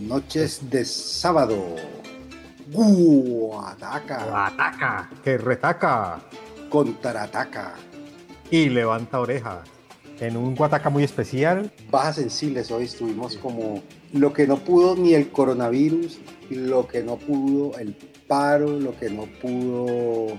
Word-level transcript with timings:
noches 0.00 0.60
de 0.70 0.84
sábado. 0.84 1.76
Guataca. 2.68 4.46
Ataca, 4.46 5.10
que 5.22 5.38
retaca 5.38 6.20
Contraataca. 6.68 7.74
y 8.50 8.68
levanta 8.68 9.20
oreja. 9.20 9.62
En 10.18 10.36
un 10.36 10.54
guataca 10.54 10.88
muy 10.90 11.04
especial, 11.04 11.70
Bajas 11.90 12.16
sensibles 12.16 12.70
hoy 12.70 12.84
estuvimos 12.84 13.36
como 13.36 13.82
lo 14.12 14.32
que 14.32 14.46
no 14.46 14.56
pudo 14.56 14.96
ni 14.96 15.14
el 15.14 15.28
coronavirus, 15.28 16.18
lo 16.50 16.88
que 16.88 17.02
no 17.02 17.16
pudo 17.16 17.78
el 17.78 17.94
paro, 18.26 18.78
lo 18.78 18.96
que 18.98 19.10
no 19.10 19.26
pudo 19.40 20.38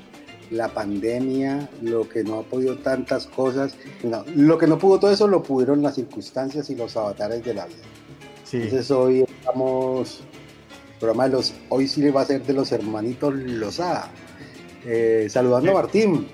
la 0.52 0.70
pandemia, 0.70 1.70
lo 1.82 2.08
que 2.08 2.24
no 2.24 2.40
ha 2.40 2.44
podido 2.44 2.78
tantas 2.78 3.28
cosas. 3.28 3.76
No, 4.04 4.24
lo 4.36 4.58
que 4.58 4.68
no 4.68 4.78
pudo 4.78 5.00
todo 5.00 5.12
eso 5.12 5.28
lo 5.28 5.44
pudieron 5.44 5.82
las 5.82 5.96
circunstancias 5.96 6.70
y 6.70 6.76
los 6.76 6.96
avatares 6.96 7.44
de 7.44 7.54
la 7.54 7.66
vida. 7.66 7.78
sí, 8.44 8.58
Entonces 8.58 8.92
hoy 8.92 9.22
estamos, 9.22 10.22
programa 11.00 11.26
de 11.26 11.32
los, 11.32 11.54
hoy 11.70 11.88
sí 11.88 12.02
le 12.02 12.12
va 12.12 12.22
a 12.22 12.26
ser 12.26 12.44
de 12.44 12.54
los 12.54 12.72
hermanitos 12.72 13.34
Lozada. 13.34 14.10
Eh, 14.86 15.28
saludando 15.30 15.72
a 15.72 15.74
Martín. 15.74 16.28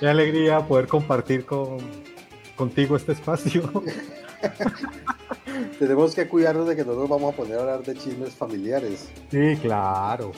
qué 0.00 0.08
alegría 0.08 0.66
poder 0.66 0.86
compartir 0.88 1.46
con, 1.46 1.78
contigo 2.56 2.96
este 2.96 3.12
espacio. 3.12 3.70
Tenemos 5.78 6.14
que 6.14 6.28
cuidarnos 6.28 6.68
de 6.68 6.76
que 6.76 6.84
no 6.84 6.94
nos 6.94 7.08
vamos 7.08 7.32
a 7.32 7.36
poner 7.36 7.56
a 7.56 7.60
hablar 7.60 7.82
de 7.82 7.94
chismes 7.94 8.34
familiares. 8.34 9.08
sí, 9.30 9.56
claro. 9.62 10.32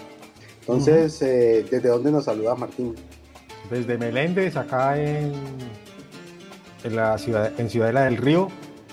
Entonces, 0.60 1.20
eh, 1.22 1.66
¿desde 1.70 1.88
dónde 1.88 2.12
nos 2.12 2.24
saluda 2.24 2.54
Martín? 2.54 2.94
Desde 3.70 3.98
Meléndez, 3.98 4.56
acá 4.56 5.00
en, 5.00 5.32
en 6.84 6.96
la 6.96 7.18
ciudad, 7.18 7.58
en 7.58 7.70
Ciudadela 7.70 8.04
del 8.04 8.16
Río, 8.16 8.48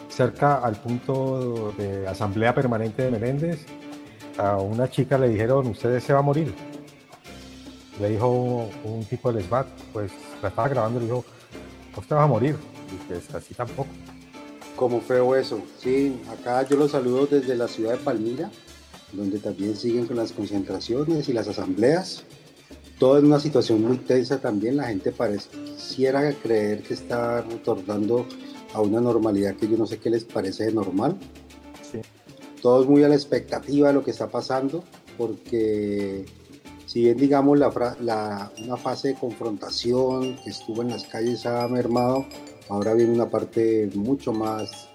cerca 0.09 0.58
al 0.58 0.76
punto 0.76 1.74
de 1.78 2.08
asamblea 2.08 2.54
permanente 2.56 3.04
de 3.04 3.12
Meléndez, 3.12 3.66
a 4.38 4.58
una 4.58 4.90
chica 4.90 5.18
le 5.18 5.30
dijeron, 5.30 5.68
usted 5.68 6.00
se 6.00 6.14
va 6.14 6.20
a 6.20 6.24
morir. 6.24 6.54
Le 8.00 8.09
dijo 8.09 8.70
un 8.84 9.06
tipo 9.06 9.31
del 9.31 9.44
SBAT, 9.44 9.68
pues 9.92 10.12
la 10.42 10.50
estaba 10.50 10.68
grabando, 10.70 11.00
le 11.00 11.06
dijo, 11.06 11.26
usted 11.96 12.16
va 12.16 12.24
a 12.24 12.28
morir. 12.28 12.56
Y 12.92 13.08
pues 13.08 13.34
así 13.34 13.54
tampoco. 13.54 13.90
Como 14.76 15.02
feo 15.02 15.36
eso. 15.36 15.62
Sí, 15.80 16.22
acá 16.31 16.64
yo 16.64 16.78
los 16.78 16.92
saludo 16.92 17.26
desde 17.26 17.56
la 17.56 17.68
ciudad 17.68 17.94
de 17.94 17.98
Palmira, 17.98 18.52
donde 19.13 19.39
también 19.39 19.75
siguen 19.75 20.05
con 20.05 20.17
las 20.17 20.31
concentraciones 20.31 21.30
y 21.30 21.33
las 21.33 21.47
asambleas. 21.47 22.23
Todo 23.00 23.19
en 23.19 23.25
una 23.25 23.39
situación 23.39 23.81
muy 23.83 23.97
tensa 23.97 24.39
también. 24.39 24.77
La 24.77 24.88
gente 24.88 25.11
pareciera 25.11 26.31
creer 26.33 26.81
que 26.81 26.94
está 26.95 27.41
retornando 27.41 28.25
a 28.73 28.81
una 28.81 29.00
normalidad 29.00 29.56
que 29.56 29.67
yo 29.67 29.78
no 29.78 29.85
sé 29.85 30.00
qué 30.00 30.09
les 30.09 30.23
parece 30.25 30.66
de 30.66 30.73
normal. 30.73 31.16
Sí. 31.91 32.00
Todos 32.62 32.88
muy 32.88 33.03
a 33.03 33.07
la 33.09 33.16
expectativa 33.16 33.90
de 33.90 33.94
lo 33.94 34.03
que 34.03 34.12
está 34.12 34.28
pasando, 34.29 34.84
porque 35.17 36.25
si 36.88 37.01
bien 37.01 37.17
digamos 37.17 37.59
la, 37.59 37.72
la- 38.01 38.51
una 38.63 38.78
fase 38.78 39.09
de 39.09 39.13
confrontación 39.16 40.35
que 40.44 40.50
estuvo 40.50 40.81
en 40.81 40.90
las 40.90 41.03
calles 41.06 41.46
ha 41.46 41.67
mermado, 41.67 42.25
ahora 42.69 42.94
viene 42.96 43.13
una 43.13 43.29
parte 43.29 43.90
mucho 43.94 44.34
más 44.34 44.90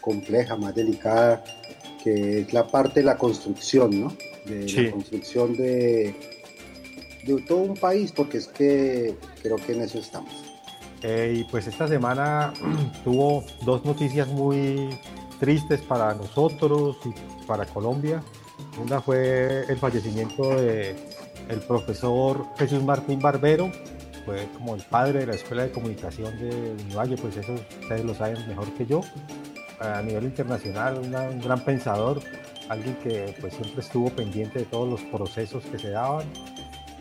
compleja, 0.00 0.56
más 0.56 0.74
delicada, 0.74 1.42
que 2.12 2.40
es 2.40 2.52
la 2.52 2.66
parte 2.66 3.00
de 3.00 3.06
la 3.06 3.16
construcción, 3.16 4.00
¿no? 4.00 4.12
De 4.46 4.68
Sí. 4.68 4.84
la 4.84 4.92
construcción 4.92 5.56
de, 5.56 6.14
de 7.26 7.42
todo 7.42 7.58
un 7.58 7.74
país, 7.76 8.12
porque 8.12 8.38
es 8.38 8.48
que 8.48 9.14
creo 9.42 9.56
que 9.56 9.72
en 9.72 9.82
eso 9.82 9.98
estamos. 9.98 10.32
Eh, 11.02 11.34
y 11.40 11.44
pues 11.44 11.66
esta 11.66 11.86
semana 11.86 12.52
tuvo 13.04 13.44
dos 13.64 13.84
noticias 13.84 14.26
muy 14.28 14.88
tristes 15.38 15.80
para 15.82 16.14
nosotros 16.14 16.96
y 17.04 17.46
para 17.46 17.64
Colombia. 17.66 18.22
Una 18.82 19.00
fue 19.00 19.64
el 19.68 19.76
fallecimiento 19.76 20.60
de 20.60 20.96
el 21.48 21.60
profesor 21.60 22.44
Jesús 22.58 22.82
Martín 22.82 23.20
Barbero, 23.20 23.70
fue 24.26 24.46
como 24.54 24.74
el 24.74 24.82
padre 24.82 25.20
de 25.20 25.26
la 25.26 25.34
Escuela 25.34 25.62
de 25.62 25.70
Comunicación 25.70 26.38
de 26.38 26.76
Valle, 26.94 27.16
pues 27.16 27.36
eso 27.36 27.54
ustedes 27.80 28.04
lo 28.04 28.14
saben 28.14 28.46
mejor 28.48 28.70
que 28.74 28.84
yo. 28.84 29.00
A 29.80 30.02
nivel 30.02 30.24
internacional, 30.24 30.98
una- 30.98 31.22
un 31.22 31.40
gran 31.40 31.60
pensador, 31.64 32.20
alguien 32.68 32.96
que 32.96 33.34
pues 33.40 33.54
siempre 33.54 33.80
estuvo 33.80 34.10
pendiente 34.10 34.60
de 34.60 34.64
todos 34.64 34.88
los 34.88 35.00
procesos 35.02 35.64
que 35.64 35.78
se 35.78 35.90
daban, 35.90 36.26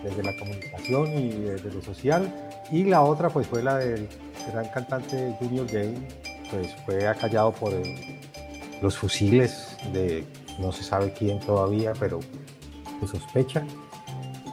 desde 0.03 0.21
la 0.23 0.35
comunicación 0.37 1.07
y 1.17 1.29
desde 1.29 1.73
lo 1.73 1.81
social. 1.81 2.31
Y 2.71 2.83
la 2.83 3.01
otra 3.01 3.29
pues 3.29 3.47
fue 3.47 3.63
la 3.63 3.77
del 3.77 4.07
gran 4.51 4.69
cantante 4.69 5.35
Junior 5.39 5.65
Gay, 5.67 6.07
pues 6.51 6.75
fue 6.85 7.07
acallado 7.07 7.51
por 7.51 7.73
el- 7.73 8.19
los 8.81 8.95
fusiles 8.97 9.75
de 9.91 10.23
no 10.59 10.71
se 10.71 10.83
sabe 10.83 11.13
quién 11.13 11.39
todavía, 11.39 11.93
pero 11.99 12.19
se 13.01 13.07
sospecha. 13.07 13.63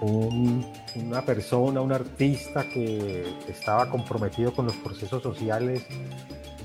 Un- 0.01 0.67
una 0.97 1.23
persona, 1.23 1.81
un 1.81 1.93
artista 1.93 2.63
que 2.63 3.25
estaba 3.49 3.91
comprometido 3.91 4.53
con 4.55 4.67
los 4.67 4.77
procesos 4.77 5.23
sociales 5.23 5.85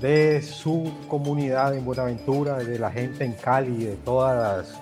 de 0.00 0.42
su 0.42 0.90
comunidad 1.08 1.76
en 1.76 1.84
Buenaventura, 1.84 2.58
de 2.58 2.78
la 2.78 2.90
gente 2.90 3.24
en 3.24 3.32
Cali, 3.32 3.84
de 3.84 3.96
todas 3.96 4.80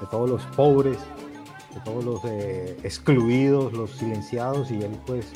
de 0.00 0.06
todos 0.10 0.30
los 0.30 0.42
pobres, 0.56 0.96
de 1.74 1.80
todos 1.84 2.04
los 2.04 2.20
eh, 2.24 2.76
excluidos, 2.82 3.72
los 3.72 3.90
silenciados, 3.92 4.70
y 4.70 4.82
él 4.82 4.98
pues 5.06 5.26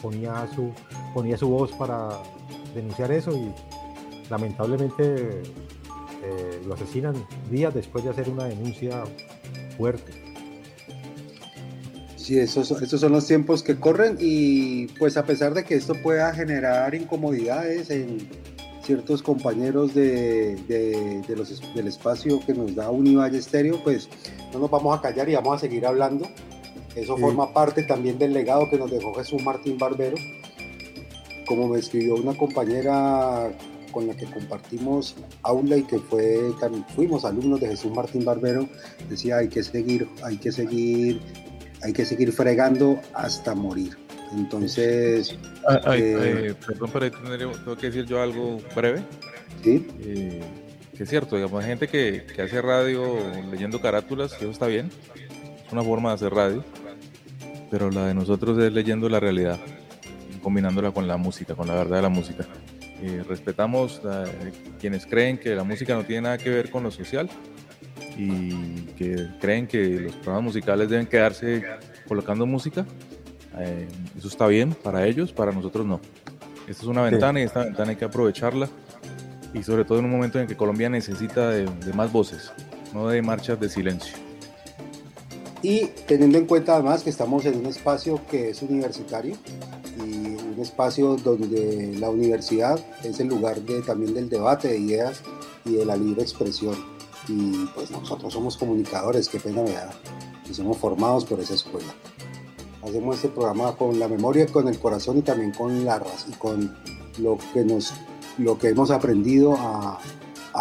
ponía 0.00 0.48
su, 0.54 0.72
ponía 1.12 1.36
su 1.36 1.48
voz 1.48 1.72
para 1.72 2.22
denunciar 2.74 3.12
eso 3.12 3.32
y 3.32 3.52
lamentablemente 4.30 5.42
eh, 6.22 6.62
lo 6.66 6.74
asesinan 6.74 7.14
días 7.50 7.74
después 7.74 8.04
de 8.04 8.10
hacer 8.10 8.28
una 8.28 8.44
denuncia 8.44 9.04
fuerte. 9.76 10.12
Sí, 12.16 12.38
esos, 12.38 12.70
estos 12.70 13.00
son 13.02 13.12
los 13.12 13.26
tiempos 13.26 13.62
que 13.62 13.76
corren 13.76 14.16
y 14.18 14.86
pues 14.98 15.18
a 15.18 15.26
pesar 15.26 15.52
de 15.52 15.64
que 15.64 15.74
esto 15.74 15.94
pueda 16.02 16.32
generar 16.32 16.94
incomodidades 16.94 17.90
en 17.90 18.26
ciertos 18.84 19.22
compañeros 19.22 19.94
de, 19.94 20.56
de- 20.68 21.22
de 21.26 21.36
los, 21.36 21.50
es- 21.50 21.74
del 21.74 21.88
espacio 21.88 22.40
que 22.46 22.54
nos 22.54 22.74
da 22.74 22.90
Univalle 22.90 23.38
Estéreo, 23.38 23.82
pues 23.82 24.08
no 24.52 24.58
nos 24.60 24.70
vamos 24.70 24.96
a 24.96 25.00
callar 25.00 25.28
y 25.28 25.34
vamos 25.34 25.56
a 25.56 25.58
seguir 25.60 25.86
hablando. 25.86 26.26
Eso 26.94 27.16
Sí. 27.16 27.20
forma 27.22 27.52
parte 27.52 27.82
también 27.82 28.18
del 28.18 28.32
legado 28.32 28.68
que 28.70 28.78
nos 28.78 28.90
dejó 28.90 29.12
Jesús 29.14 29.42
Martín 29.42 29.78
Barbero. 29.78 30.16
Como 31.46 31.68
me 31.68 31.78
escribió 31.78 32.14
una 32.14 32.34
compañera 32.36 33.52
con 33.92 34.06
la 34.06 34.16
que 34.16 34.26
compartimos 34.26 35.14
aula 35.42 35.76
y 35.76 35.82
que 35.84 35.98
fue, 35.98 36.50
también 36.60 36.84
fuimos 36.94 37.24
alumnos 37.24 37.60
de 37.60 37.68
Jesús 37.68 37.92
Martín 37.94 38.24
Barbero, 38.24 38.68
decía 39.08 39.36
hay 39.38 39.48
que 39.48 39.62
seguir, 39.62 40.08
hay 40.24 40.36
que 40.38 40.50
seguir 40.52 41.20
hay 41.82 41.92
que 41.92 42.04
seguir 42.06 42.32
fregando 42.32 42.98
hasta 43.12 43.54
morir. 43.54 43.96
Entonces, 44.36 45.36
Ay, 45.66 45.78
ay, 45.84 46.00
Eh, 46.02 46.54
perdón, 46.66 46.90
pero 46.92 47.10
tengo 47.10 47.76
que 47.76 47.86
decir 47.86 48.04
yo 48.06 48.20
algo 48.22 48.60
breve. 48.74 49.02
sí, 49.62 49.86
eh, 50.00 50.40
que 50.96 51.02
es 51.02 51.08
cierto, 51.08 51.36
digamos, 51.36 51.62
hay 51.62 51.70
gente 51.70 51.88
que, 51.88 52.24
que 52.34 52.42
hace 52.42 52.60
radio 52.62 53.16
leyendo 53.50 53.80
carátulas, 53.80 54.32
y 54.40 54.44
eso 54.44 54.50
está 54.50 54.66
bien, 54.66 54.90
es 55.66 55.72
una 55.72 55.82
forma 55.82 56.10
de 56.10 56.14
hacer 56.16 56.32
radio, 56.32 56.64
pero 57.70 57.90
la 57.90 58.06
de 58.06 58.14
nosotros 58.14 58.58
es 58.58 58.72
leyendo 58.72 59.08
la 59.08 59.18
realidad, 59.20 59.58
combinándola 60.42 60.92
con 60.92 61.08
la 61.08 61.16
música, 61.16 61.54
con 61.54 61.66
la 61.66 61.74
verdad 61.74 61.96
de 61.96 62.02
la 62.02 62.08
música. 62.08 62.46
Eh, 63.02 63.22
respetamos 63.28 64.00
a 64.04 64.24
quienes 64.80 65.04
creen 65.04 65.36
que 65.38 65.54
la 65.54 65.64
música 65.64 65.94
no 65.94 66.04
tiene 66.04 66.22
nada 66.22 66.38
que 66.38 66.48
ver 66.50 66.70
con 66.70 66.82
lo 66.84 66.90
social 66.90 67.28
y 68.16 68.82
que 68.96 69.28
creen 69.40 69.66
que 69.66 70.00
los 70.00 70.14
programas 70.16 70.44
musicales 70.44 70.88
deben 70.88 71.06
quedarse 71.06 71.64
colocando 72.06 72.46
música. 72.46 72.86
Eh, 73.58 73.88
eso 74.18 74.28
está 74.28 74.46
bien 74.46 74.74
para 74.74 75.06
ellos, 75.06 75.32
para 75.32 75.52
nosotros 75.52 75.86
no. 75.86 76.00
Esta 76.68 76.82
es 76.82 76.88
una 76.88 77.02
ventana 77.02 77.40
y 77.40 77.44
esta 77.44 77.64
ventana 77.64 77.90
hay 77.90 77.96
que 77.96 78.04
aprovecharla 78.04 78.68
y 79.52 79.62
sobre 79.62 79.84
todo 79.84 79.98
en 79.98 80.06
un 80.06 80.10
momento 80.10 80.40
en 80.40 80.46
que 80.46 80.56
Colombia 80.56 80.88
necesita 80.88 81.50
de, 81.50 81.66
de 81.66 81.92
más 81.92 82.10
voces, 82.10 82.52
no 82.92 83.08
de 83.08 83.22
marchas 83.22 83.60
de 83.60 83.68
silencio. 83.68 84.16
Y 85.62 85.86
teniendo 86.06 86.36
en 86.36 86.46
cuenta 86.46 86.74
además 86.74 87.02
que 87.02 87.10
estamos 87.10 87.46
en 87.46 87.56
un 87.58 87.66
espacio 87.66 88.20
que 88.30 88.50
es 88.50 88.60
universitario 88.60 89.34
y 89.98 90.26
un 90.54 90.58
espacio 90.60 91.16
donde 91.16 91.96
la 91.98 92.10
universidad 92.10 92.78
es 93.02 93.18
el 93.20 93.28
lugar 93.28 93.60
de, 93.62 93.80
también 93.80 94.12
del 94.12 94.28
debate 94.28 94.68
de 94.68 94.78
ideas 94.78 95.22
y 95.64 95.72
de 95.76 95.86
la 95.86 95.96
libre 95.96 96.22
expresión. 96.22 96.74
Y 97.28 97.64
pues 97.74 97.90
nosotros 97.90 98.32
somos 98.32 98.58
comunicadores, 98.58 99.28
qué 99.28 99.40
pena 99.40 99.62
me 99.62 99.72
da, 99.72 99.90
y 100.48 100.52
somos 100.52 100.76
formados 100.76 101.24
por 101.24 101.40
esa 101.40 101.54
escuela. 101.54 101.94
Hacemos 102.84 103.16
este 103.16 103.28
programa 103.28 103.74
con 103.76 103.98
la 103.98 104.08
memoria, 104.08 104.46
con 104.46 104.68
el 104.68 104.78
corazón 104.78 105.18
y 105.18 105.22
también 105.22 105.52
con 105.52 105.84
la 105.84 105.98
raza 105.98 106.26
y 106.28 106.32
con 106.32 106.76
lo 107.18 107.38
que, 107.54 107.64
nos, 107.64 107.94
lo 108.36 108.58
que 108.58 108.68
hemos 108.68 108.90
aprendido 108.90 109.56
a, 109.56 109.98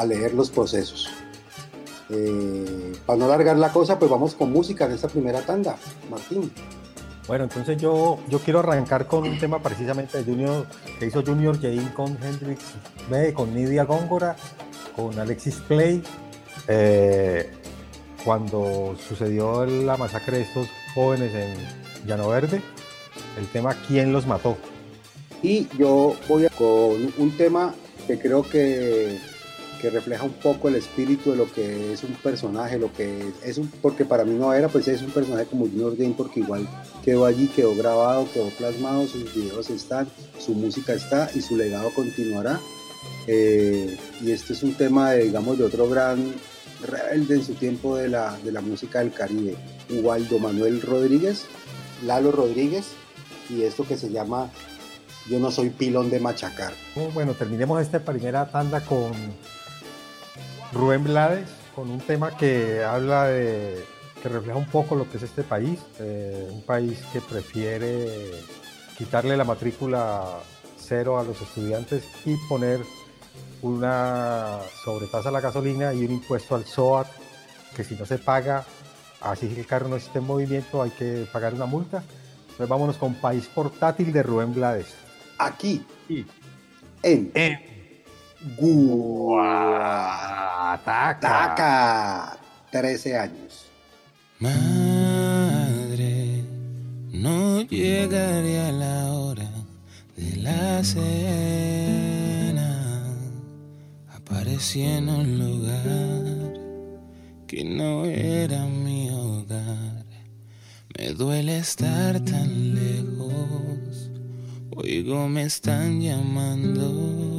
leer 0.05 0.33
los 0.33 0.49
procesos. 0.49 1.09
Eh, 2.09 2.93
para 3.05 3.19
no 3.19 3.25
alargar 3.25 3.57
la 3.57 3.71
cosa, 3.71 3.99
pues 3.99 4.09
vamos 4.09 4.35
con 4.35 4.51
música 4.51 4.85
en 4.85 4.93
esta 4.93 5.09
primera 5.09 5.41
tanda. 5.41 5.77
Martín. 6.09 6.51
Bueno, 7.27 7.45
entonces 7.45 7.77
yo, 7.77 8.19
yo 8.29 8.39
quiero 8.39 8.59
arrancar 8.59 9.07
con 9.07 9.23
un 9.23 9.37
tema 9.37 9.61
precisamente 9.61 10.17
de 10.17 10.23
Junior, 10.23 10.67
que 10.99 11.07
hizo 11.07 11.23
Junior 11.23 11.59
Jane 11.59 11.93
con 11.93 12.17
Hendrix 12.21 12.63
B, 13.09 13.33
con 13.33 13.53
Nidia 13.53 13.83
Góngora, 13.83 14.35
con 14.95 15.17
Alexis 15.19 15.55
Play, 15.67 16.03
eh, 16.67 17.51
cuando 18.23 18.95
sucedió 19.07 19.65
la 19.65 19.97
masacre 19.97 20.37
de 20.37 20.43
estos 20.43 20.67
jóvenes 20.93 21.33
en 21.33 21.92
Llano 22.05 22.29
Verde, 22.29 22.61
el 23.37 23.47
tema 23.47 23.75
¿Quién 23.87 24.13
los 24.13 24.27
mató? 24.27 24.57
Y 25.41 25.67
yo 25.77 26.15
voy 26.27 26.47
con 26.57 27.13
un 27.17 27.37
tema 27.37 27.73
que 28.07 28.17
creo 28.19 28.43
que 28.43 29.19
que 29.83 29.89
refleja 29.89 30.23
un 30.23 30.31
poco 30.31 30.69
el 30.69 30.75
espíritu 30.75 31.31
de 31.31 31.35
lo 31.35 31.51
que 31.51 31.91
es 31.91 32.05
un 32.05 32.13
personaje, 32.13 32.79
lo 32.79 32.93
que 32.93 33.33
es, 33.43 33.57
un, 33.57 33.67
porque 33.81 34.05
para 34.05 34.23
mí 34.23 34.33
no 34.33 34.53
era, 34.53 34.69
pues 34.69 34.87
es 34.87 35.01
un 35.01 35.11
personaje 35.11 35.45
como 35.45 35.65
Junior 35.65 35.97
Game, 35.97 36.15
porque 36.17 36.39
igual 36.39 36.65
quedó 37.03 37.25
allí, 37.25 37.49
quedó 37.49 37.75
grabado, 37.75 38.25
quedó 38.33 38.47
plasmado, 38.51 39.05
sus 39.07 39.35
videos 39.35 39.69
están, 39.69 40.07
su 40.39 40.53
música 40.53 40.93
está 40.93 41.29
y 41.35 41.41
su 41.41 41.57
legado 41.57 41.93
continuará. 41.93 42.61
Eh, 43.27 43.97
y 44.21 44.31
este 44.31 44.53
es 44.53 44.63
un 44.63 44.73
tema, 44.73 45.11
de, 45.11 45.25
digamos, 45.25 45.57
de 45.57 45.65
otro 45.65 45.89
gran 45.89 46.33
rebelde 46.81 47.35
en 47.35 47.43
su 47.43 47.53
tiempo 47.55 47.97
de 47.97 48.07
la, 48.07 48.37
de 48.41 48.53
la 48.53 48.61
música 48.61 48.99
del 48.99 49.11
Caribe, 49.11 49.57
Waldo 50.01 50.39
Manuel 50.39 50.81
Rodríguez, 50.81 51.43
Lalo 52.03 52.31
Rodríguez, 52.31 52.93
y 53.49 53.63
esto 53.63 53.85
que 53.85 53.97
se 53.97 54.09
llama 54.09 54.49
Yo 55.29 55.39
no 55.39 55.51
soy 55.51 55.69
pilón 55.69 56.09
de 56.09 56.19
machacar. 56.19 56.73
Bueno, 57.13 57.33
terminemos 57.33 57.81
esta 57.81 57.99
primera 57.99 58.49
tanda 58.49 58.81
con 58.81 59.11
Rubén 60.73 61.03
Blades 61.03 61.49
con 61.75 61.89
un 61.89 61.99
tema 61.99 62.37
que 62.37 62.83
habla 62.83 63.25
de, 63.27 63.83
que 64.21 64.29
refleja 64.29 64.57
un 64.57 64.67
poco 64.67 64.95
lo 64.95 65.09
que 65.09 65.17
es 65.17 65.23
este 65.23 65.43
país, 65.43 65.79
eh, 65.99 66.47
un 66.51 66.61
país 66.63 66.99
que 67.11 67.19
prefiere 67.19 68.31
quitarle 68.97 69.35
la 69.35 69.43
matrícula 69.43 70.39
cero 70.77 71.19
a 71.19 71.23
los 71.23 71.41
estudiantes 71.41 72.03
y 72.25 72.35
poner 72.47 72.81
una 73.61 74.59
sobretasa 74.83 75.29
a 75.29 75.31
la 75.31 75.41
gasolina 75.41 75.93
y 75.93 76.05
un 76.05 76.11
impuesto 76.11 76.55
al 76.55 76.65
SOAT, 76.65 77.07
que 77.75 77.83
si 77.83 77.95
no 77.95 78.05
se 78.05 78.17
paga, 78.17 78.65
así 79.23 79.47
que 79.47 79.61
el 79.61 79.65
carro 79.65 79.87
no 79.87 79.95
esté 79.95 80.19
en 80.19 80.25
movimiento, 80.25 80.81
hay 80.81 80.89
que 80.91 81.25
pagar 81.31 81.53
una 81.53 81.65
multa. 81.65 82.03
Entonces 82.41 82.67
vámonos 82.67 82.97
con 82.97 83.15
País 83.15 83.47
Portátil 83.47 84.11
de 84.13 84.23
Rubén 84.23 84.53
Blades. 84.53 84.93
Aquí, 85.39 85.83
Y 86.07 86.25
en, 87.01 87.31
en 87.33 87.59
Guataca, 88.57 89.97
13 92.71 93.17
años. 93.17 93.65
Madre, 94.39 96.43
no 97.11 97.61
llegaré 97.61 98.61
a 98.61 98.71
la 98.71 99.13
hora 99.13 99.49
de 100.17 100.35
la 100.37 100.83
cena. 100.83 102.59
Aparecí 104.13 104.83
en 104.83 105.09
un 105.09 105.39
lugar 105.39 106.42
que 107.53 107.63
no 107.63 108.05
era 108.05 108.65
mi 108.65 109.11
hogar. 109.11 110.05
Me 110.97 111.09
duele 111.13 111.57
estar 111.57 112.19
tan 112.25 112.73
lejos. 112.73 114.09
Oigo, 114.71 115.27
me 115.29 115.43
están 115.43 116.01
llamando. 116.01 117.32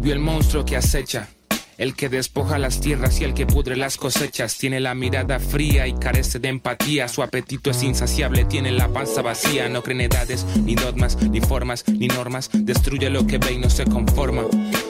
Volvió 0.00 0.14
el 0.14 0.20
monstruo 0.20 0.64
que 0.64 0.78
acecha. 0.78 1.28
El 1.76 1.94
que 1.94 2.08
despoja 2.08 2.58
las 2.58 2.80
tierras 2.80 3.20
y 3.20 3.24
el 3.24 3.34
que 3.34 3.44
pudre 3.44 3.76
las 3.76 3.98
cosechas. 3.98 4.56
Tiene 4.56 4.80
la 4.80 4.94
mirada 4.94 5.38
fría 5.38 5.86
y 5.86 5.92
carece 5.92 6.38
de 6.38 6.48
empatía. 6.48 7.06
Su 7.06 7.22
apetito 7.22 7.70
es 7.70 7.82
insaciable, 7.82 8.46
tiene 8.46 8.70
la 8.70 8.88
panza 8.88 9.20
vacía. 9.20 9.68
No 9.68 9.82
cree 9.82 9.96
en 9.96 10.00
edades, 10.10 10.46
ni 10.64 10.74
dogmas, 10.74 11.18
ni 11.20 11.42
formas, 11.42 11.84
ni 11.86 12.08
normas. 12.08 12.48
Destruye 12.54 13.10
lo 13.10 13.26
que 13.26 13.36
ve 13.36 13.52
y 13.52 13.58
no 13.58 13.68
se 13.68 13.84
conforma. 13.84 14.44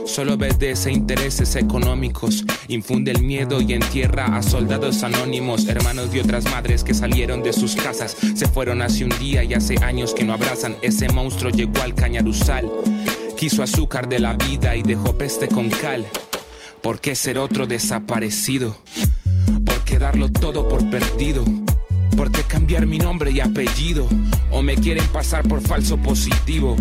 Solo 0.06 0.34
obedece 0.34 0.92
intereses 0.92 1.56
económicos. 1.56 2.44
Infunde 2.68 3.10
el 3.10 3.20
miedo 3.20 3.60
y 3.60 3.72
entierra 3.72 4.36
a 4.36 4.44
soldados 4.44 5.02
anónimos. 5.02 5.66
Hermanos 5.66 6.12
de 6.12 6.20
otras 6.20 6.44
madres 6.44 6.84
que 6.84 6.94
salieron 6.94 7.42
de 7.42 7.52
sus 7.52 7.74
casas. 7.74 8.16
Se 8.36 8.46
fueron 8.46 8.80
hace 8.80 9.02
un 9.02 9.18
día 9.18 9.42
y 9.42 9.54
hace 9.54 9.74
años 9.82 10.14
que 10.14 10.22
no 10.22 10.34
abrazan. 10.34 10.76
Ese 10.82 11.08
monstruo 11.08 11.50
llegó 11.50 11.82
al 11.82 11.96
cañaruzal. 11.96 12.70
Quiso 13.40 13.62
azúcar 13.62 14.06
de 14.06 14.18
la 14.18 14.34
vida 14.34 14.76
y 14.76 14.82
dejó 14.82 15.16
peste 15.16 15.48
con 15.48 15.70
cal. 15.70 16.06
¿Por 16.82 17.00
qué 17.00 17.14
ser 17.14 17.38
otro 17.38 17.66
desaparecido? 17.66 18.76
¿Por 19.64 19.82
qué 19.84 19.98
darlo 19.98 20.30
todo 20.30 20.68
por 20.68 20.90
perdido? 20.90 21.42
¿Por 22.18 22.30
qué 22.30 22.42
cambiar 22.42 22.84
mi 22.84 22.98
nombre 22.98 23.30
y 23.30 23.40
apellido? 23.40 24.06
¿O 24.50 24.60
me 24.60 24.74
quieren 24.74 25.06
pasar 25.06 25.48
por 25.48 25.62
falso 25.62 25.96
positivo? 25.96 26.76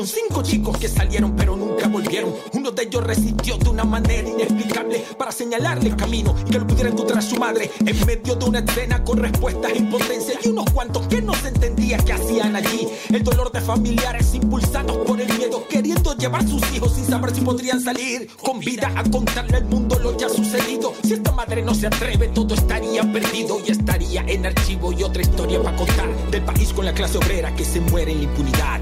Son 0.00 0.08
cinco 0.08 0.42
chicos 0.42 0.78
que 0.78 0.88
salieron 0.88 1.36
pero 1.36 1.54
nunca 1.54 1.86
volvieron. 1.86 2.34
Uno 2.54 2.70
de 2.70 2.84
ellos 2.84 3.04
resistió 3.04 3.58
de 3.58 3.68
una 3.68 3.84
manera 3.84 4.26
inexplicable 4.26 5.04
para 5.18 5.30
señalarle 5.30 5.90
el 5.90 5.96
camino 5.96 6.34
y 6.46 6.52
que 6.52 6.58
lo 6.58 6.66
pudiera 6.66 6.88
encontrar 6.88 7.18
a 7.18 7.22
su 7.22 7.36
madre 7.36 7.70
en 7.84 8.06
medio 8.06 8.34
de 8.34 8.44
una 8.46 8.60
escena 8.60 9.04
con 9.04 9.18
respuestas 9.18 9.72
e 9.72 9.76
impotencia 9.76 10.38
y 10.42 10.48
unos 10.48 10.64
cuantos 10.70 11.06
que 11.06 11.20
no 11.20 11.34
se 11.34 11.48
entendía 11.48 11.98
que 11.98 12.14
hacían 12.14 12.56
allí. 12.56 12.88
El 13.10 13.22
dolor 13.22 13.52
de 13.52 13.60
familiares 13.60 14.32
impulsados 14.32 14.96
por 15.06 15.20
el 15.20 15.30
miedo, 15.36 15.66
queriendo 15.68 16.16
llevar 16.16 16.48
sus 16.48 16.62
hijos 16.72 16.94
sin 16.94 17.04
saber 17.04 17.34
si 17.34 17.42
podrían 17.42 17.82
salir 17.82 18.26
con 18.42 18.58
vida 18.58 18.90
a 18.96 19.04
contarle 19.04 19.58
al 19.58 19.66
mundo 19.66 19.98
lo 19.98 20.16
ya 20.16 20.30
sucedido. 20.30 20.94
Si 21.02 21.12
esta 21.12 21.32
madre 21.32 21.60
no 21.60 21.74
se 21.74 21.88
atreve, 21.88 22.28
todo 22.28 22.54
estaría 22.54 23.02
perdido 23.12 23.60
y 23.66 23.70
estaría 23.70 24.22
en 24.22 24.46
archivo 24.46 24.94
y 24.94 25.02
otra 25.02 25.20
historia 25.20 25.62
para 25.62 25.76
contar 25.76 26.08
del 26.30 26.42
país 26.42 26.72
con 26.72 26.86
la 26.86 26.94
clase 26.94 27.18
obrera 27.18 27.54
que 27.54 27.66
se 27.66 27.82
muere 27.82 28.12
en 28.12 28.18
la 28.18 28.24
impunidad. 28.24 28.80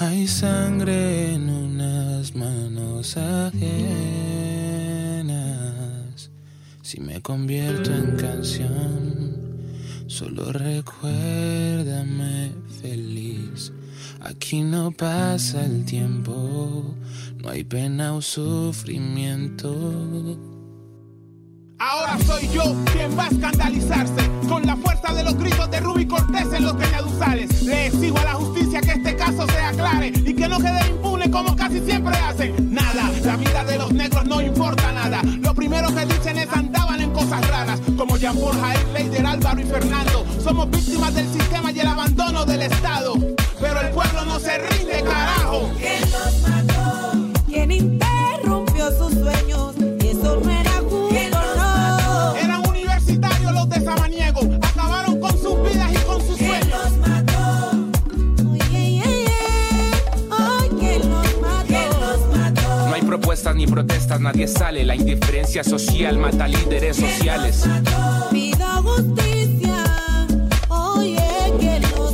Hay 0.00 0.28
sangre 0.28 1.34
en 1.34 1.50
unas 1.50 2.36
manos 2.36 3.16
ajenas. 3.16 3.50
Si 6.82 7.00
me 7.00 7.20
convierto 7.20 7.92
en 7.92 8.16
canción, 8.16 9.36
solo 10.06 10.52
recuérdame 10.52 12.52
feliz. 12.80 13.72
Aquí 14.20 14.62
no 14.62 14.92
pasa 14.92 15.64
el 15.64 15.84
tiempo, 15.84 16.94
no 17.42 17.50
hay 17.50 17.64
pena 17.64 18.14
o 18.14 18.22
sufrimiento. 18.22 20.38
Ahora 21.80 22.18
soy 22.26 22.48
yo 22.48 22.74
quien 22.92 23.16
va 23.16 23.26
a 23.26 23.28
escandalizarse 23.28 24.28
con 24.48 24.66
la 24.66 24.76
fuerza 24.76 25.14
de 25.14 25.22
los 25.22 25.36
gritos 25.36 25.70
de 25.70 25.78
Ruby 25.78 26.06
Cortés 26.06 26.52
en 26.52 26.64
los 26.64 26.74
cañaduzales. 26.74 27.62
Le 27.62 27.86
exijo 27.86 28.18
a 28.18 28.24
la 28.24 28.34
justicia 28.34 28.80
que 28.80 28.90
este 28.92 29.14
caso 29.14 29.46
se 29.46 29.58
aclare 29.60 30.08
y 30.08 30.34
que 30.34 30.48
no 30.48 30.58
quede 30.58 30.88
impune 30.88 31.30
como 31.30 31.54
casi 31.54 31.80
siempre 31.80 32.16
hacen. 32.16 32.74
Nada, 32.74 33.12
la 33.24 33.36
vida 33.36 33.64
de 33.64 33.78
los 33.78 33.92
negros 33.92 34.24
no 34.24 34.40
importa 34.40 34.90
nada. 34.90 35.22
Lo 35.22 35.54
primero 35.54 35.94
que 35.94 36.04
dicen 36.06 36.38
es 36.38 36.48
andaban 36.52 37.00
en 37.00 37.12
cosas 37.12 37.46
raras, 37.48 37.80
como 37.96 38.16
Jean 38.16 38.36
Paul 38.36 38.58
Jair, 38.60 38.86
Leider, 38.92 39.26
Álvaro 39.26 39.60
y 39.60 39.64
Fernando. 39.64 40.26
Somos 40.42 40.68
víctimas 40.70 41.14
del 41.14 41.32
sistema 41.32 41.70
y 41.70 41.78
el 41.78 41.86
abandono 41.86 42.44
del 42.44 42.62
Estado. 42.62 43.07
Nadie 64.32 64.46
sale. 64.46 64.84
La 64.84 64.94
indiferencia 64.94 65.64
social 65.64 66.18
mata 66.18 66.46
líderes 66.46 66.96
sociales. 66.96 67.64
Pido 68.30 68.66
justicia. 68.82 69.84
Oye, 70.68 71.18
¿quién 71.58 71.82
los 71.82 72.12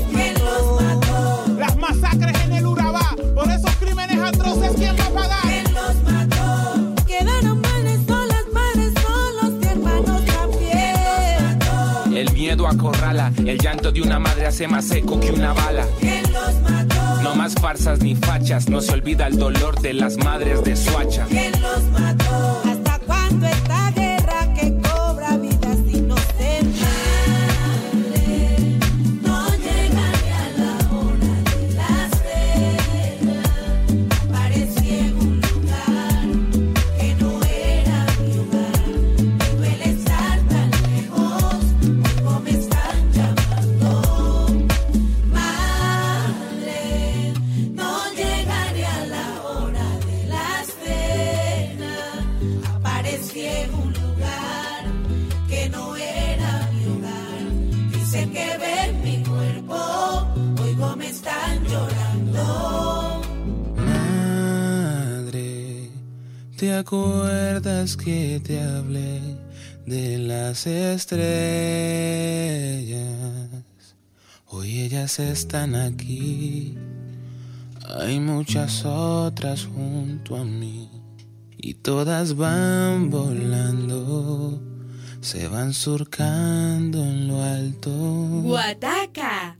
mató? 0.80 1.44
Las 1.59 1.76
masacres 1.76 2.37
en 2.44 2.52
el 2.52 2.66
Urabá. 2.66 3.16
Por 3.35 3.50
esos 3.50 3.75
crímenes 3.76 4.18
atroces, 4.21 4.73
¿quién 4.76 4.97
va 4.97 5.06
a 5.06 5.11
pagar? 5.11 5.42
¿Quién 5.42 5.75
los 5.75 6.02
mató? 6.04 7.04
Quedaron 7.06 7.61
madres 7.61 8.00
solas, 8.06 8.44
madres 8.52 8.92
solos 9.02 9.52
y 9.61 9.66
hermanos 9.66 10.25
también. 10.25 12.16
El 12.16 12.33
miedo 12.33 12.68
acorrala, 12.68 13.33
el 13.44 13.59
llanto 13.59 13.90
de 13.90 14.02
una 14.02 14.21
madre 14.21 14.47
hace 14.47 14.68
más 14.68 14.88
eco 14.92 15.18
que 15.18 15.33
una 15.33 15.52
bala. 15.52 15.85
¿Quién 15.99 16.23
los 16.33 16.54
mató? 16.61 16.63
No 17.24 17.34
más 17.34 17.54
farsas 17.54 18.00
ni 18.00 18.14
fachas, 18.14 18.68
no 18.68 18.82
se 18.82 18.92
olvida 18.92 19.26
el 19.26 19.38
dolor 19.38 19.80
de 19.80 19.94
las 19.94 20.18
madres 20.18 20.62
de 20.62 20.76
Suacha. 20.76 21.26
Que 68.04 68.40
te 68.44 68.61
hablé 68.61 69.20
de 69.87 70.18
las 70.18 70.66
estrellas? 70.66 71.25
Hoy 74.46 74.80
ellas 74.80 75.18
están 75.18 75.75
aquí. 75.75 76.76
Hay 77.99 78.20
muchas 78.20 78.84
otras 78.84 79.64
junto 79.64 80.37
a 80.37 80.44
mí. 80.44 80.90
Y 81.56 81.75
todas 81.75 82.37
van 82.37 83.08
volando. 83.08 84.61
Se 85.23 85.49
van 85.49 85.73
surcando 85.73 87.02
en 87.02 87.26
lo 87.28 87.42
alto. 87.42 87.90
Guataca. 87.90 89.56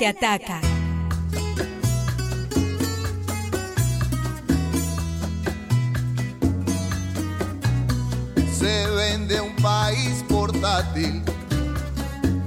Que 0.00 0.06
ataca. 0.06 0.62
se 8.50 8.86
vende 8.96 9.42
un 9.42 9.54
país 9.56 10.24
portátil 10.26 11.22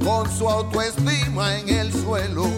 con 0.03 0.27
su 0.35 0.49
autoestima 0.49 1.59
en 1.59 1.69
el 1.69 1.93
suelo, 1.93 2.49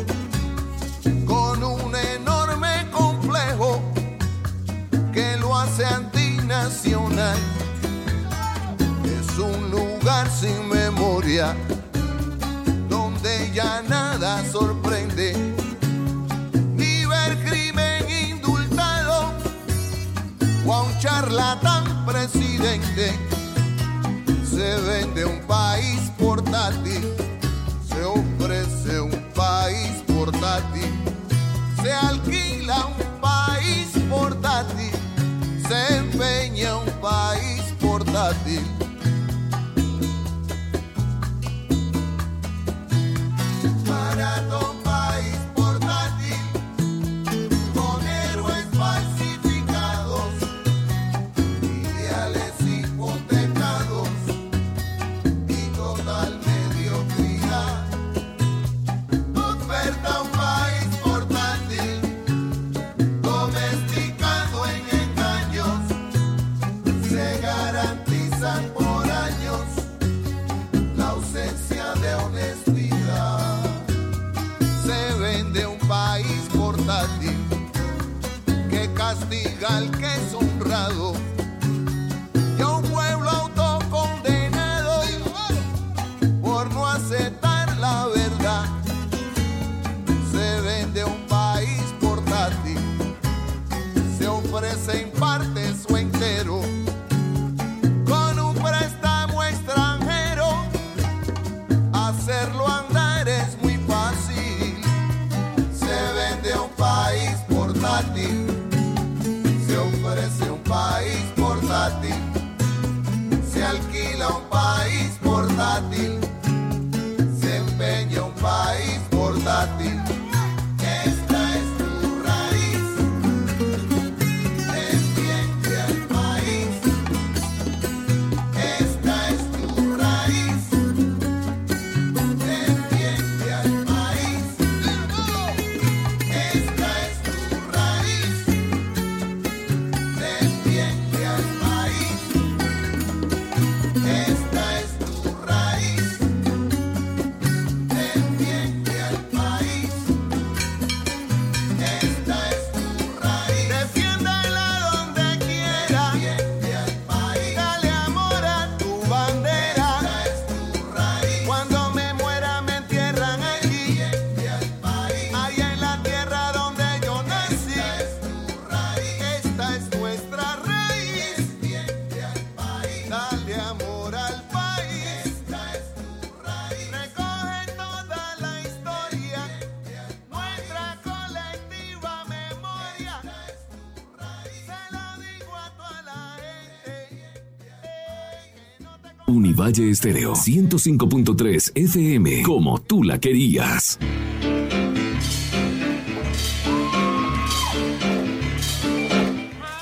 Estéreo 189.96 190.34
105.3 190.34 191.72
FM, 191.74 192.44
como 192.44 192.82
tú 192.82 193.02
la 193.02 193.18
querías. 193.18 193.98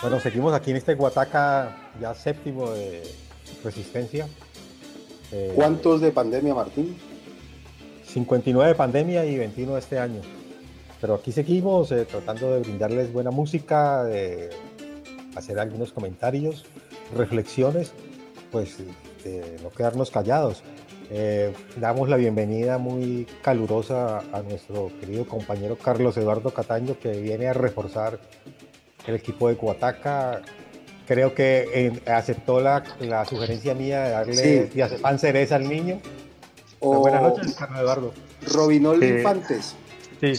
Bueno, 0.03 0.19
seguimos 0.19 0.53
aquí 0.53 0.69
en 0.69 0.77
este 0.77 0.93
Guataca 0.93 1.95
ya 1.99 2.13
séptimo 2.13 2.69
de 2.69 3.01
resistencia. 3.63 4.27
Eh, 5.31 5.51
¿Cuántos 5.55 5.99
de 5.99 6.11
pandemia, 6.11 6.53
Martín? 6.53 6.95
59 8.05 8.69
de 8.69 8.75
pandemia 8.75 9.25
y 9.25 9.39
21 9.39 9.79
este 9.79 9.97
año. 9.97 10.21
Pero 11.01 11.15
aquí 11.15 11.31
seguimos 11.31 11.91
eh, 11.91 12.05
tratando 12.05 12.53
de 12.53 12.59
brindarles 12.59 13.11
buena 13.11 13.31
música, 13.31 14.03
de 14.03 14.51
hacer 15.35 15.57
algunos 15.57 15.91
comentarios, 15.91 16.65
reflexiones, 17.15 17.93
pues 18.51 18.77
de 19.23 19.57
no 19.61 19.69
quedarnos 19.69 20.11
callados. 20.11 20.63
Eh, 21.09 21.53
damos 21.77 22.09
la 22.09 22.15
bienvenida 22.17 22.77
muy 22.77 23.27
calurosa 23.41 24.19
a 24.31 24.41
nuestro 24.41 24.91
querido 24.99 25.25
compañero 25.27 25.77
Carlos 25.77 26.17
Eduardo 26.17 26.51
Cataño 26.53 26.97
que 26.99 27.11
viene 27.11 27.47
a 27.47 27.53
reforzar 27.53 28.19
el 29.05 29.15
equipo 29.15 29.49
de 29.49 29.55
Guataca. 29.55 30.41
Creo 31.05 31.35
que 31.35 31.67
eh, 31.73 32.01
aceptó 32.09 32.61
la, 32.61 32.83
la 33.01 33.25
sugerencia 33.25 33.73
mía 33.75 34.03
de 34.03 34.09
darle 34.11 34.33
Sí. 34.35 34.69
diazepam 34.73 35.17
cereza 35.19 35.55
al 35.57 35.67
niño. 35.67 35.99
O 36.79 36.99
Buenas 36.99 37.21
noches, 37.21 37.53
Carlos 37.55 37.79
Eduardo. 37.79 38.13
Robinol 38.51 39.03
Eh, 39.03 39.17
Infantes. 39.17 39.75
Sí. 40.21 40.33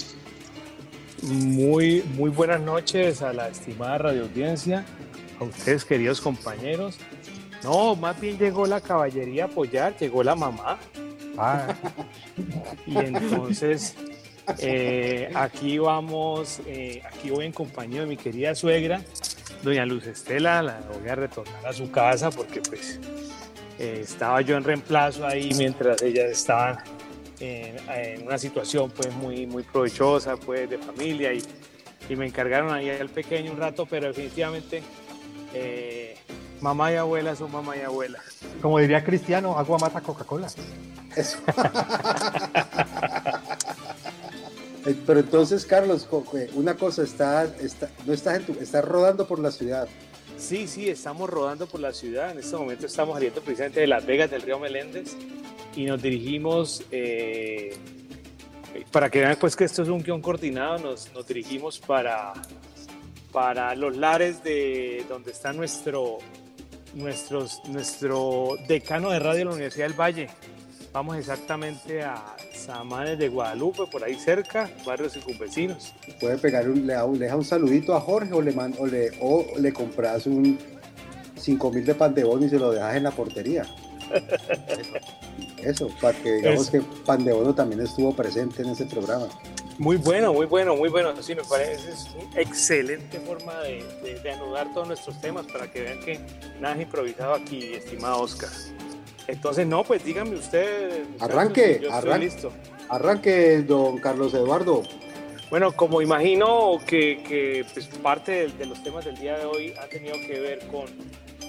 Muy, 1.23 2.03
muy 2.17 2.31
buenas 2.31 2.61
noches 2.61 3.23
a 3.23 3.33
la 3.33 3.49
estimada 3.49 3.97
radioaudiencia, 3.99 4.85
a 5.41 5.45
ustedes 5.45 5.85
queridos 5.85 6.21
compañeros. 6.21 6.99
No, 7.65 7.97
más 7.97 8.21
bien 8.21 8.39
llegó 8.39 8.67
la 8.67 8.81
caballería 8.81 9.45
a 9.45 9.47
apoyar, 9.47 9.97
llegó 9.97 10.23
la 10.23 10.37
mamá. 10.37 10.79
Ah, 11.39 11.75
Y 12.87 12.97
entonces 12.97 13.97
eh, 14.59 15.31
aquí 15.35 15.79
vamos, 15.79 16.61
eh, 16.67 17.03
aquí 17.05 17.31
voy 17.31 17.47
en 17.47 17.53
compañía 17.53 18.03
de 18.03 18.07
mi 18.07 18.17
querida 18.19 18.55
suegra, 18.55 19.03
doña 19.63 19.87
Luz 19.87 20.07
Estela, 20.07 20.63
la 20.63 20.81
voy 21.01 21.09
a 21.09 21.15
retornar 21.15 21.67
a 21.67 21.73
su 21.73 21.91
casa 21.91 22.31
porque 22.31 22.61
pues 22.61 23.01
eh, 23.79 24.01
estaba 24.03 24.43
yo 24.43 24.57
en 24.59 24.65
reemplazo 24.65 25.27
ahí 25.27 25.51
mientras 25.57 26.03
ellas 26.03 26.31
estaban 26.31 26.77
en, 27.41 27.77
en 27.89 28.27
una 28.27 28.37
situación 28.37 28.91
pues 28.91 29.13
muy, 29.15 29.47
muy 29.47 29.63
provechosa 29.63 30.37
pues 30.37 30.69
de 30.69 30.77
familia 30.79 31.33
y, 31.33 31.43
y 32.09 32.17
me 32.17 32.27
encargaron 32.27 32.73
ahí 32.73 32.91
al 32.91 33.09
pequeño 33.09 33.53
un 33.53 33.59
rato, 33.59 33.87
pero 33.87 34.09
definitivamente 34.09 34.83
eh, 35.55 36.04
mamá 36.65 36.91
y 36.93 36.95
abuela 36.97 37.37
son 37.37 37.53
mamá 37.53 37.77
y 37.77 37.81
abuela. 37.83 38.19
como 38.63 38.79
diría 38.79 39.05
Cristiano, 39.05 39.59
agua 39.59 39.77
mata 39.79 40.01
Coca-Cola. 40.01 40.49
Eso. 41.15 41.39
Pero 45.07 45.21
entonces, 45.21 45.67
Carlos, 45.67 46.09
una 46.55 46.75
cosa, 46.75 47.03
está, 47.03 47.45
está, 47.61 47.91
no 48.07 48.15
estás, 48.15 48.37
en 48.37 48.47
tu, 48.47 48.53
estás 48.55 48.85
rodando 48.85 49.27
por 49.27 49.39
la 49.39 49.51
ciudad. 49.51 49.89
Sí, 50.39 50.67
sí, 50.67 50.89
estamos 50.89 51.29
rodando 51.29 51.67
por 51.67 51.81
la 51.81 51.93
ciudad. 51.93 52.31
En 52.31 52.39
este 52.39 52.57
momento 52.57 52.87
estamos 52.87 53.15
saliendo 53.15 53.43
precisamente 53.43 53.81
de 53.81 53.87
Las 53.87 54.05
Vegas 54.07 54.31
del 54.31 54.43
Río 54.43 54.59
Meléndez 54.59 55.15
y 55.77 55.85
nos 55.85 56.01
dirigimos, 56.03 56.83
eh, 56.91 57.77
para 58.91 59.11
que 59.11 59.21
vean 59.21 59.37
pues 59.39 59.55
que 59.55 59.65
esto 59.65 59.83
es 59.83 59.89
un 59.89 60.03
guion 60.03 60.23
coordinado, 60.23 60.79
nos, 60.79 61.13
nos 61.13 61.27
dirigimos 61.27 61.79
para, 61.79 62.33
para 63.33 63.75
los 63.75 63.97
lares 63.97 64.43
de 64.45 65.05
donde 65.09 65.31
está 65.31 65.53
nuestro, 65.53 66.19
nuestros, 66.95 67.61
nuestro 67.69 68.51
decano 68.69 69.11
de 69.11 69.19
radio 69.19 69.39
de 69.41 69.45
la 69.47 69.51
Universidad 69.53 69.87
del 69.89 69.99
Valle. 70.01 70.29
Vamos 70.93 71.17
exactamente 71.17 72.03
a 72.05 72.37
Samanes 72.55 73.19
de 73.19 73.29
Guadalupe, 73.29 73.83
por 73.91 74.05
ahí 74.05 74.15
cerca, 74.15 74.71
barrios 74.87 75.13
circunvecinos. 75.15 75.93
Puede 76.21 76.39
pegar 76.39 76.69
un, 76.71 76.87
le, 76.87 76.93
da 76.95 77.05
un, 77.05 77.19
le 77.19 77.25
deja 77.25 77.37
un 77.37 77.45
saludito 77.45 77.97
a 77.97 78.01
Jorge 78.01 78.33
o 78.33 78.41
le, 78.41 78.53
man- 78.53 78.75
o 78.79 78.87
le, 78.87 79.11
o 79.21 79.45
le 79.59 79.73
compras 79.73 80.27
un 80.27 80.57
5 81.37 81.71
mil 81.73 81.85
de 81.85 81.95
pan 81.97 82.15
de 82.15 82.23
bono 82.23 82.47
y 82.47 82.49
se 82.49 82.59
lo 82.61 82.71
dejas 82.71 82.95
en 82.95 83.03
la 83.03 83.11
portería. 83.11 83.67
Eso, 85.65 85.89
para 86.01 86.17
que 86.19 86.33
digamos 86.35 86.63
Eso. 86.63 86.73
que 86.73 86.81
pan 87.05 87.25
de 87.25 87.33
bono 87.33 87.55
también 87.55 87.81
estuvo 87.81 88.15
presente 88.15 88.63
en 88.63 88.69
ese 88.71 88.87
programa. 88.87 89.27
Muy 89.79 89.97
bueno, 89.97 90.33
muy 90.33 90.47
bueno, 90.47 90.77
muy 90.77 90.89
bueno. 90.89 91.21
Sí, 91.23 91.35
me 91.35 91.43
parece 91.43 91.91
es 91.91 92.07
una 92.15 92.41
excelente 92.41 93.19
forma 93.21 93.59
de, 93.61 93.83
de- 94.03 94.21
de 94.21 94.31
anudar 94.33 94.73
todos 94.73 94.87
nuestros 94.87 95.21
temas 95.21 95.47
para 95.47 95.71
que 95.71 95.83
vean 95.83 96.01
que 96.01 96.21
nada 96.61 96.75
es 96.77 96.83
improvisado 96.83 97.35
aquí, 97.35 97.73
estimado 97.75 98.21
Oscar. 98.21 98.51
Entonces, 99.27 99.67
no, 99.67 99.83
pues 99.85 100.05
díganme 100.05 100.37
usted. 100.37 101.05
muchachos, 101.09 101.23
Arranque, 101.23 101.79
yo 101.83 101.89
estoy 101.89 102.11
arranque. 102.11 102.25
listo. 102.27 102.53
Arranque, 102.89 103.63
don 103.63 103.99
Carlos 103.99 104.33
Eduardo. 104.35 104.83
Bueno, 105.51 105.73
como 105.73 106.01
imagino 106.03 106.79
que, 106.87 107.23
que, 107.23 107.65
pues, 107.73 107.87
parte 107.87 108.33
de, 108.33 108.49
de 108.49 108.67
los 108.67 108.83
temas 108.83 109.05
del 109.05 109.17
día 109.17 109.39
de 109.39 109.45
hoy 109.47 109.75
ha 109.81 109.87
tenido 109.87 110.15
que 110.27 110.41
ver 110.41 110.59
con, 110.69 110.87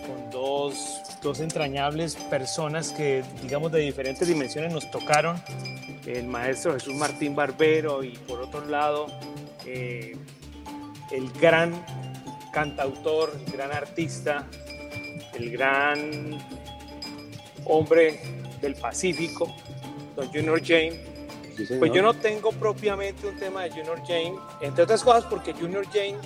con 0.05 0.29
dos, 0.31 1.01
dos 1.25 1.39
entrañables 1.39 2.15
personas 2.15 2.91
que, 2.91 3.23
digamos, 3.41 3.71
de 3.71 3.79
diferentes 3.79 4.27
dimensiones 4.27 4.71
nos 4.71 4.89
tocaron. 4.91 5.41
El 6.05 6.27
maestro 6.27 6.73
Jesús 6.73 6.93
Martín 6.93 7.35
Barbero 7.35 8.03
y 8.03 8.11
por 8.11 8.41
otro 8.41 8.63
lado, 8.65 9.07
eh, 9.65 10.15
el 11.11 11.31
gran 11.31 11.83
cantautor, 12.53 13.33
el 13.43 13.51
gran 13.51 13.71
artista, 13.71 14.47
el 15.33 15.49
gran 15.49 16.37
hombre 17.65 18.19
del 18.61 18.75
Pacífico, 18.75 19.51
don 20.15 20.27
Junior 20.27 20.61
Jane. 20.63 20.93
Sí. 21.57 21.65
Pues 21.79 21.91
yo 21.91 22.03
no 22.03 22.13
tengo 22.13 22.51
propiamente 22.51 23.25
un 23.25 23.35
tema 23.37 23.63
de 23.63 23.71
Junior 23.71 23.99
Jane, 24.05 24.35
entre 24.61 24.83
otras 24.83 25.03
cosas 25.03 25.23
porque 25.23 25.53
Junior 25.53 25.87
Jane 25.87 26.17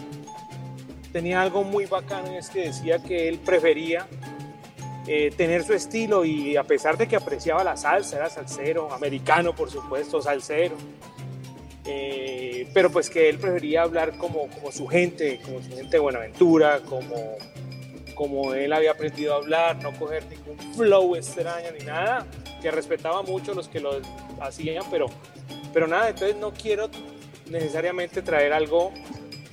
tenía 1.13 1.41
algo 1.41 1.63
muy 1.63 1.85
bacano 1.85 2.31
es 2.31 2.49
que 2.49 2.65
decía 2.65 3.01
que 3.01 3.29
él 3.29 3.39
prefería 3.39 4.07
eh, 5.11 5.31
tener 5.35 5.63
su 5.63 5.73
estilo 5.73 6.23
y 6.23 6.55
a 6.55 6.63
pesar 6.63 6.95
de 6.95 7.07
que 7.07 7.15
apreciaba 7.15 7.63
la 7.63 7.75
salsa, 7.75 8.17
era 8.17 8.29
salsero, 8.29 8.93
americano 8.93 9.55
por 9.55 9.71
supuesto, 9.71 10.21
salsero, 10.21 10.75
eh, 11.83 12.69
pero 12.75 12.91
pues 12.91 13.09
que 13.09 13.27
él 13.27 13.39
prefería 13.39 13.81
hablar 13.81 14.19
como, 14.19 14.47
como 14.49 14.71
su 14.71 14.85
gente, 14.85 15.41
como 15.43 15.63
su 15.63 15.69
gente 15.71 15.89
de 15.89 15.97
Buenaventura, 15.97 16.81
como, 16.85 17.37
como 18.13 18.53
él 18.53 18.71
había 18.71 18.91
aprendido 18.91 19.33
a 19.33 19.37
hablar, 19.37 19.81
no 19.81 19.97
coger 19.97 20.27
ningún 20.27 20.59
flow 20.75 21.15
extraño 21.15 21.71
ni 21.71 21.83
nada, 21.83 22.27
que 22.61 22.69
respetaba 22.69 23.23
mucho 23.23 23.55
los 23.55 23.67
que 23.67 23.79
lo 23.79 23.99
hacían, 24.39 24.83
pero, 24.91 25.07
pero 25.73 25.87
nada, 25.87 26.09
entonces 26.09 26.35
no 26.35 26.53
quiero 26.53 26.87
necesariamente 27.49 28.21
traer 28.21 28.53
algo 28.53 28.93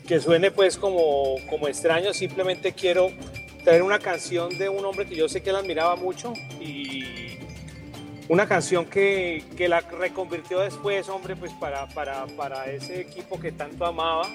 que 0.07 0.21
suene 0.21 0.51
pues 0.51 0.77
como, 0.77 1.37
como 1.49 1.67
extraño, 1.67 2.13
simplemente 2.13 2.75
quiero 2.75 3.09
traer 3.67 3.83
una 3.83 3.99
canción 3.99 4.57
de 4.57 4.69
un 4.69 4.85
hombre 4.85 5.07
que 5.07 5.17
yo 5.17 5.29
sé 5.29 5.43
que 5.43 5.51
él 5.51 5.57
admiraba 5.57 5.97
mucho 5.97 6.33
y 6.61 7.37
una 8.29 8.47
canción 8.47 8.87
que, 8.87 9.43
que 9.57 9.69
la 9.69 9.81
reconvirtió 9.81 10.61
después, 10.61 11.09
hombre, 11.09 11.35
pues 11.35 11.51
para, 11.55 11.89
para, 11.89 12.27
para 12.37 12.67
ese 12.67 13.01
equipo 13.01 13.41
que 13.41 13.51
tanto 13.51 13.85
amaba. 13.85 14.29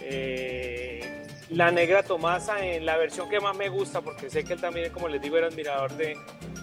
Eh, 0.00 1.28
la 1.50 1.70
Negra 1.70 2.02
Tomasa 2.02 2.66
en 2.66 2.84
la 2.84 2.96
versión 2.96 3.28
que 3.28 3.38
más 3.38 3.56
me 3.56 3.68
gusta, 3.68 4.00
porque 4.00 4.28
sé 4.28 4.42
que 4.42 4.54
él 4.54 4.60
también, 4.60 4.90
como 4.90 5.06
les 5.06 5.22
digo, 5.22 5.38
era 5.38 5.46
admirador 5.46 5.92
de, 5.92 6.16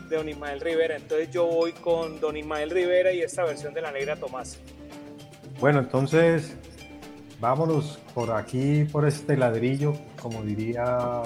de 0.09 0.15
Don 0.17 0.27
Ismael 0.27 0.59
Rivera. 0.59 0.97
Entonces 0.97 1.31
yo 1.31 1.45
voy 1.45 1.71
con 1.71 2.19
Don 2.19 2.35
Ismael 2.35 2.69
Rivera 2.69 3.13
y 3.13 3.21
esta 3.21 3.45
versión 3.45 3.73
de 3.73 3.79
La 3.79 3.93
Negra 3.93 4.17
Tomasa. 4.17 4.57
Bueno, 5.61 5.79
entonces 5.79 6.53
vámonos 7.41 7.99
por 8.13 8.31
aquí, 8.31 8.85
por 8.85 9.05
este 9.07 9.35
ladrillo, 9.35 9.93
como 10.21 10.43
diría 10.43 11.21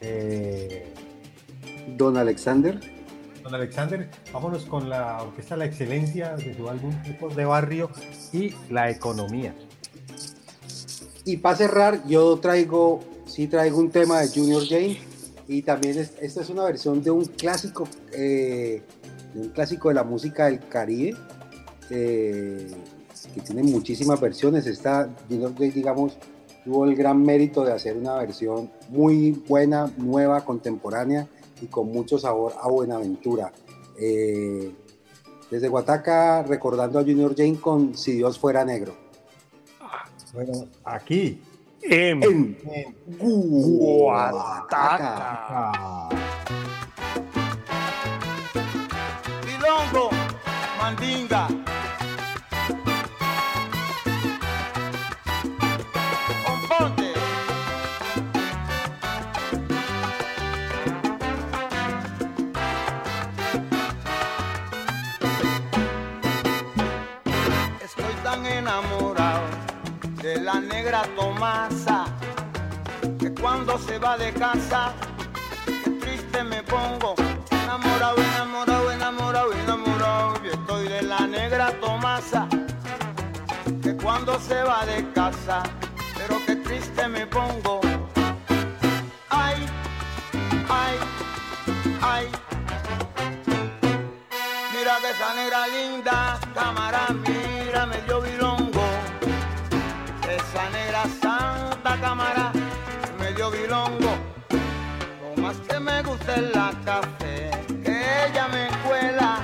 eh, 0.00 0.92
Don 1.96 2.16
Alexander. 2.16 2.78
don 3.42 3.54
Alexander. 3.54 4.08
Vámonos 4.32 4.64
con 4.64 4.88
la 4.88 5.22
orquesta 5.22 5.56
La 5.56 5.64
Excelencia 5.64 6.36
de 6.36 6.54
su 6.56 6.68
álbum 6.68 6.94
Ecos 7.04 7.34
de 7.36 7.44
Barrio 7.44 7.90
y 8.32 8.54
La 8.70 8.88
Economía. 8.90 9.54
Y 11.24 11.36
para 11.38 11.56
cerrar, 11.56 12.06
yo 12.06 12.38
traigo, 12.38 13.00
sí 13.26 13.48
traigo 13.48 13.78
un 13.78 13.90
tema 13.90 14.20
de 14.20 14.28
Junior 14.28 14.64
Jane 14.66 14.98
y 15.48 15.62
también 15.62 15.98
es- 15.98 16.14
esta 16.20 16.40
es 16.42 16.50
una 16.50 16.64
versión 16.64 17.02
de 17.02 17.10
un 17.10 17.24
clásico, 17.24 17.88
eh, 18.12 18.82
de 19.34 19.40
un 19.40 19.48
clásico 19.50 19.88
de 19.88 19.94
la 19.94 20.04
música 20.04 20.46
del 20.46 20.60
Caribe, 20.68 21.16
eh, 21.90 22.68
que 23.34 23.40
tiene 23.40 23.62
muchísimas 23.62 24.20
versiones. 24.20 24.66
Esta 24.66 25.08
Junior 25.28 25.52
Jane, 25.54 25.70
digamos, 25.70 26.16
tuvo 26.64 26.84
el 26.84 26.94
gran 26.94 27.22
mérito 27.22 27.64
de 27.64 27.72
hacer 27.72 27.96
una 27.96 28.16
versión 28.16 28.70
muy 28.88 29.32
buena, 29.48 29.90
nueva, 29.96 30.44
contemporánea 30.44 31.26
y 31.60 31.66
con 31.66 31.88
mucho 31.92 32.18
sabor 32.18 32.54
a 32.60 32.68
Buenaventura. 32.68 33.52
Eh, 33.98 34.72
desde 35.50 35.68
Guataca, 35.68 36.42
recordando 36.42 36.98
a 36.98 37.02
Junior 37.02 37.34
Jane 37.36 37.56
con 37.56 37.94
Si 37.96 38.12
Dios 38.12 38.38
fuera 38.38 38.64
negro. 38.64 38.94
Bueno, 40.32 40.66
aquí. 40.84 41.42
En, 41.82 42.22
En 42.22 42.96
Guataca. 43.98 45.72
Milongo, 49.44 50.10
mandinga. 50.78 51.61
Tomasa 71.16 72.04
que 73.18 73.32
cuando 73.34 73.78
se 73.78 73.98
va 73.98 74.16
de 74.16 74.32
casa 74.32 74.92
triste 76.00 76.44
me 76.44 76.62
pongo. 76.62 77.14
Enamorado, 77.50 78.16
enamorado, 78.16 78.92
enamorado, 78.92 79.52
enamorado. 79.52 80.42
Yo 80.42 80.52
estoy 80.52 80.88
de 80.88 81.02
la 81.02 81.26
negra 81.26 81.72
Tomasa. 81.80 82.48
Que 83.82 83.96
cuando 83.96 84.38
se 84.40 84.62
va 84.62 84.84
de 84.86 85.10
casa, 85.12 85.62
pero 86.16 86.40
qué 86.46 86.56
triste 86.56 87.08
me 87.08 87.26
pongo. 87.26 87.80
Ay, 89.28 89.66
ay, 90.68 90.96
ay. 92.02 92.28
Mira 94.72 94.98
que 95.00 95.10
esa 95.10 95.34
negra 95.34 95.66
linda, 95.68 96.38
cámara, 96.54 97.06
la 106.40 106.72
café, 106.84 107.50
que 107.84 108.26
ella 108.26 108.48
me 108.48 108.68
cuela. 108.86 109.40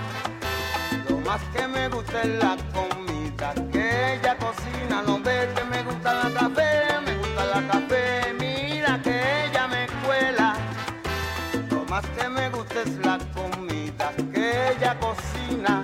Lo 1.09 1.19
más 1.19 1.41
que 1.55 1.67
me 1.69 1.89
gusta 1.89 2.23
es 2.23 2.29
la 2.43 2.57
comida, 2.73 3.55
que 3.73 4.15
ella 4.15 4.37
cocina. 4.39 5.03
No 5.07 5.21
ve 5.21 5.49
que 5.55 5.65
me 5.65 5.83
gusta 5.83 6.15
la 6.15 6.31
café, 6.31 7.01
me 7.05 7.15
gusta 7.17 7.45
la 7.45 7.69
café. 7.69 8.35
Mira 8.39 9.01
que 9.03 9.47
ella 9.47 9.67
me 9.69 9.87
cuela. 10.07 10.55
Lo 11.71 11.85
más 11.85 12.05
que 12.17 12.29
me 12.29 12.49
gusta 12.51 12.83
es 12.83 12.97
la 13.05 13.19
comida, 13.35 14.13
que 14.33 14.73
ella 14.73 14.99
cocina. 14.99 15.83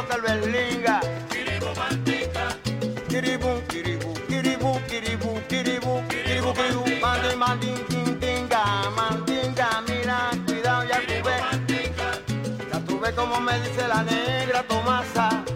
toca 0.00 0.16
el 0.16 0.22
berlinga. 0.22 1.00
Kiribú, 1.30 1.66
mantica. 1.76 2.56
Tintinga, 7.88 8.62
mira, 9.88 10.30
cuidado, 10.46 10.84
ya 10.88 11.00
tuve. 11.00 11.36
Ya 12.70 12.80
tuve 12.86 13.14
como 13.14 13.40
me 13.40 13.58
dice 13.60 13.88
la 13.88 14.02
negra 14.02 14.62
Tomasa. 14.62 15.49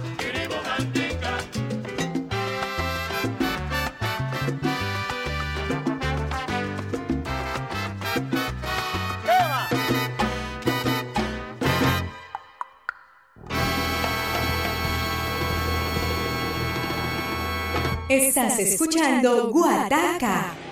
escuchando 18.59 19.51
Guataca. 19.51 20.64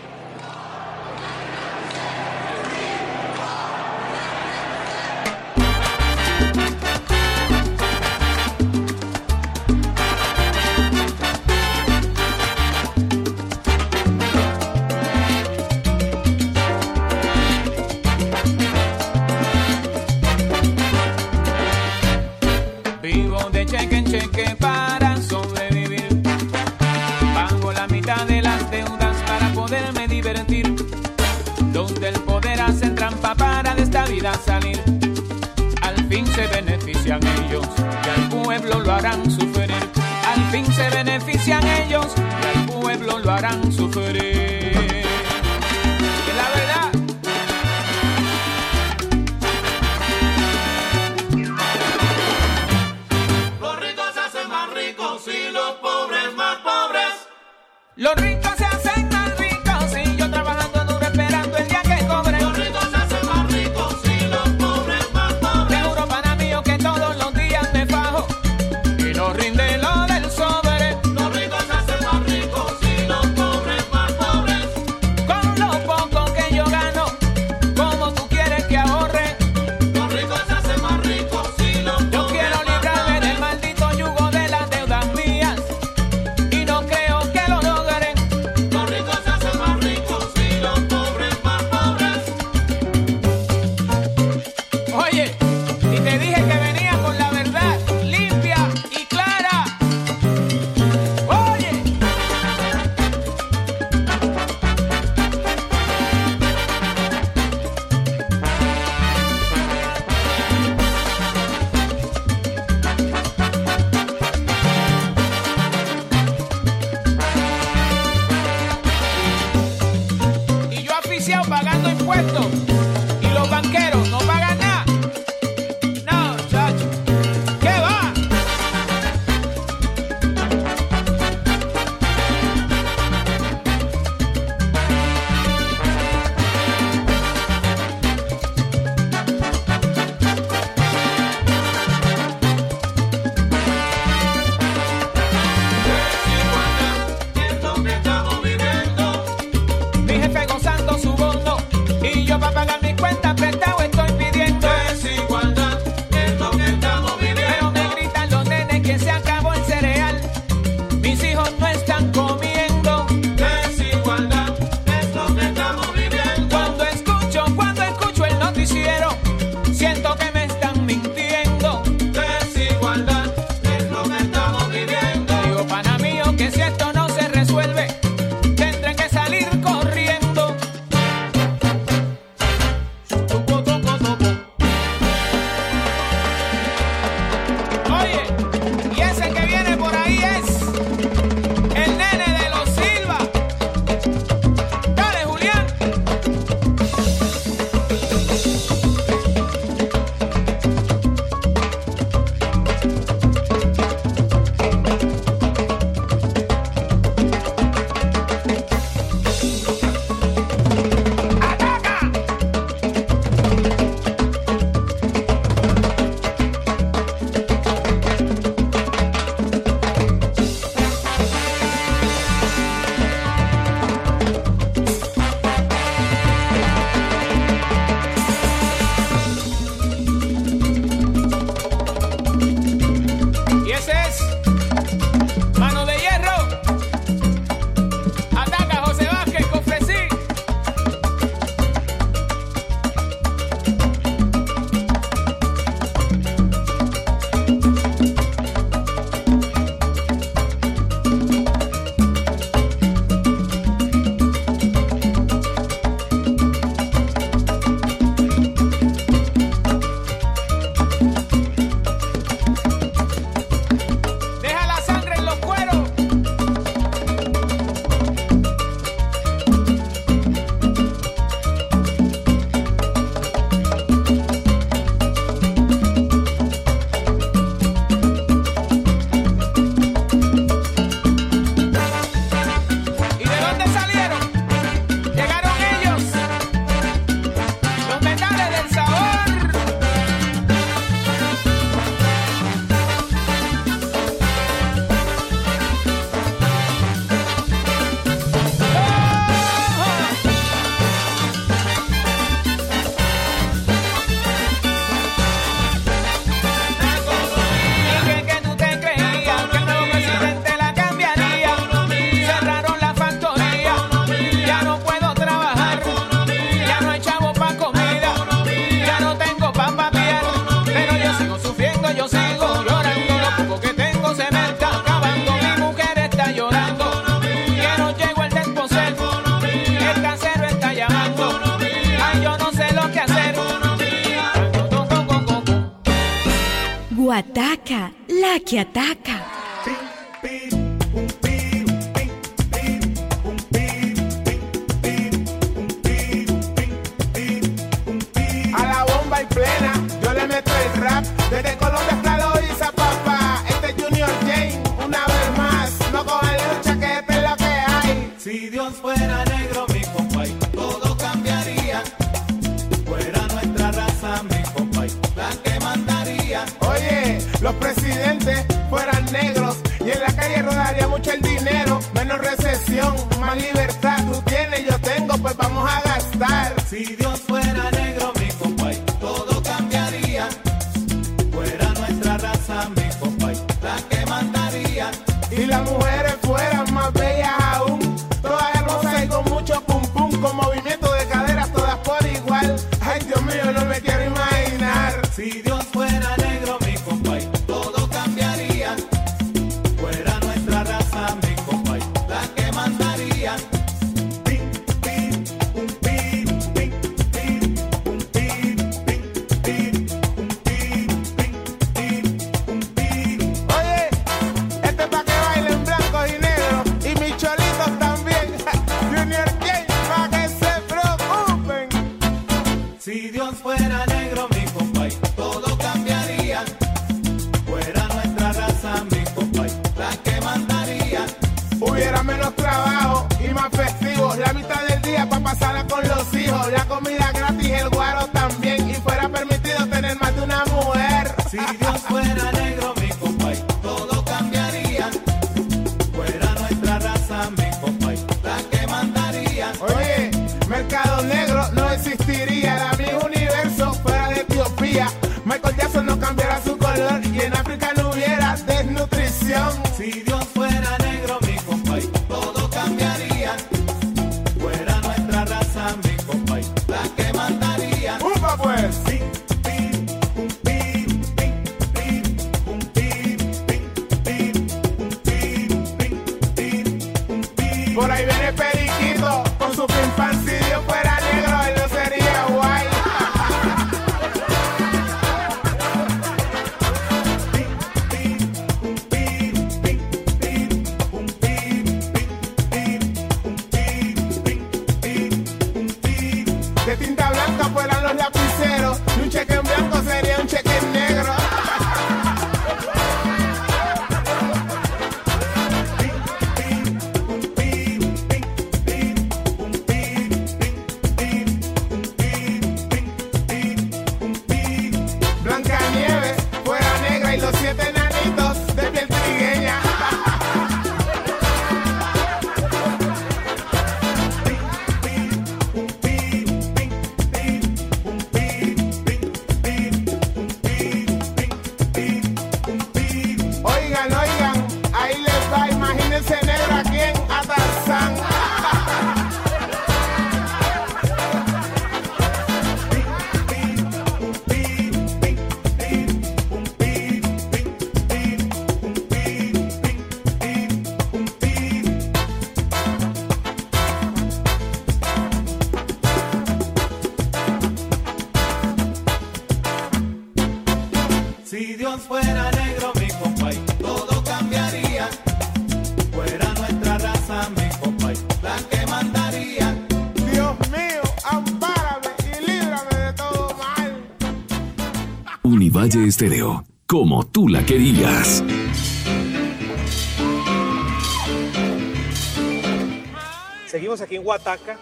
Seguimos 583.47 583.83
aquí 583.83 583.97
en 583.97 584.07
Huataca. 584.07 584.59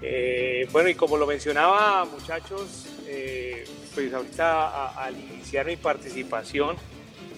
Eh, 0.00 0.66
bueno, 0.72 0.88
y 0.88 0.94
como 0.94 1.18
lo 1.18 1.26
mencionaba, 1.26 2.06
muchachos, 2.06 2.86
eh, 3.06 3.64
pues 3.94 4.14
ahorita 4.14 4.88
al 4.88 5.20
iniciar 5.20 5.66
mi 5.66 5.76
participación, 5.76 6.76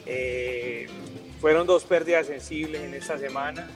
eh, 0.06 0.86
fueron 1.40 1.66
dos 1.66 1.82
pérdidas 1.82 2.28
sensibles 2.28 2.82
en 2.82 2.94
esta 2.94 3.18
semana. 3.18 3.68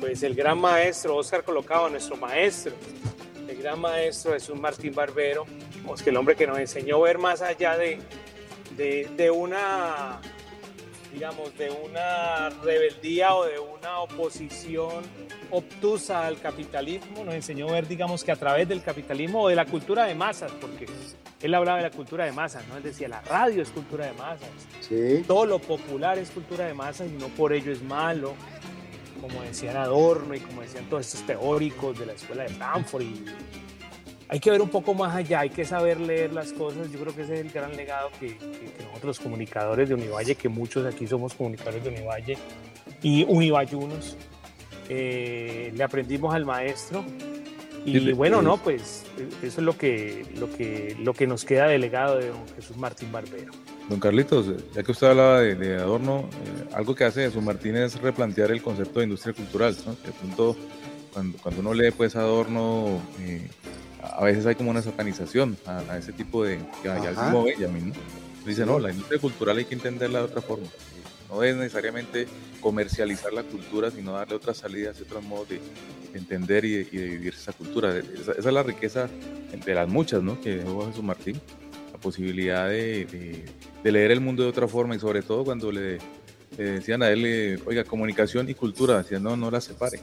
Pues 0.00 0.22
el 0.22 0.34
gran 0.34 0.58
maestro, 0.58 1.16
Oscar 1.16 1.44
Colocado, 1.44 1.90
nuestro 1.90 2.16
maestro, 2.16 2.72
el 3.46 3.56
gran 3.58 3.78
maestro 3.78 4.32
Jesús 4.32 4.58
Martín 4.58 4.94
Barbero, 4.94 5.44
pues 5.86 6.02
que 6.02 6.08
el 6.08 6.16
hombre 6.16 6.36
que 6.36 6.46
nos 6.46 6.58
enseñó 6.58 6.96
a 6.96 7.00
ver 7.00 7.18
más 7.18 7.42
allá 7.42 7.76
de, 7.76 7.98
de, 8.80 9.08
de 9.16 9.30
una 9.30 10.20
digamos, 11.12 11.56
de 11.58 11.70
una 11.70 12.50
rebeldía 12.62 13.34
o 13.34 13.44
de 13.44 13.58
una 13.58 13.98
oposición 13.98 15.02
obtusa 15.50 16.24
al 16.24 16.38
capitalismo, 16.38 17.24
nos 17.24 17.34
enseñó 17.34 17.68
a 17.68 17.72
ver, 17.72 17.88
digamos, 17.88 18.22
que 18.22 18.30
a 18.30 18.36
través 18.36 18.68
del 18.68 18.80
capitalismo 18.80 19.42
o 19.42 19.48
de 19.48 19.56
la 19.56 19.66
cultura 19.66 20.04
de 20.04 20.14
masas, 20.14 20.52
porque 20.60 20.86
él 21.42 21.52
hablaba 21.54 21.78
de 21.78 21.82
la 21.84 21.90
cultura 21.90 22.24
de 22.26 22.30
masas, 22.32 22.64
¿no? 22.68 22.76
Él 22.76 22.84
decía, 22.84 23.08
la 23.08 23.20
radio 23.22 23.60
es 23.60 23.70
cultura 23.70 24.06
de 24.06 24.12
masas, 24.12 24.48
Sí. 24.88 25.24
todo 25.26 25.46
lo 25.46 25.58
popular 25.58 26.16
es 26.16 26.30
cultura 26.30 26.66
de 26.66 26.74
masas 26.74 27.08
y 27.08 27.16
no 27.20 27.26
por 27.28 27.52
ello 27.52 27.72
es 27.72 27.82
malo, 27.82 28.34
como 29.20 29.42
decían 29.42 29.76
Adorno 29.76 30.32
y 30.36 30.40
como 30.40 30.62
decían 30.62 30.84
todos 30.88 31.06
estos 31.06 31.26
teóricos 31.26 31.98
de 31.98 32.06
la 32.06 32.12
escuela 32.12 32.44
de 32.44 32.50
Frankfurt. 32.50 33.02
Y 33.04 33.24
hay 34.32 34.38
que 34.40 34.50
ver 34.50 34.62
un 34.62 34.68
poco 34.68 34.94
más 34.94 35.14
allá, 35.14 35.40
hay 35.40 35.50
que 35.50 35.64
saber 35.64 36.00
leer 36.00 36.32
las 36.32 36.52
cosas. 36.52 36.90
Yo 36.92 37.00
creo 37.00 37.14
que 37.14 37.22
ese 37.22 37.34
es 37.34 37.40
el 37.40 37.50
gran 37.50 37.76
legado 37.76 38.10
que, 38.20 38.28
que- 38.38 38.38
que 38.38 38.84
nosotros 38.84 39.04
los 39.04 39.20
comunicadores 39.20 39.88
de 39.88 39.94
Univalle, 39.96 40.34
que 40.36 40.48
muchos 40.48 40.86
aquí 40.86 41.06
somos 41.06 41.34
comunicadores 41.34 41.82
de 41.82 41.90
Univalle 41.90 42.38
y 43.02 43.24
univallunos, 43.24 44.16
eh, 44.88 45.72
le 45.74 45.82
aprendimos 45.84 46.34
al 46.34 46.44
maestro. 46.44 47.04
Y 47.84 48.12
bueno, 48.12 48.38
le- 48.38 48.44
no, 48.48 48.56
pues 48.58 49.04
eh, 49.18 49.26
eso 49.42 49.60
es 49.60 49.64
lo 49.64 49.76
que, 49.76 50.26
lo 50.36 50.50
que, 50.52 50.94
lo 51.00 51.14
que 51.14 51.26
nos 51.26 51.44
queda 51.46 51.66
de 51.66 51.78
legado 51.78 52.18
de 52.18 52.28
don 52.28 52.46
Jesús 52.54 52.76
Martín 52.76 53.10
Barbero. 53.10 53.52
Don 53.88 53.98
Carlitos, 53.98 54.48
eh, 54.48 54.56
ya 54.74 54.82
que 54.82 54.92
usted 54.92 55.06
hablaba 55.08 55.40
de, 55.40 55.54
de 55.54 55.76
Adorno, 55.76 56.28
eh, 56.30 56.74
algo 56.74 56.94
que 56.94 57.04
hace 57.04 57.22
Jesús 57.24 57.42
Martín 57.42 57.76
es 57.76 58.00
replantear 58.00 58.50
el 58.50 58.62
concepto 58.62 59.00
de 59.00 59.06
industria 59.06 59.32
cultural. 59.34 59.74
¿no? 59.86 59.92
De 59.92 60.12
pronto, 60.12 60.56
cuando, 61.14 61.38
cuando 61.38 61.60
uno 61.62 61.72
lee 61.74 61.90
pues 61.90 62.14
Adorno, 62.16 63.00
eh, 63.20 63.48
a 64.02 64.24
veces 64.24 64.46
hay 64.46 64.54
como 64.54 64.70
una 64.70 64.82
satanización 64.82 65.56
a, 65.66 65.78
a 65.80 65.98
ese 65.98 66.12
tipo 66.12 66.44
de, 66.44 66.58
que 66.82 66.88
Ajá. 66.88 67.24
mismo 67.24 67.44
Benjamin, 67.44 67.88
¿no? 67.90 67.94
Dice, 68.46 68.64
no, 68.64 68.78
la 68.78 68.90
industria 68.90 69.20
cultural 69.20 69.58
hay 69.58 69.64
que 69.66 69.74
entenderla 69.74 70.20
de 70.20 70.24
otra 70.24 70.40
forma. 70.40 70.66
No 71.28 71.42
es 71.44 71.54
necesariamente 71.54 72.26
comercializar 72.60 73.32
la 73.32 73.42
cultura, 73.44 73.90
sino 73.90 74.12
darle 74.12 74.34
otras 74.34 74.56
salidas 74.56 74.96
y 74.98 75.02
otros 75.02 75.22
modos 75.22 75.48
de 75.50 75.60
entender 76.14 76.64
y 76.64 76.72
de, 76.76 76.88
y 76.90 76.96
de 76.96 77.04
vivir 77.08 77.34
esa 77.34 77.52
cultura. 77.52 77.96
Esa, 77.96 78.32
esa 78.32 78.48
es 78.48 78.54
la 78.54 78.62
riqueza 78.62 79.08
de 79.64 79.74
las 79.74 79.88
muchas 79.88 80.22
¿no? 80.22 80.40
que 80.40 80.56
dejó 80.56 80.86
Jesús 80.88 81.04
Martín, 81.04 81.40
la 81.92 81.98
posibilidad 81.98 82.68
de, 82.68 83.04
de- 83.04 83.44
de 83.82 83.92
leer 83.92 84.10
el 84.10 84.20
mundo 84.20 84.42
de 84.42 84.48
otra 84.50 84.66
forma 84.68 84.94
y 84.94 84.98
sobre 84.98 85.22
todo 85.22 85.44
cuando 85.44 85.70
le, 85.72 85.98
decían 86.56 87.02
a 87.02 87.08
él, 87.10 87.24
eh, 87.24 87.58
oiga, 87.64 87.84
comunicación 87.84 88.48
y 88.50 88.54
cultura, 88.54 88.98
decían, 88.98 89.22
no, 89.22 89.36
no 89.36 89.50
las 89.50 89.64
separe. 89.64 90.00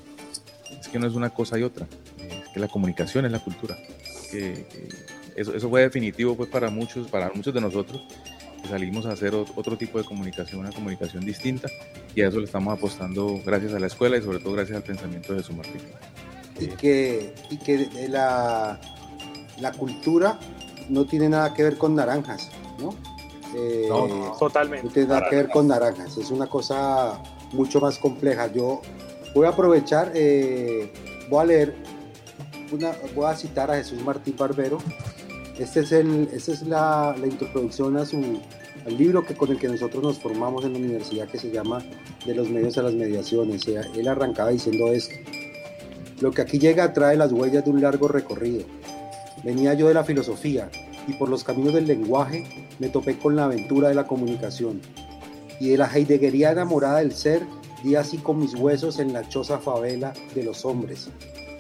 Es 0.80 0.88
que 0.88 0.98
no 0.98 1.06
es 1.08 1.14
una 1.14 1.30
cosa 1.30 1.60
y 1.60 1.64
otra, 1.64 1.86
eh, 2.20 2.37
que 2.58 2.62
la 2.62 2.68
comunicación 2.68 3.26
es 3.26 3.32
la 3.32 3.40
cultura. 3.40 3.78
Que, 4.32 4.66
que 4.70 4.90
eso, 5.36 5.54
eso 5.54 5.70
fue 5.70 5.82
definitivo 5.82 6.36
pues 6.36 6.50
para 6.50 6.70
muchos, 6.70 7.08
para 7.08 7.30
muchos 7.34 7.54
de 7.54 7.62
nosotros, 7.62 8.02
que 8.62 8.68
salimos 8.68 9.06
a 9.06 9.12
hacer 9.12 9.34
ot- 9.34 9.52
otro 9.56 9.78
tipo 9.78 9.98
de 10.00 10.04
comunicación, 10.04 10.60
una 10.62 10.72
comunicación 10.72 11.24
distinta, 11.26 11.70
y 12.16 12.22
a 12.22 12.28
eso 12.30 12.40
le 12.40 12.46
estamos 12.46 12.76
apostando 12.78 13.40
gracias 13.46 13.74
a 13.74 13.80
la 13.80 13.88
escuela 13.88 14.18
y 14.18 14.22
sobre 14.24 14.40
todo 14.40 14.54
gracias 14.54 14.78
al 14.78 14.84
pensamiento 14.84 15.34
de 15.34 15.40
Jesús 15.40 15.56
Martín. 15.56 15.82
y 16.60 16.68
que, 16.68 17.34
y 17.52 17.58
que 17.58 17.78
de 17.86 18.10
la, 18.10 18.80
la 19.60 19.72
cultura 19.74 20.40
no 20.90 21.06
tiene 21.06 21.30
nada 21.30 21.54
que 21.54 21.62
ver 21.64 21.78
con 21.78 21.94
naranjas, 21.96 22.50
¿no? 22.80 22.96
Eh, 23.56 23.86
No, 23.88 24.08
no, 24.08 24.32
totalmente. 24.38 24.88
No 24.88 24.92
tiene 24.92 25.08
nada 25.10 25.30
que 25.30 25.36
ver 25.36 25.50
con 25.50 25.68
naranjas, 25.68 26.18
es 26.18 26.32
una 26.32 26.48
cosa 26.48 27.22
mucho 27.54 27.80
más 27.80 27.98
compleja. 28.00 28.52
Yo 28.52 28.82
voy 29.36 29.46
a 29.46 29.50
aprovechar, 29.50 30.12
eh, 30.16 30.92
voy 31.30 31.42
a 31.44 31.46
leer, 31.46 31.76
voy 33.16 33.26
a 33.26 33.36
citar 33.36 33.72
a 33.72 33.76
Jesús 33.76 34.02
Martín 34.04 34.36
Barbero. 34.38 34.78
Este 35.58 35.80
es 35.80 35.92
esta 35.92 36.52
es 36.52 36.62
la, 36.64 37.16
introducción 37.24 37.98
a 37.98 38.06
su, 38.06 38.18
al 38.86 38.98
libro 38.98 39.26
que, 39.26 39.36
con 39.36 39.50
el 39.50 39.58
que 39.58 39.68
nosotros 39.68 40.04
nos 40.04 40.20
formamos 40.20 40.66
en 40.66 40.74
la 40.74 40.80
universidad 40.80 41.28
que 41.28 41.40
se 41.40 41.52
llama 41.52 41.84
De 42.26 42.36
los 42.36 42.50
medios 42.50 42.78
a 42.78 42.84
las 42.84 42.94
mediaciones. 42.94 43.68
Él 43.68 44.08
arrancaba 44.08 44.50
diciendo 44.50 44.88
esto. 44.92 45.16
Lo 46.20 46.32
que 46.32 46.42
aquí 46.42 46.60
llega 46.60 46.94
trae 46.94 47.18
las 47.18 47.32
huellas 47.32 47.64
de 47.64 47.72
un 47.72 47.82
largo 47.82 48.08
recorrido. 48.08 48.66
Venía 49.44 49.74
yo 49.74 49.88
de 49.88 49.94
la 49.94 50.04
filosofía 50.04 50.70
y 51.08 51.14
por 51.14 51.30
los 51.30 51.44
caminos 51.44 51.74
del 51.74 51.88
lenguaje 51.88 52.44
me 52.80 52.90
topé 52.90 53.18
con 53.18 53.36
la 53.36 53.46
aventura 53.46 53.90
de 53.90 53.96
la 53.96 54.08
comunicación. 54.08 54.82
Y 55.60 55.70
de 55.70 55.78
la 55.78 55.88
heideguería 55.88 56.52
enamorada 56.52 57.00
del 57.00 57.14
ser 57.14 57.44
di 57.84 57.96
así 57.96 58.18
con 58.18 58.40
mis 58.40 58.54
huesos 58.56 59.00
en 59.00 59.14
la 59.14 59.28
choza 59.28 59.60
favela 59.60 60.14
de 60.36 60.44
los 60.44 60.66
hombres, 60.66 61.10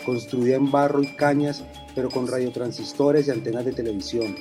construida 0.07 0.55
en 0.55 0.71
barro 0.71 1.03
y 1.03 1.07
cañas, 1.17 1.63
pero 1.93 2.09
con 2.09 2.25
radiotransistores 2.27 3.27
y 3.27 3.31
antenas 3.31 3.65
de 3.65 3.73
televisión. 3.73 4.35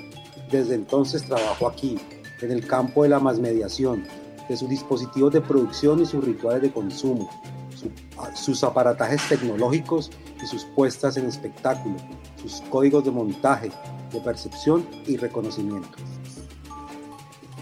Desde 0.50 0.76
entonces 0.76 1.24
trabajo 1.24 1.66
aquí, 1.66 1.98
en 2.40 2.52
el 2.52 2.64
campo 2.66 3.02
de 3.02 3.08
la 3.08 3.18
masmediación, 3.18 4.04
de 4.48 4.56
sus 4.56 4.68
dispositivos 4.68 5.32
de 5.32 5.40
producción 5.40 6.00
y 6.00 6.06
sus 6.06 6.24
rituales 6.24 6.62
de 6.62 6.70
consumo, 6.70 7.28
su- 7.74 7.90
sus 8.34 8.62
aparatajes 8.62 9.20
tecnológicos 9.28 10.10
y 10.40 10.46
sus 10.46 10.64
puestas 10.76 11.16
en 11.16 11.26
espectáculo, 11.26 11.96
sus 12.40 12.60
códigos 12.70 13.04
de 13.04 13.10
montaje, 13.10 13.72
de 14.12 14.20
percepción 14.20 14.86
y 15.04 15.16
reconocimiento. 15.16 15.88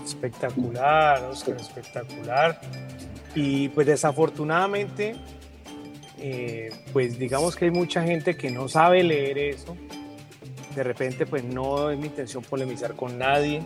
Espectacular, 0.04 1.24
Oscar, 1.24 1.56
espectacular. 1.56 2.60
Y 3.34 3.68
pues 3.70 3.86
desafortunadamente, 3.86 5.16
eh, 6.26 6.70
pues 6.90 7.18
digamos 7.18 7.54
que 7.54 7.66
hay 7.66 7.70
mucha 7.70 8.02
gente 8.02 8.34
que 8.34 8.50
no 8.50 8.66
sabe 8.66 9.02
leer 9.02 9.36
eso. 9.36 9.76
De 10.74 10.82
repente, 10.82 11.26
pues 11.26 11.44
no 11.44 11.90
es 11.90 11.98
mi 11.98 12.06
intención 12.06 12.42
polemizar 12.42 12.94
con 12.94 13.18
nadie. 13.18 13.60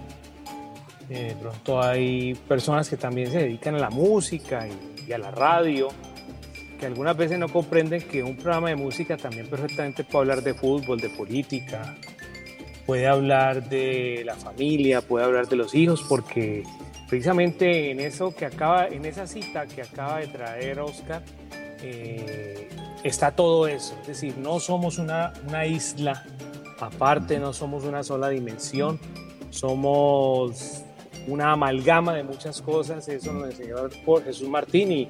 Eh, 1.09 1.29
de 1.29 1.37
pronto 1.37 1.81
hay 1.81 2.35
personas 2.35 2.89
que 2.89 2.97
también 2.97 3.31
se 3.31 3.39
dedican 3.39 3.77
a 3.77 3.79
la 3.79 3.91
música 3.91 4.67
y, 4.67 5.09
y 5.09 5.13
a 5.13 5.19
la 5.19 5.31
radio, 5.31 5.87
que 6.81 6.87
algunas 6.87 7.17
veces 7.17 7.39
no 7.39 7.49
comprenden 7.49 8.03
que 8.03 8.25
un 8.25 8.37
programa 8.37 8.71
de 8.71 8.77
música 8.77 9.17
también 9.17 9.47
perfectamente 9.47 10.03
puede 10.03 10.23
hablar 10.23 10.43
de 10.43 10.55
fútbol, 10.55 10.99
de 10.99 11.11
política, 11.11 11.95
puede 12.87 13.07
hablar 13.07 13.69
de 13.69 14.25
la 14.27 14.35
familia, 14.35 15.01
puede 15.01 15.25
hablar 15.25 15.47
de 15.47 15.55
los 15.55 15.77
hijos, 15.77 16.05
porque 16.09 16.65
precisamente 17.09 17.93
en 17.93 18.01
eso 18.01 18.35
que 18.35 18.47
acaba, 18.47 18.89
en 18.89 19.05
esa 19.05 19.29
cita 19.29 19.65
que 19.67 19.83
acaba 19.83 20.19
de 20.19 20.27
traer 20.27 20.81
Oscar, 20.81 21.23
eh, 21.83 22.68
está 23.05 23.33
todo 23.33 23.66
eso. 23.68 23.95
Es 24.03 24.07
decir, 24.09 24.37
no 24.39 24.61
somos 24.61 24.99
una, 24.99 25.33
una 25.49 25.66
isla 25.66 26.24
aparte, 26.81 27.39
no 27.39 27.53
somos 27.53 27.85
una 27.85 28.03
sola 28.03 28.29
dimensión, 28.29 28.99
somos 29.51 30.83
una 31.26 31.53
amalgama 31.53 32.14
de 32.14 32.22
muchas 32.24 32.61
cosas. 32.62 33.09
Eso 33.09 33.33
nos 33.33 33.51
enseñó 33.51 33.76
por 34.05 34.24
Jesús 34.24 34.49
Martín 34.49 34.93
y 34.93 35.09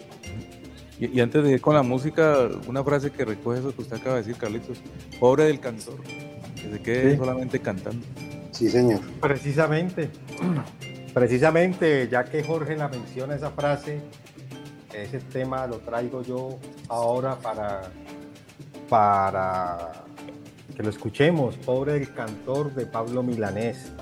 Y, 1.01 1.17
y 1.17 1.21
antes 1.21 1.45
de 1.45 1.53
ir 1.53 1.61
con 1.61 1.75
la 1.77 1.83
música, 1.85 2.49
una 2.67 2.83
frase 2.83 3.11
que 3.13 3.25
recoge 3.25 3.61
eso 3.61 3.73
que 3.75 3.83
usted 3.83 3.97
acaba 3.99 4.17
de 4.17 4.23
decir, 4.23 4.37
Carlitos. 4.37 4.79
Pobre 5.21 5.45
del 5.45 5.61
cantor, 5.61 5.95
que 6.57 6.71
se 6.73 6.83
quede 6.83 7.13
Sí. 7.13 7.17
solamente 7.19 7.61
cantando. 7.61 8.05
Sí, 8.51 8.69
señor. 8.69 9.01
Precisamente, 9.21 10.11
precisamente, 11.15 12.09
ya 12.11 12.25
que 12.25 12.43
Jorge 12.43 12.77
la 12.77 12.89
menciona 12.89 13.35
esa 13.37 13.51
frase, 13.51 14.01
ese 15.05 15.21
tema 15.21 15.67
lo 15.67 15.79
traigo 15.79 16.23
yo 16.23 16.59
ahora 16.89 17.37
para, 17.37 17.91
para 18.89 20.05
que 20.77 20.83
lo 20.83 20.91
escuchemos. 20.91 21.57
Pobre 21.57 21.95
del 21.95 22.13
cantor 22.15 22.75
de 22.75 22.87
Pablo 22.87 23.23
Milanés. 23.23 23.93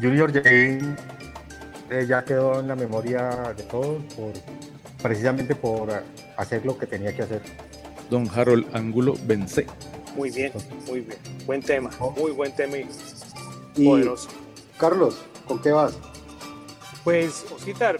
Junior 0.00 0.32
Jain 0.32 0.96
eh, 1.90 2.06
ya 2.08 2.24
quedó 2.24 2.60
en 2.60 2.68
la 2.68 2.76
memoria 2.76 3.54
de 3.56 3.62
todos 3.64 4.02
por, 4.14 4.32
precisamente 5.02 5.54
por 5.54 5.90
hacer 6.36 6.64
lo 6.66 6.76
que 6.76 6.86
tenía 6.86 7.14
que 7.14 7.22
hacer. 7.22 7.42
Don 8.10 8.28
Harold 8.28 8.66
Angulo 8.74 9.14
Benzé. 9.24 9.66
muy 10.16 10.30
bien, 10.30 10.52
muy 10.86 11.00
bien. 11.00 11.18
Buen 11.46 11.62
tema, 11.62 11.90
muy 12.16 12.32
buen 12.32 12.54
tema 12.54 12.76
y 12.76 12.88
Y, 13.76 13.88
poderoso. 13.88 14.28
Carlos, 14.78 15.24
¿Con 15.46 15.60
qué 15.60 15.70
vas? 15.72 15.94
Pues, 17.02 17.44
Ositar, 17.54 17.98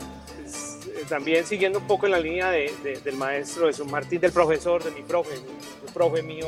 también 1.08 1.44
siguiendo 1.46 1.78
un 1.78 1.86
poco 1.86 2.06
en 2.06 2.12
la 2.12 2.20
línea 2.20 2.50
de- 2.50 2.72
de- 2.82 3.00
del 3.00 3.16
maestro 3.16 3.66
Jesús 3.66 3.90
Martín, 3.90 4.20
del 4.20 4.32
profesor, 4.32 4.82
de 4.82 4.90
mi 4.90 5.02
profe, 5.02 5.34
el 5.34 5.92
profe 5.92 6.22
mío 6.22 6.46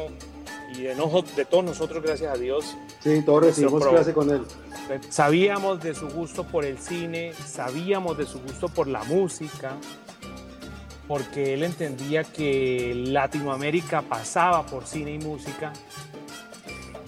y 0.77 0.83
de, 0.83 0.95
nojo- 0.97 1.23
de 1.37 1.45
todos 1.45 1.65
nosotros, 1.65 2.03
gracias 2.03 2.33
a 2.35 2.37
Dios. 2.39 2.77
Sí, 3.01 3.23
todos 3.25 3.45
recibimos 3.47 3.87
clase 3.87 4.13
con 4.13 4.31
él. 4.31 4.43
Sabíamos 5.11 5.83
de 5.83 5.95
su 5.95 6.09
gusto 6.09 6.45
por 6.45 6.65
el 6.65 6.79
cine, 6.79 7.33
sabíamos 7.47 8.17
de 8.19 8.27
su 8.27 8.41
gusto 8.41 8.69
por 8.69 8.87
la 8.87 9.03
música, 9.05 9.73
porque 11.09 11.55
él 11.55 11.63
entendía 11.63 12.25
que 12.25 12.93
Latinoamérica 13.07 14.03
pasaba 14.03 14.67
por 14.67 14.87
cine 14.87 15.13
y 15.15 15.19
música. 15.19 15.73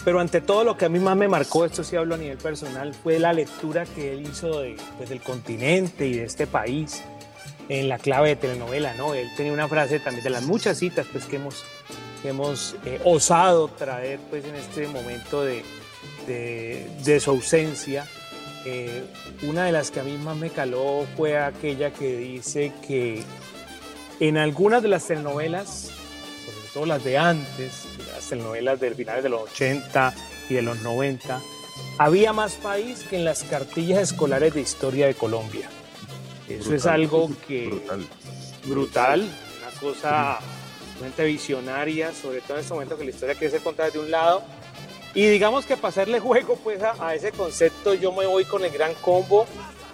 Pero 0.05 0.21
ante 0.21 0.41
todo 0.41 0.65
lo 0.65 0.77
que 0.77 0.85
a 0.87 0.89
mí 0.89 1.01
más 1.01 1.17
me 1.17 1.29
marcó, 1.29 1.65
esto 1.65 1.83
sí 1.85 1.97
hablo 1.97 2.15
a 2.15 2.19
nivel 2.19 2.39
personal, 2.39 2.95
fue 2.95 3.19
la 3.19 3.33
lectura 3.33 3.85
que 3.85 4.13
él 4.13 4.23
hizo 4.23 4.61
de, 4.61 4.77
pues, 4.97 5.09
del 5.11 5.21
continente 5.21 6.07
y 6.07 6.15
de 6.15 6.25
este 6.25 6.47
país 6.47 7.03
en 7.69 7.89
la 7.89 7.99
clave 7.99 8.31
de 8.31 8.37
telenovela, 8.37 8.95
¿no? 8.95 9.15
Él 9.15 9.29
tenía 9.37 9.53
una 9.53 9.69
frase 9.69 10.01
también 10.01 10.25
de 10.25 10.31
las 10.31 10.43
muchas 10.43 10.79
citas 10.79 11.07
pues, 11.11 11.27
que 11.27 11.37
hemos, 11.37 11.65
hemos 12.25 12.77
eh, 12.85 13.01
osado 13.05 13.69
traer 13.69 14.19
pues, 14.31 14.45
en 14.45 14.55
este 14.55 14.89
momento 14.89 15.43
de, 15.45 15.63
de, 16.27 17.21
su 17.21 17.31
ausencia. 17.31 18.07
Eh, 18.65 19.05
una 19.43 19.67
de 19.67 19.73
las 19.73 19.91
que 19.91 20.01
a 20.01 20.03
mí 20.03 20.17
más 20.19 20.37
me 20.37 20.51
caló 20.51 21.07
fue 21.17 21.39
aquella 21.39 21.93
que 21.93 22.17
dice 22.17 22.73
que 22.87 23.23
en 24.21 24.37
algunas 24.37 24.83
de 24.83 24.89
las 24.89 25.07
telenovelas, 25.07 25.91
sobre 26.45 26.69
todo 26.75 26.87
las 26.87 27.05
de 27.05 27.19
antes, 27.19 27.85
las 28.13 28.29
telenovelas 28.29 28.81
del 28.81 28.95
finales 28.95 29.23
de 29.23 29.29
los 29.29 29.43
80 29.43 30.15
y 30.51 30.55
de 30.55 30.63
los 30.63 30.81
90, 30.83 31.41
había 31.99 32.33
más 32.33 32.55
país 32.55 33.05
que 33.09 33.17
en 33.17 33.25
las 33.25 33.45
cartillas 33.45 34.01
escolares 34.01 34.55
de 34.55 34.61
historia 34.61 35.07
de 35.07 35.15
Colombia. 35.15 35.69
Eso 36.55 36.75
es 36.75 36.83
Brutal. 36.83 36.95
algo 36.95 37.31
que 37.47 37.67
Brutal. 37.69 38.07
brutal, 38.65 39.21
una 39.61 39.81
cosa 39.81 40.39
realmente 40.95 41.25
visionaria, 41.25 42.13
sobre 42.13 42.41
todo 42.41 42.55
en 42.57 42.63
este 42.63 42.75
momento 42.75 42.97
que 42.99 43.05
la 43.05 43.11
historia 43.11 43.35
quiere 43.35 43.51
ser 43.53 43.63
contada 43.63 43.91
de 43.91 43.99
un 43.99 44.11
lado. 44.11 44.43
Y 45.15 45.27
digamos 45.27 45.65
que 45.67 45.77
para 45.77 45.89
hacerle 45.89 46.21
juego 46.21 46.57
pues, 46.57 46.83
a, 46.83 46.95
a 47.07 47.15
ese 47.15 47.33
concepto, 47.33 47.95
yo 47.95 48.13
me 48.13 48.27
voy 48.27 48.45
con 48.45 48.65
el 48.65 48.71
gran 48.71 48.95
combo 48.95 49.47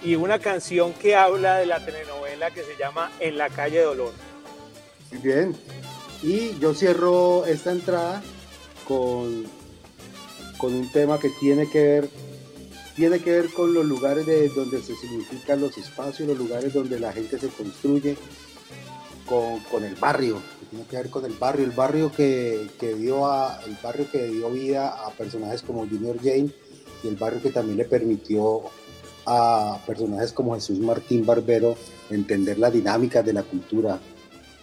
y 0.03 0.15
una 0.15 0.39
canción 0.39 0.93
que 0.93 1.15
habla 1.15 1.57
de 1.57 1.65
la 1.65 1.83
telenovela 1.83 2.51
que 2.51 2.63
se 2.63 2.75
llama 2.77 3.11
En 3.19 3.37
la 3.37 3.49
calle 3.49 3.81
Dolor. 3.81 4.11
Muy 5.11 5.21
bien. 5.21 5.55
Y 6.21 6.57
yo 6.59 6.73
cierro 6.73 7.45
esta 7.45 7.71
entrada 7.71 8.21
con, 8.87 9.45
con 10.57 10.73
un 10.73 10.91
tema 10.91 11.19
que 11.19 11.29
tiene 11.39 11.69
que 11.69 11.81
ver 11.81 12.09
tiene 12.95 13.19
que 13.19 13.31
ver 13.31 13.51
con 13.51 13.73
los 13.73 13.85
lugares 13.85 14.25
de 14.25 14.49
donde 14.49 14.81
se 14.81 14.95
significan 14.95 15.59
los 15.59 15.77
espacios, 15.77 16.27
los 16.27 16.37
lugares 16.37 16.73
donde 16.73 16.99
la 16.99 17.11
gente 17.11 17.37
se 17.37 17.49
construye, 17.49 18.17
con, 19.25 19.59
con 19.71 19.83
el 19.83 19.95
barrio, 19.95 20.41
que 20.59 20.65
tiene 20.67 20.85
que 20.85 20.97
ver 20.97 21.09
con 21.09 21.25
el 21.25 21.33
barrio, 21.33 21.65
el 21.65 21.71
barrio 21.71 22.11
que, 22.11 22.69
que 22.79 22.93
dio 22.93 23.25
a, 23.25 23.59
el 23.65 23.75
barrio 23.81 24.09
que 24.11 24.27
dio 24.27 24.49
vida 24.51 24.89
a 25.05 25.11
personajes 25.11 25.61
como 25.61 25.87
Junior 25.87 26.17
Jane 26.17 26.51
y 27.03 27.07
el 27.07 27.15
barrio 27.15 27.41
que 27.41 27.51
también 27.51 27.77
le 27.77 27.85
permitió 27.85 28.61
a 29.25 29.79
personajes 29.85 30.31
como 30.31 30.53
Jesús 30.53 30.79
Martín 30.79 31.25
Barbero 31.25 31.75
entender 32.09 32.59
las 32.59 32.71
dinámicas 32.71 33.25
de 33.25 33.33
la 33.33 33.43
cultura. 33.43 33.99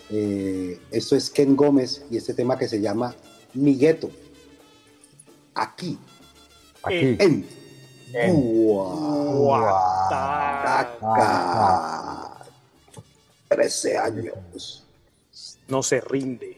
Eh, 0.08 0.78
esto 0.90 1.16
es 1.16 1.28
Ken 1.30 1.56
Gómez 1.56 2.04
y 2.10 2.16
este 2.16 2.32
tema 2.32 2.56
que 2.56 2.68
se 2.68 2.80
llama 2.80 3.14
Mi 3.54 3.74
Gueto. 3.74 4.10
Aquí, 5.54 5.98
Aquí. 6.82 7.16
En 7.18 7.46
Guataca. 9.38 10.08
13 13.48 13.98
años. 13.98 14.84
No 15.68 15.82
se 15.82 16.00
rinde. 16.00 16.51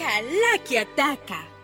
Que 0.00 0.78
ataca. 0.78 1.59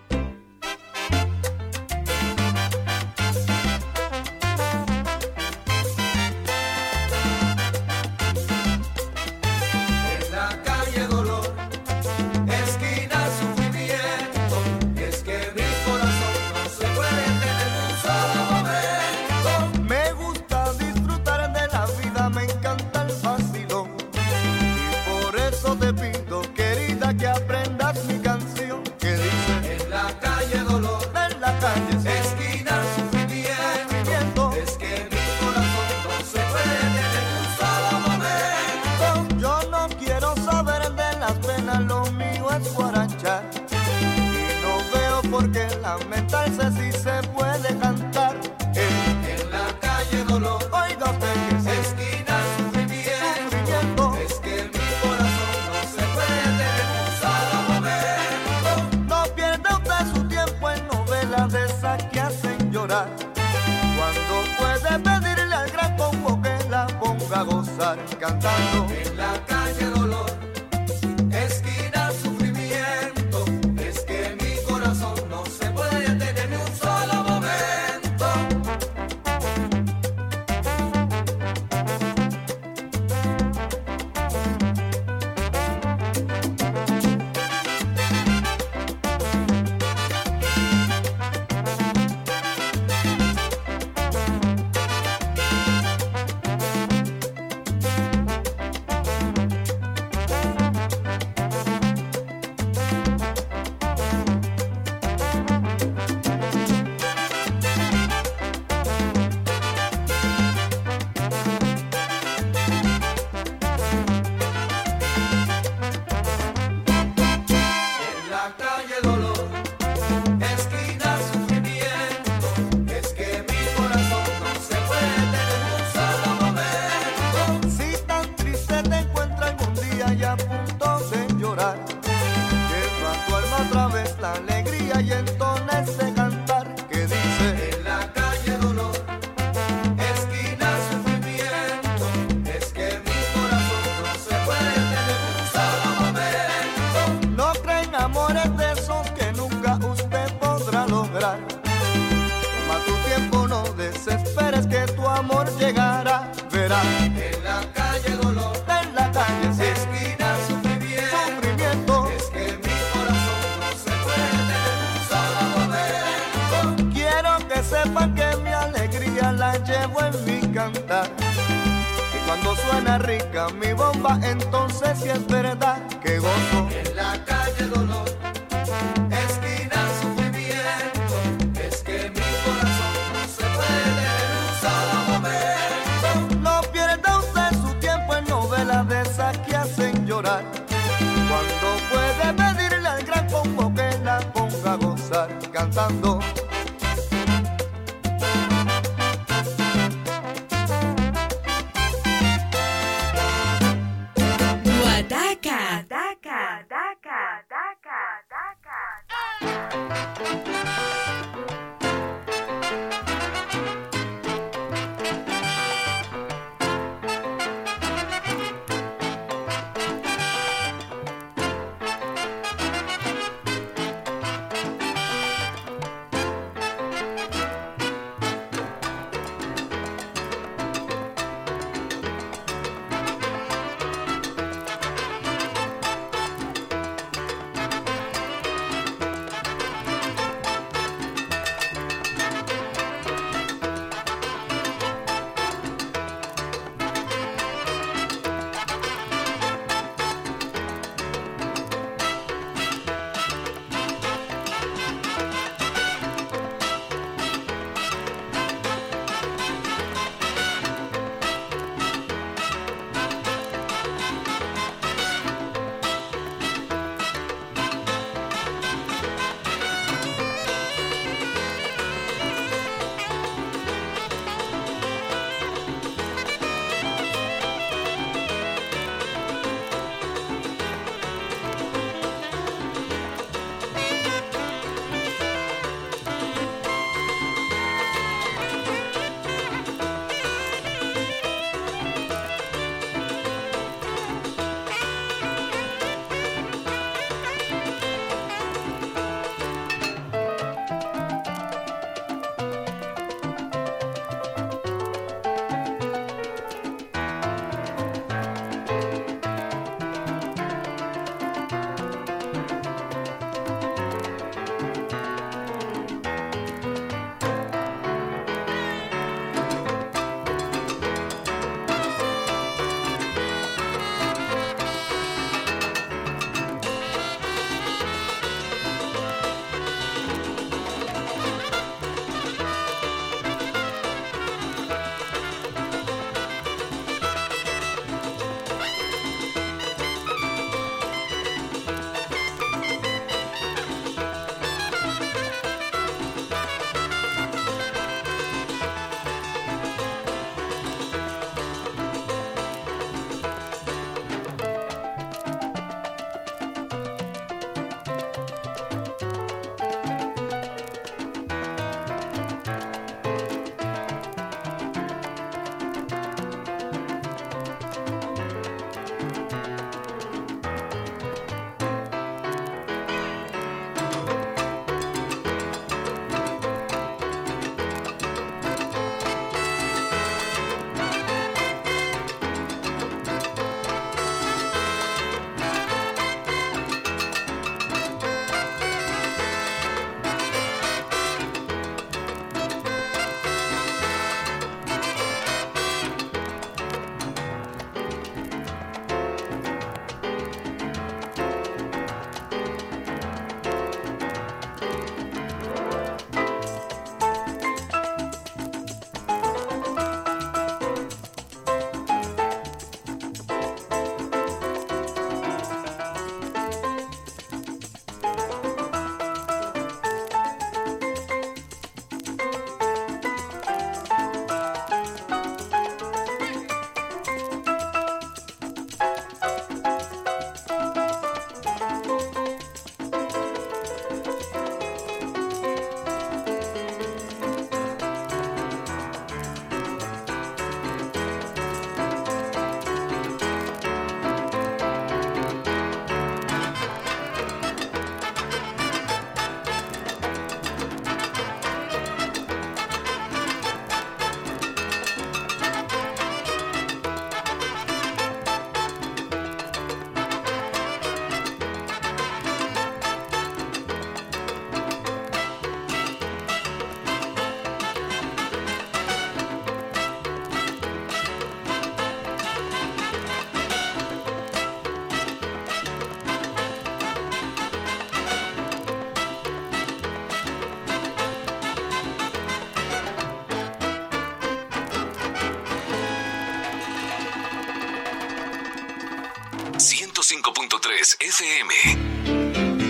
105.3 490.66 490.96
FM. 491.00 492.66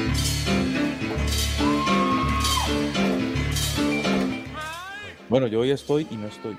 Bueno, 5.28 5.47
yo 5.49 5.61
hoy 5.61 5.70
estoy 5.70 6.07
y 6.11 6.16
no 6.16 6.28
estoy. 6.28 6.57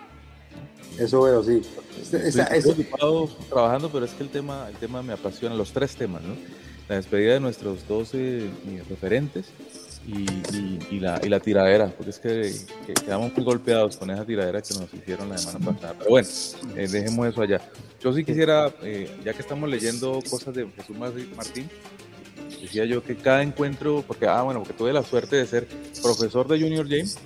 Eso 1.00 1.22
veo, 1.22 1.44
sí. 1.44 1.62
Esa- 2.02 2.44
Estoy 2.44 2.58
esa- 2.58 2.70
ocupado 2.70 3.30
trabajando, 3.50 3.90
pero 3.92 4.06
es 4.06 4.12
que 4.12 4.24
el 4.24 4.30
tema, 4.30 4.68
el 4.70 4.76
tema 4.76 5.02
me 5.02 5.14
apasiona, 5.14 5.56
los 5.56 5.72
tres 5.72 5.96
temas, 5.96 6.22
¿no? 6.24 6.36
La 6.90 6.96
despedida 6.96 7.34
de 7.34 7.40
nuestros 7.40 7.88
12 7.88 8.18
eh, 8.48 8.84
referentes 8.90 9.46
y, 10.08 10.22
y- 10.56 10.80
y 10.92 11.00
la, 11.00 11.20
y 11.24 11.30
la 11.30 11.40
tiradera, 11.40 11.88
porque 11.96 12.10
es 12.12 12.20
que, 12.20 12.54
que 12.86 12.94
quedamos 12.94 13.34
muy 13.36 13.44
golpeados 13.46 13.98
con 13.98 14.10
esa 14.10 14.26
tiradera 14.26 14.62
que 14.62 14.74
nos 14.74 14.94
hicieron 14.94 15.30
la 15.30 15.38
semana 15.38 15.72
pasada. 15.74 15.96
Pero 15.98 16.10
bueno, 16.10 16.28
eh, 16.76 16.88
dejemos 16.88 17.28
eso 17.28 17.42
allá. 17.42 17.62
Yo 18.08 18.14
sí 18.14 18.24
quisiera, 18.24 18.72
eh, 18.84 19.10
ya 19.26 19.34
que 19.34 19.42
estamos 19.42 19.70
leyendo 19.70 20.22
cosas 20.30 20.56
de 20.56 20.66
Jesús 20.78 20.98
Mar- 20.98 21.12
Martín, 21.36 21.70
decía 22.62 22.86
yo 22.86 23.04
que 23.04 23.18
cada 23.18 23.44
encuentro, 23.44 24.02
porque, 24.08 24.26
ah, 24.28 24.44
bueno, 24.44 24.62
porque 24.62 24.74
tuve 24.76 24.94
la 24.94 25.04
suerte 25.04 25.36
de 25.36 25.46
ser 25.46 25.68
profesor 26.02 26.48
de 26.48 26.58
Junior 26.58 26.86
James 26.88 27.18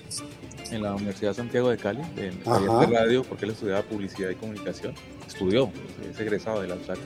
en 0.71 0.81
la 0.81 0.95
Universidad 0.95 1.35
Santiago 1.35 1.69
de 1.69 1.77
Cali, 1.77 2.01
en 2.17 2.23
el 2.23 2.39
taller 2.39 2.69
de 2.89 2.97
radio, 2.97 3.23
porque 3.23 3.45
él 3.45 3.51
estudiaba 3.51 3.83
publicidad 3.83 4.31
y 4.31 4.35
comunicación. 4.35 4.95
Estudió, 5.27 5.71
es 6.11 6.19
egresado 6.19 6.61
de 6.61 6.69
la 6.69 6.75
USAC. 6.75 6.97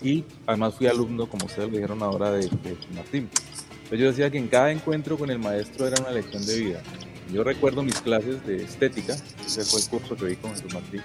Y 0.00 0.24
además 0.46 0.74
fui 0.76 0.86
alumno, 0.86 1.28
como 1.28 1.44
ustedes 1.44 1.68
lo 1.68 1.74
dijeron 1.74 2.02
ahora, 2.02 2.30
de, 2.32 2.46
de 2.48 2.76
Martín. 2.94 3.28
Entonces 3.74 3.98
yo 4.00 4.06
decía 4.06 4.30
que 4.30 4.38
en 4.38 4.48
cada 4.48 4.72
encuentro 4.72 5.18
con 5.18 5.28
el 5.30 5.38
maestro 5.38 5.86
era 5.86 6.00
una 6.00 6.12
lección 6.12 6.46
de 6.46 6.58
vida. 6.60 6.82
Yo 7.30 7.44
recuerdo 7.44 7.82
mis 7.82 8.00
clases 8.00 8.44
de 8.46 8.62
estética, 8.64 9.14
ese 9.46 9.64
fue 9.66 9.80
el 9.80 9.86
curso 9.88 10.16
que 10.16 10.24
vi 10.24 10.36
con 10.36 10.52
Jesús 10.52 10.72
Martín, 10.72 11.02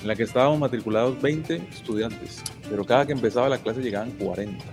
en 0.00 0.06
la 0.08 0.14
que 0.16 0.22
estábamos 0.24 0.58
matriculados 0.58 1.20
20 1.20 1.56
estudiantes, 1.72 2.42
pero 2.68 2.84
cada 2.84 3.06
que 3.06 3.12
empezaba 3.12 3.48
la 3.48 3.58
clase 3.58 3.80
llegaban 3.80 4.10
40. 4.12 4.64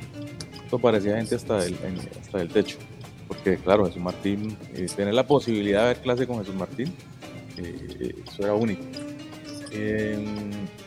Esto 0.63 0.79
parecía 0.79 1.15
gente 1.17 1.35
hasta 1.35 1.65
en- 1.65 1.77
hasta 2.21 2.37
del 2.39 2.49
techo, 2.49 2.77
porque 3.27 3.57
claro, 3.57 3.85
Jesús 3.85 4.01
Martín, 4.01 4.57
eh, 4.73 4.87
tener 4.95 5.13
la 5.13 5.25
posibilidad 5.25 5.81
de 5.83 5.87
ver 5.89 6.01
clase 6.01 6.27
con 6.27 6.39
Jesús 6.39 6.55
Martín, 6.55 6.93
eh, 7.57 7.87
eh, 7.99 8.15
eso 8.27 8.43
era 8.43 8.53
único. 8.53 8.83
Eh, 9.71 10.17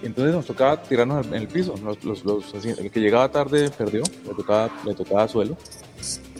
entonces 0.02 0.34
nos 0.34 0.46
tocaba 0.46 0.82
tirarnos 0.82 1.26
en 1.26 1.34
el 1.34 1.48
piso. 1.48 1.74
Los- 2.02 2.54
el 2.78 2.90
que 2.90 3.00
llegaba 3.00 3.30
tarde 3.30 3.70
perdió, 3.70 4.02
le 4.86 4.94
tocaba, 4.94 5.28
suelo. 5.28 5.56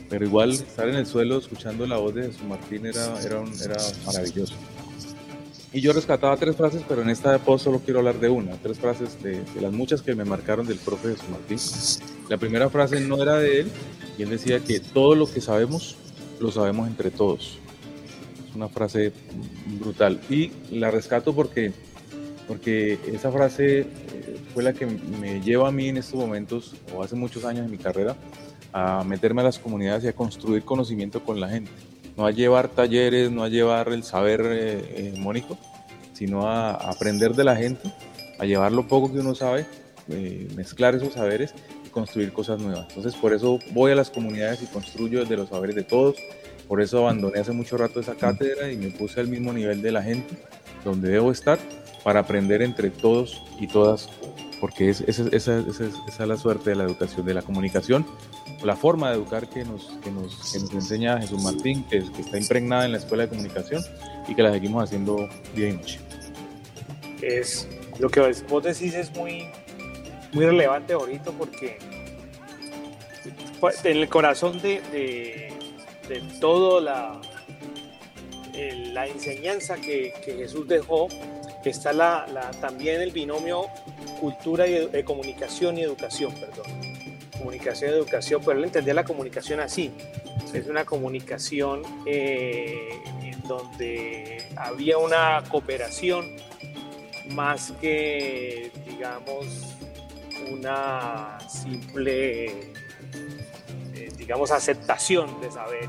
Pero 0.09 0.25
igual 0.25 0.51
estar 0.53 0.89
en 0.89 0.97
el 0.97 1.07
suelo 1.07 1.39
escuchando 1.39 1.87
la 1.87 1.97
voz 1.99 2.15
de 2.15 2.23
Jesús 2.25 2.43
Martín 2.43 2.87
era, 2.87 3.15
era 3.23 3.77
maravilloso. 4.07 4.55
Y 5.73 5.81
yo 5.81 5.93
rescataba 5.93 6.37
tres 6.37 6.57
frases, 6.57 6.83
pero 6.89 7.03
en 7.03 7.11
esta 7.11 7.39
post 7.39 7.65
solo 7.65 7.81
quiero 7.85 8.01
hablar 8.01 8.19
de 8.19 8.29
una, 8.29 8.57
tres 8.57 8.79
frases 8.79 9.23
de, 9.23 9.45
de 9.45 9.61
las 9.61 9.73
muchas 9.73 10.03
que 10.03 10.17
me 10.17 10.25
marcaron 10.25 10.67
del 10.67 10.79
profe 10.79 11.11
Jesús 11.11 11.29
Martín. 11.29 11.59
La 12.29 12.39
primera 12.39 12.69
frase 12.71 13.01
no 13.01 13.23
era 13.23 13.37
de 13.37 13.61
él, 13.61 13.71
y 14.19 14.23
él 14.23 14.31
decía 14.31 14.59
que 14.61 14.81
todo 14.81 15.15
lo 15.15 15.33
que 15.33 15.41
sabemos, 15.41 15.97
lo 16.41 16.51
sabemos 16.51 16.89
entre 16.89 17.11
todos. 17.13 17.59
Es 18.49 18.57
una 18.57 18.69
frase 18.69 19.13
brutal. 19.79 20.21
Y 20.29 20.51
la 20.73 20.91
rescato 20.91 21.35
porque, 21.35 21.73
porque 22.49 22.99
esa 23.07 23.31
frase 23.31 23.81
eh, 23.81 23.87
fue 24.53 24.65
la 24.65 24.73
que 24.73 24.87
me 24.87 25.41
lleva 25.41 25.69
a 25.69 25.73
mí 25.73 25.89
en 25.89 25.99
estos 25.99 26.19
momentos, 26.19 26.75
o 26.93 27.05
hace 27.05 27.15
muchos 27.15 27.45
años 27.45 27.65
en 27.65 27.71
mi 27.71 27.79
carrera, 27.79 28.17
a 28.73 29.05
meterme 29.05 29.43
a 29.43 29.45
las 29.45 29.59
comunidades 29.61 30.03
y 30.03 30.09
a 30.09 30.15
construir 30.15 30.65
conocimiento 30.65 31.23
con 31.23 31.39
la 31.39 31.49
gente. 31.49 31.71
No 32.17 32.27
a 32.27 32.31
llevar 32.31 32.69
talleres, 32.69 33.31
no 33.31 33.43
a 33.43 33.49
llevar 33.49 33.89
el 33.89 34.03
saber 34.03 34.41
eh, 34.45 35.11
hegemónico, 35.11 35.57
sino 36.13 36.47
a, 36.47 36.73
a 36.73 36.91
aprender 36.91 37.35
de 37.35 37.45
la 37.45 37.57
gente, 37.57 37.93
a 38.39 38.45
llevar 38.45 38.73
lo 38.73 38.87
poco 38.87 39.13
que 39.13 39.21
uno 39.21 39.35
sabe, 39.35 39.67
eh, 40.09 40.49
mezclar 40.57 40.95
esos 40.95 41.15
saberes 41.15 41.55
y 41.87 41.89
construir 41.91 42.33
cosas 42.33 42.61
nuevas. 42.61 42.87
Entonces, 42.89 43.15
por 43.15 43.33
eso 43.33 43.59
voy 43.73 43.93
a 43.93 43.95
las 43.95 44.11
comunidades 44.11 44.63
y 44.63 44.67
construyo 44.67 45.21
desde 45.21 45.37
los 45.37 45.51
saberes 45.51 45.77
de 45.77 45.85
todos. 45.85 46.17
Por 46.67 46.81
eso 46.81 46.99
abandoné 46.99 47.41
hace 47.41 47.53
mucho 47.53 47.77
rato 47.77 48.01
esa 48.01 48.15
cátedra 48.15 48.71
y 48.71 48.77
me 48.77 48.91
puse 48.91 49.21
al 49.21 49.29
mismo 49.29 49.53
nivel 49.53 49.83
de 49.83 49.93
la 49.93 50.03
gente, 50.03 50.37
donde 50.85 51.11
debo 51.11 51.33
estar, 51.33 51.59
para 52.03 52.21
aprender 52.21 52.63
entre 52.63 52.91
todos 52.91 53.43
y 53.61 53.67
todas, 53.67 54.09
porque 54.61 54.91
es, 54.91 55.01
esa, 55.01 55.25
es- 55.59 56.19
la 56.21 56.37
suerte 56.37 56.71
de 56.71 56.77
la 56.77 56.85
educación, 56.85 57.25
de 57.27 57.35
la 57.35 57.43
comunicación, 57.43 58.07
la 58.63 58.77
forma 58.77 59.09
de 59.11 59.17
educar 59.17 59.49
que 59.49 59.65
nos, 59.65 59.87
que 60.05 60.11
nos, 60.11 60.53
que 60.53 60.59
nos 60.59 60.73
enseña 60.75 61.19
Jesús 61.21 61.43
Martín, 61.43 61.85
que, 61.85 62.01
que 62.13 62.21
está 62.23 62.39
impregnada 62.39 62.85
en 62.85 62.93
la 62.93 62.99
escuela 62.99 63.23
de 63.25 63.31
comunicación 63.31 63.83
y 64.29 64.35
que 64.35 64.43
la 64.43 64.53
seguimos 64.53 64.85
haciendo 64.85 65.17
día 65.57 65.71
y 65.71 65.73
noche. 65.73 65.99
es 67.23 67.67
lo 67.99 68.09
que 68.11 68.21
vos 68.49 68.63
decís 68.63 68.95
es 68.95 69.11
muy, 69.17 69.47
muy 70.33 70.45
relevante 70.45 70.93
ahorita 70.93 71.31
porque 71.33 71.79
pues, 73.61 73.85
en 73.85 73.97
el 73.99 74.09
corazón 74.09 74.61
de, 74.63 74.81
de, 74.93 75.53
de 76.09 76.21
toda 76.41 76.81
la, 76.81 77.21
la 78.93 79.07
enseñanza 79.07 79.77
que 79.77 80.13
Jesús 80.25 80.67
dejó 80.69 81.09
está 81.69 81.93
la, 81.93 82.27
la- 82.33 82.51
también 82.53 83.03
el 83.03 83.11
binomio 83.11 83.67
cultura 84.19 84.67
y 84.67 84.89
eh, 84.93 85.05
comunicación 85.05 85.77
y 85.77 85.83
educación, 85.83 86.33
perdón. 86.35 86.67
Comunicación 87.37 87.91
y 87.91 87.95
educación, 87.95 88.41
pero 88.45 88.59
él 88.59 88.65
entendía 88.65 88.95
la 88.95 89.05
comunicación 89.05 89.61
así. 89.61 89.93
Es 90.55 90.67
una 90.67 90.85
comunicación 90.85 91.83
eh, 92.07 92.89
en 93.23 93.41
donde 93.43 94.49
había 94.57 94.99
una 94.99 95.43
cooperación 95.49 96.27
más 97.33 97.73
que, 97.81 98.71
digamos, 98.89 99.47
una 100.51 101.39
simple, 101.49 102.47
eh, 103.95 104.09
digamos, 104.17 104.51
aceptación 104.51 105.41
de 105.41 105.51
saberes, 105.51 105.89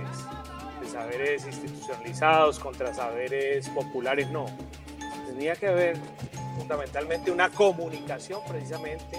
de 0.82 0.89
saberes 0.89 1.45
institucionalizados 1.47 2.59
contra 2.59 2.93
saberes 2.93 3.67
populares, 3.69 4.30
no. 4.30 4.45
Tenía 5.32 5.56
que 5.56 5.68
haber 5.68 5.98
fundamentalmente 6.58 7.32
una 7.32 7.50
comunicación 7.50 8.42
precisamente, 8.48 9.18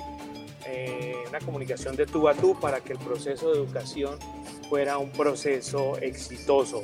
eh, 0.66 1.14
una 1.28 1.40
comunicación 1.40 1.96
de 1.96 2.06
tú 2.06 2.28
a 2.28 2.34
tú 2.34 2.58
para 2.60 2.80
que 2.80 2.92
el 2.92 2.98
proceso 2.98 3.50
de 3.50 3.58
educación 3.58 4.18
fuera 4.68 4.98
un 4.98 5.10
proceso 5.10 5.96
exitoso, 5.98 6.82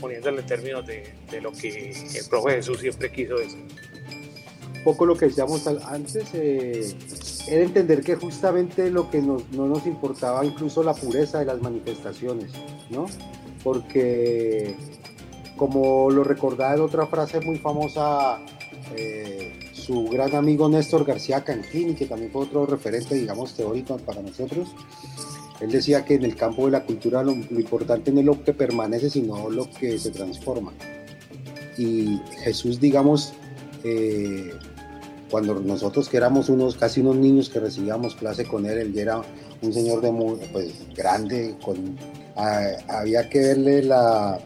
poniéndolo 0.00 0.40
en 0.40 0.46
términos 0.46 0.86
de, 0.86 1.12
de 1.30 1.40
lo 1.40 1.52
que 1.52 1.90
el 1.90 2.24
profe 2.28 2.56
Jesús 2.56 2.78
siempre 2.78 3.10
quiso 3.10 3.36
decir. 3.36 3.58
un 4.76 4.84
poco 4.84 5.04
lo 5.04 5.16
que 5.16 5.26
decíamos 5.26 5.66
antes, 5.66 6.28
eh, 6.32 6.96
era 7.48 7.64
entender 7.64 8.02
que 8.02 8.14
justamente 8.14 8.88
lo 8.90 9.10
que 9.10 9.20
no 9.20 9.42
nos 9.50 9.84
importaba 9.86 10.44
incluso 10.44 10.84
la 10.84 10.94
pureza 10.94 11.40
de 11.40 11.46
las 11.46 11.60
manifestaciones, 11.60 12.52
¿no? 12.88 13.06
Porque 13.64 14.76
como 15.60 16.10
lo 16.10 16.24
recordaba 16.24 16.72
en 16.72 16.80
otra 16.80 17.06
frase 17.06 17.38
muy 17.42 17.58
famosa, 17.58 18.38
eh, 18.96 19.52
su 19.74 20.06
gran 20.06 20.34
amigo 20.34 20.70
Néstor 20.70 21.04
García 21.04 21.44
Canquini, 21.44 21.92
que 21.92 22.06
también 22.06 22.32
fue 22.32 22.44
otro 22.44 22.64
referente, 22.64 23.14
digamos, 23.14 23.52
teórico 23.52 23.98
para 23.98 24.22
nosotros, 24.22 24.70
él 25.60 25.70
decía 25.70 26.02
que 26.02 26.14
en 26.14 26.24
el 26.24 26.34
campo 26.34 26.64
de 26.64 26.70
la 26.70 26.84
cultura 26.84 27.22
lo, 27.22 27.32
importante 27.32 28.10
no 28.10 28.20
es 28.20 28.26
lo 28.26 28.42
que 28.42 28.54
permanece, 28.54 29.10
sino 29.10 29.50
lo 29.50 29.68
que 29.68 29.98
se 29.98 30.10
transforma. 30.12 30.72
Y 31.76 32.18
Jesús, 32.38 32.80
digamos, 32.80 33.34
eh, 33.84 34.54
cuando 35.30 35.60
nosotros 35.60 36.08
que 36.08 36.16
éramos 36.16 36.48
unos 36.48 36.74
casi 36.76 37.02
unos 37.02 37.16
niños 37.16 37.50
que 37.50 37.60
recibíamos 37.60 38.14
clase 38.14 38.46
con 38.46 38.64
él, 38.64 38.78
él 38.78 38.98
era 38.98 39.20
un 39.60 39.74
señor 39.74 40.00
de 40.00 40.10
muy, 40.10 40.38
pues, 40.52 40.72
grande, 40.96 41.54
con, 41.62 41.98
ah, 42.36 42.62
había 42.88 43.28
que 43.28 43.40
verle 43.40 43.82
la, 43.82 44.40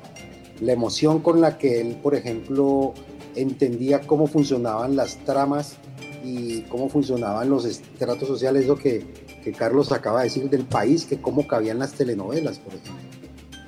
la 0.61 0.73
emoción 0.73 1.21
con 1.21 1.41
la 1.41 1.59
que 1.59 1.81
él, 1.81 1.97
por 2.03 2.15
ejemplo, 2.15 2.95
entendía 3.35 4.01
cómo 4.03 4.27
funcionaban 4.27 4.97
las 4.97 5.17
tramas 5.25 5.77
y 6.25 6.63
cómo 6.63 6.89
funcionaban 6.89 7.51
los 7.51 7.65
estratos 7.65 8.29
sociales, 8.29 8.67
lo 8.67 8.77
que, 8.77 9.05
que 9.43 9.53
Carlos 9.53 9.93
acaba 9.93 10.21
de 10.21 10.25
decir 10.29 10.49
del 10.49 10.65
país, 10.65 11.05
que 11.05 11.21
cómo 11.21 11.47
cabían 11.47 11.79
las 11.79 11.93
telenovelas, 11.93 12.59
por 12.59 12.75
ejemplo, 12.75 13.03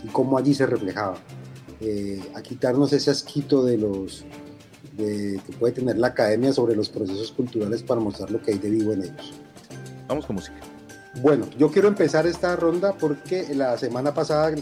y 0.05 0.09
cómo 0.09 0.39
allí 0.39 0.55
se 0.55 0.67
reflejaba. 0.67 1.17
Eh, 1.81 2.21
a 2.35 2.41
quitarnos 2.41 2.93
ese 2.95 3.11
asquito 3.11 3.63
de 3.65 3.77
los 3.77 4.25
de- 4.97 5.39
que 5.47 5.53
puede 5.53 5.75
tener 5.75 5.99
la 5.99 6.07
academia 6.07 6.51
sobre 6.55 6.75
los 6.75 6.89
procesos 6.89 7.31
culturales 7.33 7.83
para 7.83 8.01
mostrar 8.01 8.31
lo 8.31 8.41
que 8.41 8.53
hay 8.53 8.59
de 8.59 8.71
vivo 8.71 8.93
en 8.95 9.03
ellos. 9.03 9.35
Vamos 10.09 10.25
con 10.25 10.37
música. 10.37 10.57
Bueno, 11.21 11.47
yo 11.59 11.71
quiero 11.71 11.89
empezar 11.89 12.27
esta 12.27 12.57
ronda 12.57 12.95
porque 12.95 13.55
la 13.55 13.77
semana 13.77 14.15
pasada 14.15 14.55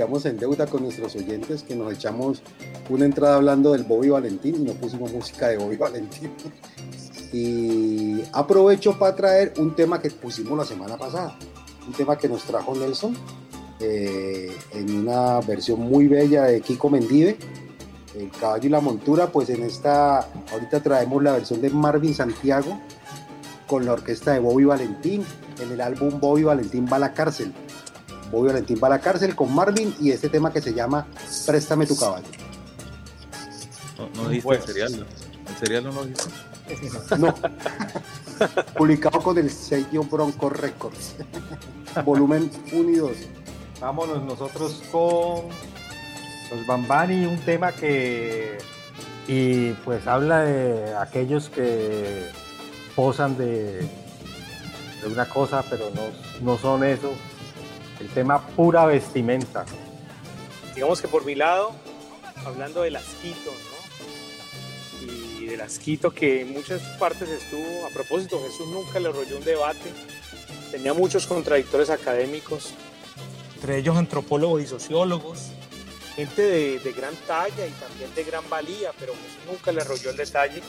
quedamos 0.00 0.24
en 0.24 0.38
deuda 0.38 0.66
con 0.66 0.82
nuestros 0.82 1.14
oyentes 1.14 1.62
que 1.62 1.76
nos 1.76 1.92
echamos 1.92 2.42
una 2.88 3.04
entrada 3.04 3.34
hablando 3.34 3.72
del 3.72 3.82
Bobby 3.82 4.08
Valentín 4.08 4.54
y 4.54 4.60
no 4.60 4.72
pusimos 4.72 5.12
música 5.12 5.48
de 5.48 5.58
Bobby 5.58 5.76
Valentín. 5.76 6.30
Y 7.34 8.22
aprovecho 8.32 8.98
para 8.98 9.14
traer 9.14 9.52
un 9.58 9.76
tema 9.76 10.00
que 10.00 10.08
pusimos 10.10 10.56
la 10.56 10.64
semana 10.64 10.96
pasada, 10.96 11.36
un 11.86 11.92
tema 11.92 12.16
que 12.16 12.30
nos 12.30 12.44
trajo 12.44 12.74
Nelson 12.74 13.14
eh, 13.78 14.56
en 14.72 15.00
una 15.00 15.38
versión 15.40 15.80
muy 15.80 16.08
bella 16.08 16.44
de 16.44 16.62
Kiko 16.62 16.88
Mendive, 16.88 17.36
El 18.18 18.30
caballo 18.30 18.68
y 18.68 18.70
la 18.70 18.80
montura, 18.80 19.26
pues 19.26 19.50
en 19.50 19.62
esta, 19.64 20.20
ahorita 20.50 20.82
traemos 20.82 21.22
la 21.22 21.32
versión 21.32 21.60
de 21.60 21.68
Marvin 21.68 22.14
Santiago 22.14 22.80
con 23.66 23.84
la 23.84 23.92
orquesta 23.92 24.32
de 24.32 24.38
Bobby 24.38 24.64
Valentín, 24.64 25.26
en 25.62 25.72
el 25.72 25.80
álbum 25.82 26.18
Bobby 26.18 26.44
Valentín 26.44 26.86
va 26.90 26.96
a 26.96 27.00
la 27.00 27.12
cárcel. 27.12 27.52
Bobby 28.30 28.48
Valentín 28.48 28.78
va 28.82 28.86
a 28.88 28.90
la 28.90 29.00
cárcel 29.00 29.34
con 29.34 29.54
Marvin 29.54 29.94
y 30.00 30.10
este 30.10 30.28
tema 30.28 30.52
que 30.52 30.60
se 30.60 30.72
llama 30.72 31.06
Préstame 31.46 31.86
tu 31.86 31.96
caballo. 31.96 32.26
No, 33.98 34.22
no 34.22 34.28
dijiste 34.28 34.54
el 34.54 34.62
serial. 34.62 35.00
¿no? 35.00 35.06
El 35.50 35.56
serial 35.58 35.84
no 35.84 35.92
lo 35.92 36.04
dijiste. 36.04 37.18
No. 37.18 37.34
Publicado 38.76 39.20
con 39.20 39.36
el 39.38 39.50
sello 39.50 40.04
Bronco 40.04 40.48
Records. 40.48 41.16
Volumen 42.04 42.50
1 42.72 42.90
y 42.90 42.96
2. 42.96 43.10
Vámonos 43.80 44.22
nosotros 44.22 44.82
con 44.92 45.48
los 46.50 46.66
Bambani, 46.66 47.26
un 47.26 47.38
tema 47.40 47.72
que 47.72 48.58
y 49.26 49.72
pues 49.84 50.06
habla 50.06 50.40
de 50.42 50.94
aquellos 50.96 51.48
que 51.48 52.26
posan 52.96 53.36
de, 53.36 53.80
de 53.80 55.06
una 55.06 55.26
cosa, 55.26 55.64
pero 55.70 55.90
no, 55.94 56.02
no 56.44 56.58
son 56.58 56.84
eso. 56.84 57.12
El 58.00 58.08
tema 58.08 58.46
pura 58.48 58.86
vestimenta. 58.86 59.66
digamos 60.74 61.00
que 61.02 61.08
por 61.08 61.24
mi 61.24 61.34
lado, 61.34 61.72
hablando 62.46 62.82
del 62.82 62.96
asquito, 62.96 63.50
¿no? 63.50 65.06
Y 65.12 65.46
del 65.46 65.60
asquito 65.60 66.10
que 66.10 66.42
en 66.42 66.52
muchas 66.52 66.80
partes 66.98 67.28
estuvo, 67.28 67.86
a 67.86 67.90
propósito, 67.90 68.40
Jesús 68.42 68.68
nunca 68.68 68.98
le 69.00 69.08
arrolló 69.08 69.36
un 69.36 69.44
debate, 69.44 69.92
tenía 70.70 70.94
muchos 70.94 71.26
contradictores 71.26 71.90
académicos, 71.90 72.72
entre 73.56 73.76
ellos 73.78 73.96
antropólogos 73.96 74.62
y 74.62 74.66
sociólogos, 74.66 75.50
gente 76.16 76.42
de, 76.42 76.78
de 76.78 76.92
gran 76.92 77.14
talla 77.26 77.66
y 77.66 77.70
también 77.72 78.14
de 78.14 78.24
gran 78.24 78.48
valía, 78.48 78.92
pero 78.98 79.12
Jesús 79.12 79.46
nunca 79.46 79.72
le 79.72 79.82
arrolló 79.82 80.10
el 80.10 80.16
detalle. 80.16 80.62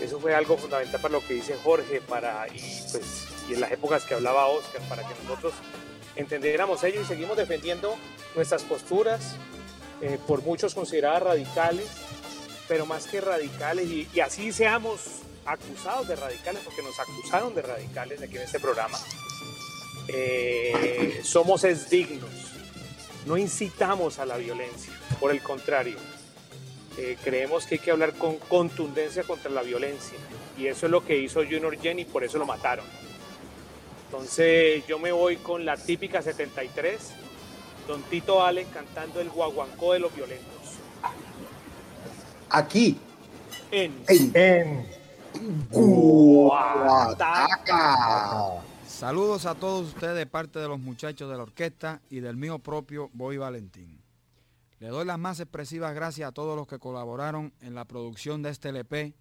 Eso 0.00 0.20
fue 0.20 0.34
algo 0.34 0.56
fundamental 0.56 1.00
para 1.00 1.12
lo 1.12 1.26
que 1.26 1.34
dice 1.34 1.56
Jorge, 1.64 2.00
para, 2.00 2.46
y, 2.48 2.60
pues, 2.92 3.26
y 3.48 3.54
en 3.54 3.60
las 3.60 3.72
épocas 3.72 4.04
que 4.04 4.14
hablaba 4.14 4.46
Oscar, 4.46 4.80
para 4.88 5.02
que 5.02 5.14
nosotros 5.24 5.54
entendiéramos 6.16 6.82
ello 6.84 7.02
y 7.02 7.04
seguimos 7.04 7.36
defendiendo 7.36 7.96
nuestras 8.34 8.62
posturas, 8.62 9.36
eh, 10.00 10.18
por 10.26 10.42
muchos 10.42 10.74
consideradas 10.74 11.22
radicales, 11.22 11.88
pero 12.68 12.86
más 12.86 13.06
que 13.06 13.20
radicales, 13.20 13.86
y, 13.86 14.20
así 14.20 14.52
seamos 14.52 15.00
acusados 15.44 16.08
de 16.08 16.16
radicales, 16.16 16.62
porque 16.64 16.82
nos 16.82 16.98
acusaron 16.98 17.54
de 17.54 17.62
radicales 17.62 18.22
aquí 18.22 18.36
en 18.36 18.42
este 18.42 18.60
programa, 18.60 18.98
eh, 20.08 21.20
somos 21.22 21.64
es 21.64 21.90
dignos, 21.90 22.30
no 23.26 23.36
incitamos 23.36 24.18
a 24.18 24.26
la 24.26 24.36
violencia, 24.36 24.92
por 25.18 25.32
el 25.32 25.42
contrario, 25.42 25.96
eh, 26.96 27.16
creemos 27.22 27.66
que 27.66 27.76
hay 27.76 27.80
que 27.80 27.90
hablar 27.90 28.14
con 28.14 28.36
contundencia 28.38 29.22
contra 29.24 29.50
la 29.50 29.62
violencia, 29.62 30.18
y 30.56 30.66
eso 30.66 30.86
es 30.86 30.92
lo 30.92 31.04
que 31.04 31.18
hizo 31.18 31.40
Junior 31.40 31.78
Jenny, 31.78 32.04
por 32.04 32.24
eso 32.24 32.38
lo 32.38 32.46
mataron. 32.46 32.84
Entonces 34.10 34.84
yo 34.88 34.98
me 34.98 35.12
voy 35.12 35.36
con 35.36 35.64
la 35.64 35.76
típica 35.76 36.20
73, 36.20 37.12
Don 37.86 38.02
Tito 38.02 38.44
Allen 38.44 38.66
cantando 38.74 39.20
el 39.20 39.30
guaguancó 39.30 39.92
de 39.92 40.00
los 40.00 40.12
violentos. 40.12 40.48
Aquí, 42.48 42.98
En, 43.70 44.02
En 44.34 44.84
Guataca. 45.70 46.96
Saludos 48.84 49.46
a 49.46 49.54
todos 49.54 49.94
ustedes 49.94 50.16
de 50.16 50.26
parte 50.26 50.58
de 50.58 50.66
los 50.66 50.80
muchachos 50.80 51.30
de 51.30 51.36
la 51.36 51.44
orquesta 51.44 52.02
y 52.10 52.18
del 52.18 52.36
mío 52.36 52.58
propio 52.58 53.10
Boy 53.12 53.36
Valentín. 53.36 54.02
Le 54.80 54.88
doy 54.88 55.04
las 55.04 55.20
más 55.20 55.38
expresivas 55.38 55.94
gracias 55.94 56.28
a 56.28 56.32
todos 56.32 56.56
los 56.56 56.66
que 56.66 56.80
colaboraron 56.80 57.52
en 57.60 57.76
la 57.76 57.84
producción 57.84 58.42
de 58.42 58.50
este 58.50 58.70
LP 58.70 59.14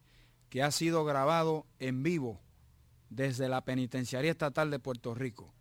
que 0.49 0.63
ha 0.63 0.71
sido 0.71 1.05
grabado 1.05 1.67
en 1.77 2.01
vivo 2.01 2.39
desde 3.09 3.49
la 3.49 3.65
Penitenciaría 3.65 4.31
Estatal 4.31 4.71
de 4.71 4.79
Puerto 4.79 5.13
Rico. 5.13 5.53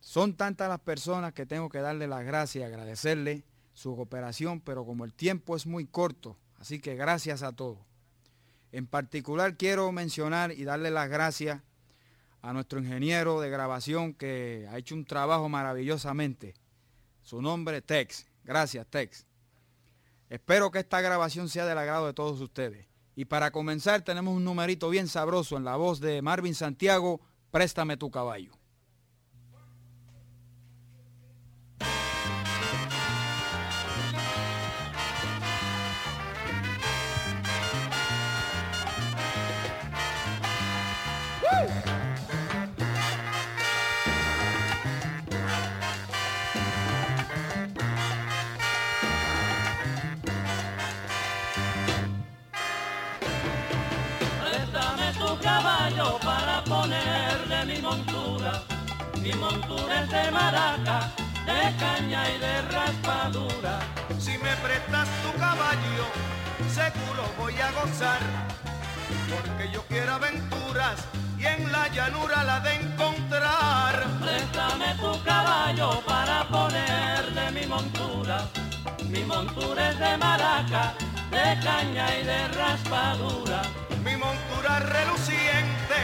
Son 0.00 0.36
tantas 0.36 0.68
las 0.68 0.80
personas 0.80 1.32
que 1.32 1.46
tengo 1.46 1.68
que 1.68 1.80
darle 1.80 2.06
las 2.06 2.24
gracias 2.24 2.62
y 2.62 2.64
agradecerle 2.64 3.44
su 3.72 3.96
cooperación, 3.96 4.60
pero 4.60 4.84
como 4.84 5.04
el 5.04 5.12
tiempo 5.12 5.56
es 5.56 5.66
muy 5.66 5.86
corto, 5.86 6.36
así 6.58 6.80
que 6.80 6.94
gracias 6.94 7.42
a 7.42 7.52
todos. 7.52 7.78
En 8.72 8.86
particular 8.86 9.56
quiero 9.56 9.90
mencionar 9.92 10.52
y 10.52 10.64
darle 10.64 10.90
las 10.90 11.08
gracias 11.08 11.62
a 12.42 12.52
nuestro 12.52 12.78
ingeniero 12.78 13.40
de 13.40 13.50
grabación 13.50 14.14
que 14.14 14.68
ha 14.70 14.78
hecho 14.78 14.94
un 14.94 15.04
trabajo 15.04 15.48
maravillosamente. 15.48 16.54
Su 17.22 17.42
nombre 17.42 17.82
Tex. 17.82 18.26
Gracias 18.44 18.86
Tex. 18.86 19.26
Espero 20.30 20.70
que 20.70 20.78
esta 20.78 21.00
grabación 21.00 21.48
sea 21.48 21.66
del 21.66 21.78
agrado 21.78 22.06
de 22.06 22.14
todos 22.14 22.40
ustedes. 22.40 22.86
Y 23.16 23.24
para 23.24 23.50
comenzar 23.50 24.02
tenemos 24.02 24.36
un 24.36 24.44
numerito 24.44 24.90
bien 24.90 25.08
sabroso 25.08 25.56
en 25.56 25.64
la 25.64 25.76
voz 25.76 26.00
de 26.00 26.20
Marvin 26.22 26.54
Santiago, 26.54 27.20
Préstame 27.50 27.96
tu 27.96 28.10
caballo. 28.10 28.52
De 60.26 60.32
maraca, 60.32 61.12
de 61.46 61.76
caña 61.78 62.22
y 62.34 62.38
de 62.38 62.62
raspadura. 62.62 63.78
Si 64.18 64.32
me 64.38 64.54
prestas 64.56 65.08
tu 65.22 65.38
caballo, 65.38 66.06
seguro 66.68 67.22
voy 67.38 67.54
a 67.60 67.70
gozar. 67.72 68.20
Porque 69.30 69.70
yo 69.72 69.82
quiero 69.86 70.14
aventuras 70.14 70.96
y 71.38 71.46
en 71.46 71.70
la 71.70 71.88
llanura 71.88 72.42
la 72.42 72.60
de 72.60 72.74
encontrar. 72.74 74.04
Préstame 74.20 74.94
tu 75.00 75.22
caballo 75.22 76.00
para 76.06 76.48
ponerle 76.48 77.44
mi 77.52 77.66
montura. 77.66 78.48
Mi 79.08 79.22
montura 79.24 79.90
es 79.90 79.98
de 79.98 80.16
maraca, 80.16 80.94
de 81.30 81.46
caña 81.62 82.06
y 82.18 82.24
de 82.24 82.48
raspadura. 82.48 83.62
Mi 84.04 84.16
montura 84.16 84.80
reluciente 84.80 85.98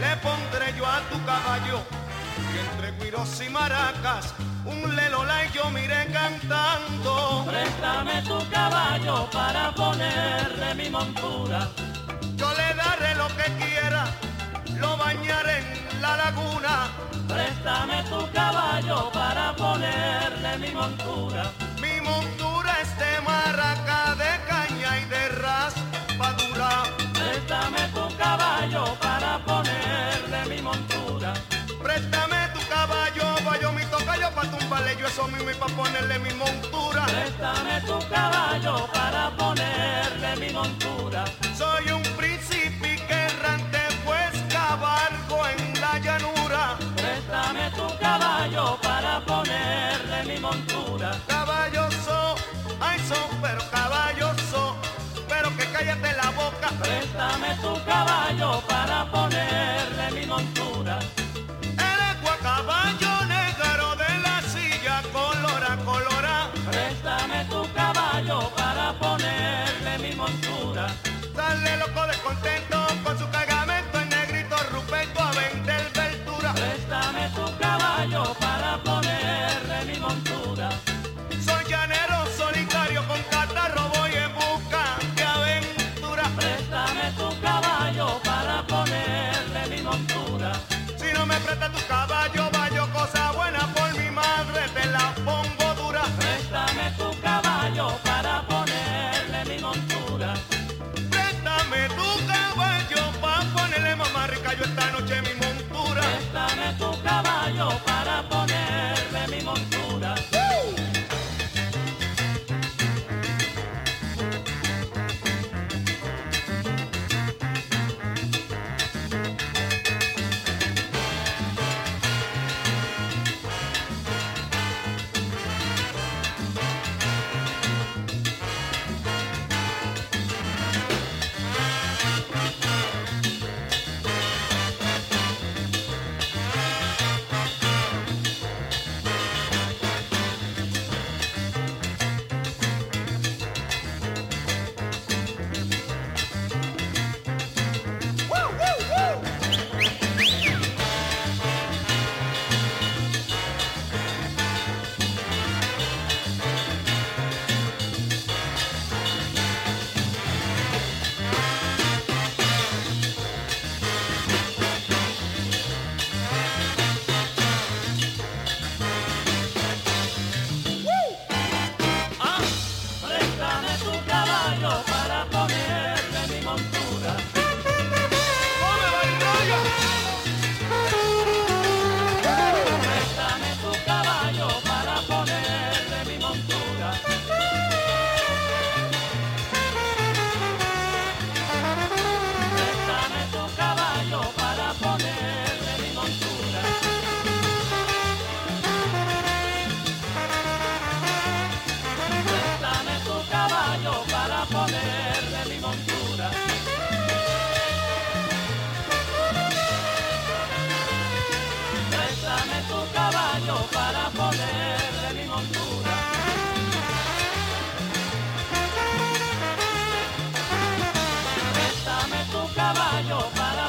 le 0.00 0.16
pondré 0.18 0.72
yo 0.76 0.86
a 0.86 1.00
tu 1.10 1.18
caballo. 1.24 2.03
Y 2.52 2.58
entre 2.58 2.92
guiros 2.98 3.40
y 3.46 3.48
maracas, 3.50 4.34
un 4.64 4.96
lelola 4.96 5.44
y 5.44 5.52
yo 5.52 5.70
miré 5.70 6.06
cantando. 6.12 7.44
Préstame 7.46 8.22
tu 8.22 8.38
caballo 8.50 9.28
para 9.30 9.72
ponerle 9.74 10.74
mi 10.74 10.90
montura. 10.90 11.68
Yo 12.36 12.48
le 12.60 12.68
daré 12.74 13.14
lo 13.14 13.28
que 13.38 13.48
quiera, 13.62 14.04
lo 14.78 14.96
bañaré 14.96 15.58
en 15.58 16.02
la 16.02 16.16
laguna. 16.16 16.74
Préstame 17.28 18.02
tu 18.10 18.20
caballo 18.32 19.10
para 19.12 19.54
ponerle 19.56 20.58
mi 20.58 20.72
montura. 20.72 21.44
Mi 21.80 22.00
montura 22.00 22.72
es 22.82 22.98
de 22.98 23.20
maraca, 23.22 23.93
ponerle 35.76 36.18
mi 36.18 36.32
montura. 36.34 37.04
Préstame 37.06 37.80
tu 37.86 37.98
caballo 38.08 38.88
para 38.92 39.30
ponerle 39.36 40.36
mi 40.40 40.52
montura. 40.52 41.24
Soy 41.56 41.90
un 41.90 42.02
príncipe 42.16 42.96
que 43.06 43.14
errante, 43.14 43.78
pues 44.04 44.32
cabalgo 44.52 45.46
en 45.46 45.80
la 45.80 45.98
llanura. 45.98 46.76
Préstame 46.96 47.70
tu 47.70 47.86
caballo 47.98 48.78
para 48.82 49.20
ponerle 49.24 50.24
mi 50.26 50.40
montura. 50.40 51.12
Caballoso, 51.26 52.34
ay 52.80 52.98
son, 53.08 53.40
pero 53.40 53.60
caballoso, 53.70 54.76
pero 55.28 55.56
que 55.56 55.64
cállate 55.72 56.12
la 56.12 56.30
boca. 56.30 56.68
Préstame 56.82 57.54
tu 57.62 57.72
caballo 57.84 58.60
para 58.68 59.10
ponerle 59.10 60.10
mi 60.12 60.26
montura. 60.26 60.98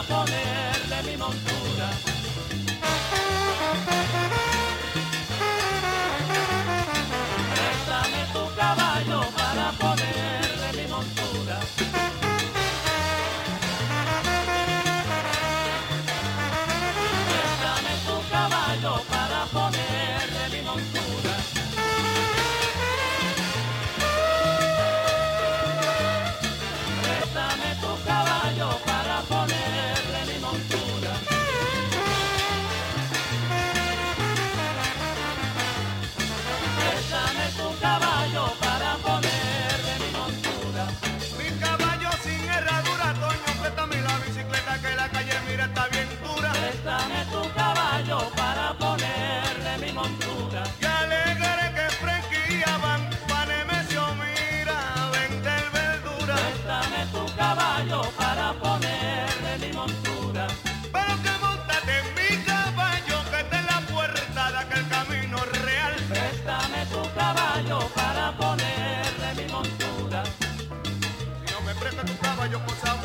ponerle 0.08 1.02
mi 1.04 1.18
montura. 1.18 1.65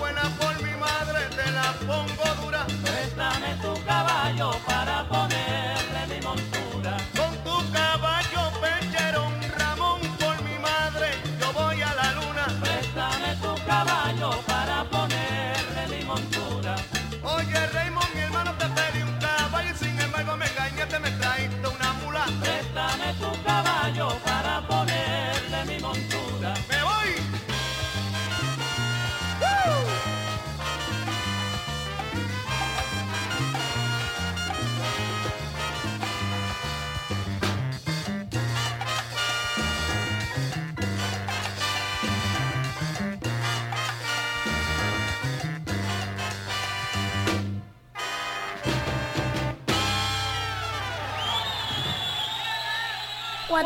buena 0.00 0.22
por 0.40 0.62
mi 0.62 0.74
madre, 0.76 1.20
te 1.36 1.50
la 1.52 1.74
pongo. 1.86 2.29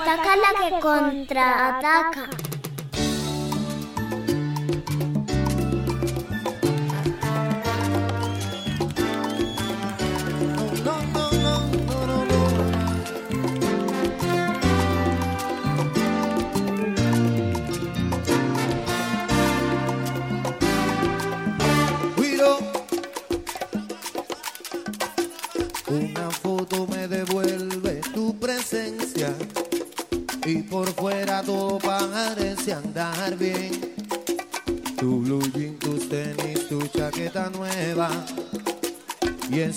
Ataca 0.05 0.36
la 0.36 0.51
que 0.60 0.81
contraataca. 0.81 2.03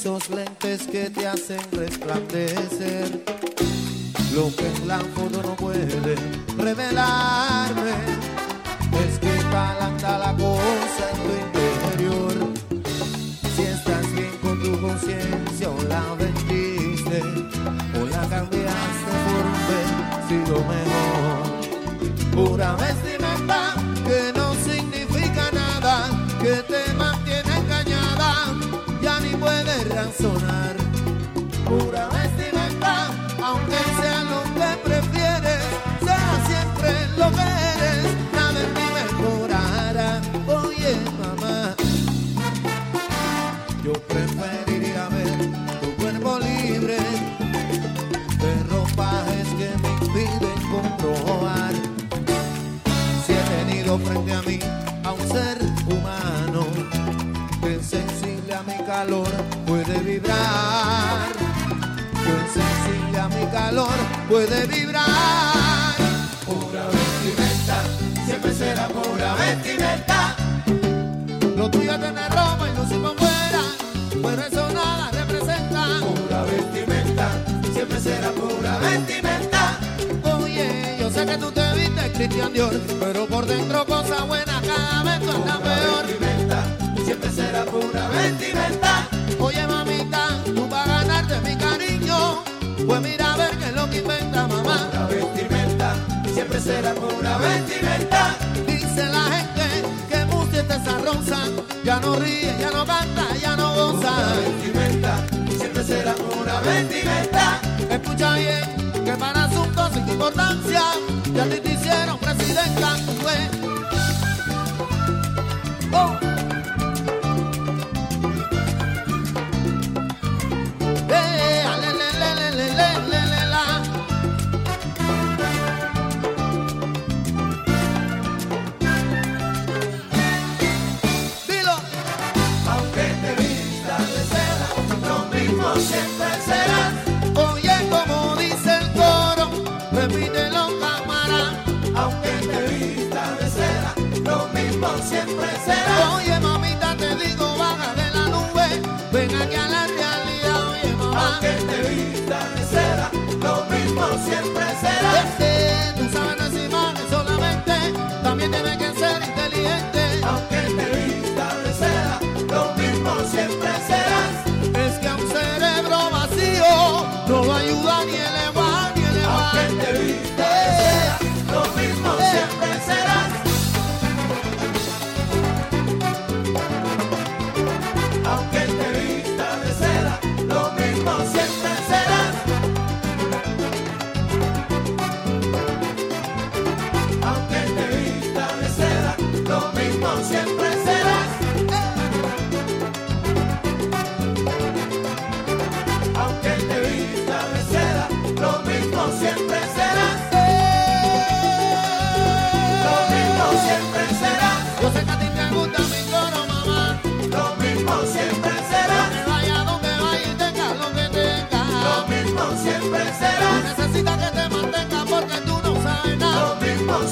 don't 0.08 0.24
play. 0.24 0.47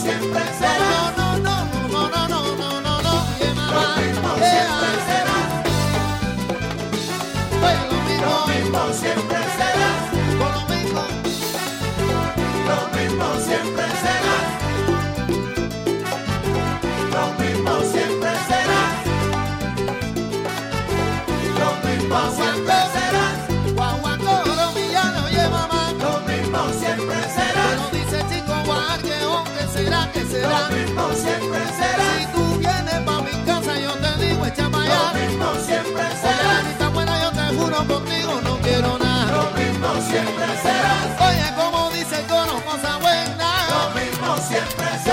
sempre 0.05 0.43
será. 0.59 0.84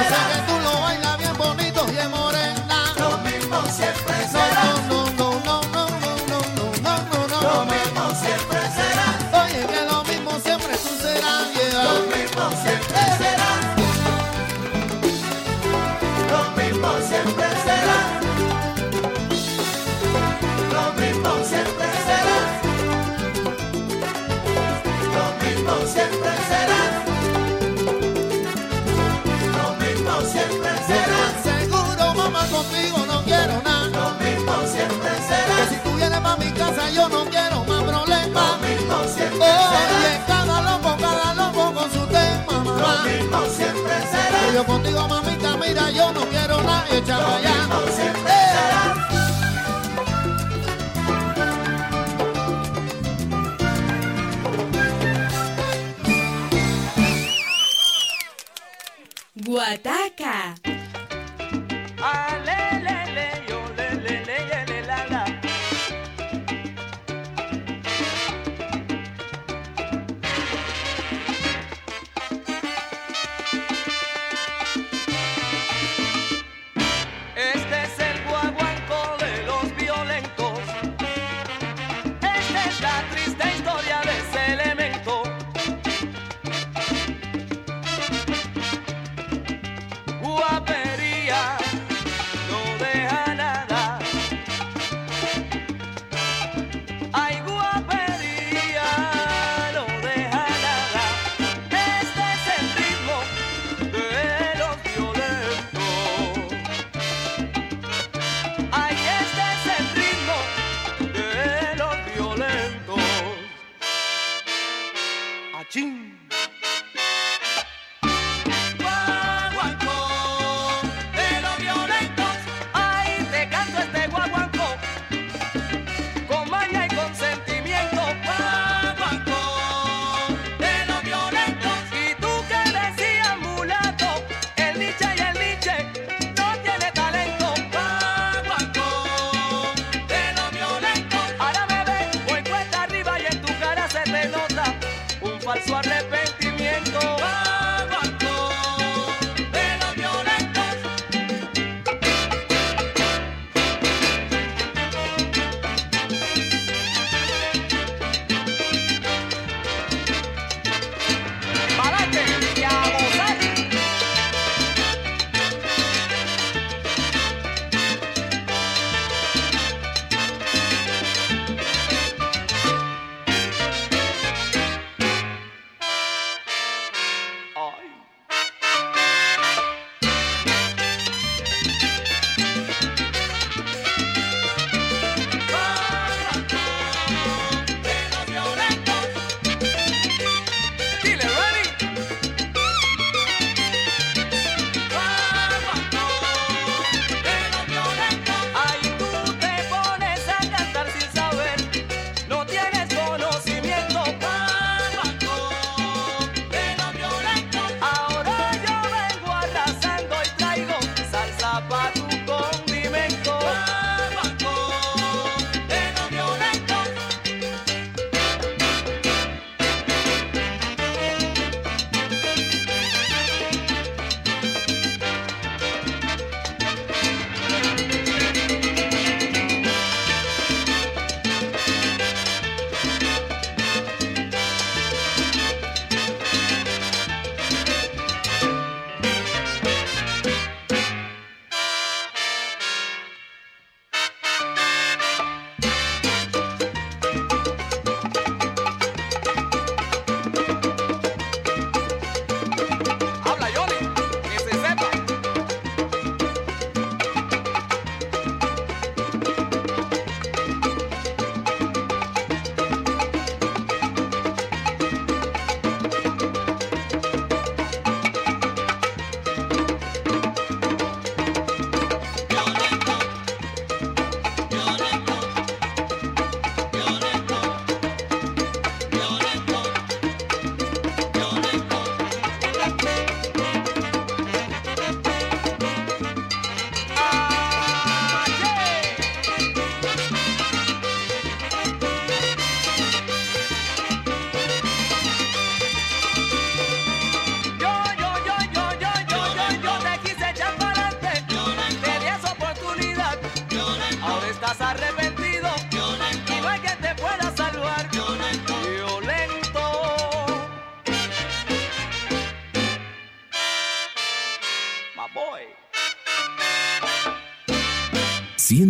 Cosas 0.03 0.52
Yeah. 47.05 47.62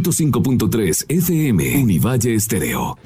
105.3 0.02 1.04
FM 1.08 1.78
Univalle 1.78 2.34
Estéreo. 2.34 2.98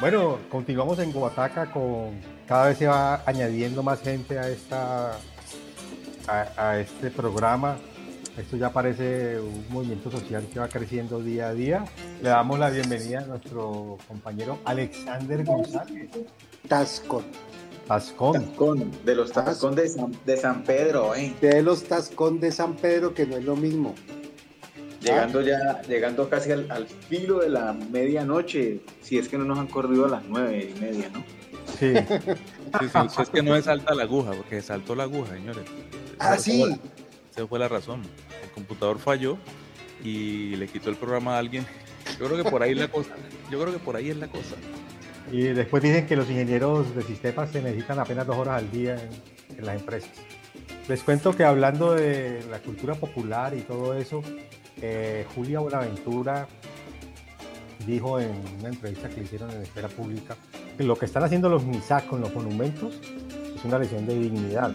Bueno, 0.00 0.38
continuamos 0.50 0.98
en 0.98 1.12
Guataca 1.12 1.70
con 1.70 2.20
cada 2.48 2.68
vez 2.68 2.78
se 2.78 2.86
va 2.86 3.22
añadiendo 3.26 3.82
más 3.82 4.00
gente 4.00 4.38
a 4.38 4.48
esta 4.48 5.18
a, 6.26 6.46
a 6.56 6.80
este 6.80 7.10
programa. 7.10 7.76
Esto 8.38 8.56
ya 8.56 8.72
parece 8.72 9.38
un 9.38 9.64
movimiento 9.70 10.10
social 10.10 10.46
que 10.52 10.58
va 10.58 10.68
creciendo 10.68 11.20
día 11.20 11.48
a 11.48 11.54
día. 11.54 11.84
Le 12.22 12.30
damos 12.30 12.58
la 12.58 12.70
bienvenida 12.70 13.20
a 13.20 13.26
nuestro 13.26 13.98
compañero 14.08 14.58
Alexander 14.64 15.44
González. 15.44 16.08
Tascón. 16.66 17.24
Tascón. 17.86 18.32
Tascón, 18.32 18.90
de 19.04 19.14
los 19.14 19.32
Tascón 19.32 19.74
de 19.74 19.88
San, 19.88 20.12
de 20.24 20.36
San 20.36 20.62
Pedro, 20.64 21.14
¿eh? 21.14 21.34
De 21.40 21.62
los 21.62 21.84
Tascón 21.84 22.40
de 22.40 22.50
San 22.52 22.74
Pedro, 22.76 23.14
que 23.14 23.26
no 23.26 23.36
es 23.36 23.44
lo 23.44 23.56
mismo. 23.56 23.94
Llegando 25.02 25.42
ya, 25.42 25.82
llegando 25.82 26.30
casi 26.30 26.50
al, 26.52 26.70
al 26.70 26.86
filo 26.86 27.40
de 27.40 27.50
la 27.50 27.74
medianoche, 27.74 28.80
si 29.02 29.18
es 29.18 29.28
que 29.28 29.36
no 29.36 29.44
nos 29.44 29.58
han 29.58 29.66
corrido 29.66 30.06
a 30.06 30.08
las 30.08 30.22
nueve 30.26 30.72
y 30.74 30.80
media, 30.80 31.10
¿no? 31.12 31.22
Sí. 31.78 31.92
Sí, 32.80 32.86
sí, 32.88 33.22
es 33.22 33.30
que 33.30 33.40
no 33.40 33.54
es 33.54 33.66
salta 33.66 33.94
la 33.94 34.02
aguja, 34.02 34.32
porque 34.32 34.60
saltó 34.60 34.96
la 34.96 35.04
aguja, 35.04 35.34
señores. 35.34 35.62
Ah, 36.18 36.34
Esa 36.34 36.42
sí. 36.42 36.58
fue 36.60 36.70
la- 36.70 36.78
Esa 37.30 37.46
fue 37.46 37.58
la 37.60 37.68
razón. 37.68 38.02
El 38.42 38.50
computador 38.50 38.98
falló 38.98 39.38
y 40.02 40.56
le 40.56 40.66
quitó 40.66 40.90
el 40.90 40.96
programa 40.96 41.36
a 41.36 41.38
alguien. 41.38 41.64
Yo 42.18 42.26
creo 42.26 42.42
que 42.42 42.50
por 42.50 42.64
ahí 42.64 42.72
es 42.72 42.78
la 42.78 42.88
cosa. 42.88 43.10
Yo 43.48 43.60
creo 43.60 43.72
que 43.72 43.78
por 43.78 43.94
ahí 43.94 44.10
es 44.10 44.16
la 44.16 44.26
cosa. 44.26 44.56
Y 45.32 45.42
después 45.42 45.82
dicen 45.82 46.06
que 46.06 46.16
los 46.16 46.28
ingenieros 46.28 46.94
de 46.94 47.02
sistemas 47.02 47.50
se 47.50 47.62
necesitan 47.62 47.98
apenas 47.98 48.26
dos 48.26 48.36
horas 48.36 48.62
al 48.62 48.70
día 48.70 48.96
en, 48.96 49.64
las 49.64 49.76
empresas. 49.80 50.10
Les 50.88 51.02
cuento 51.02 51.34
que 51.34 51.44
hablando 51.44 51.94
de 51.94 52.44
la 52.50 52.58
cultura 52.58 52.94
popular 52.94 53.54
y 53.56 53.62
todo 53.62 53.94
eso, 53.94 54.22
eh, 54.82 55.24
Julia 55.34 55.60
Buenaventura 55.60 56.46
dijo 57.86 58.20
en 58.20 58.32
una 58.58 58.68
entrevista 58.68 59.08
que 59.08 59.22
hicieron 59.22 59.50
en 59.50 59.62
esfera 59.62 59.88
pública 59.88 60.36
que 60.76 60.84
lo 60.84 60.96
que 60.96 61.06
están 61.06 61.22
haciendo 61.22 61.48
los 61.48 61.64
MISAC 61.64 62.06
con 62.06 62.20
los 62.20 62.34
monumentos 62.34 63.00
es 63.54 63.64
una 63.64 63.78
lesión 63.78 64.06
de 64.06 64.18
dignidad. 64.18 64.72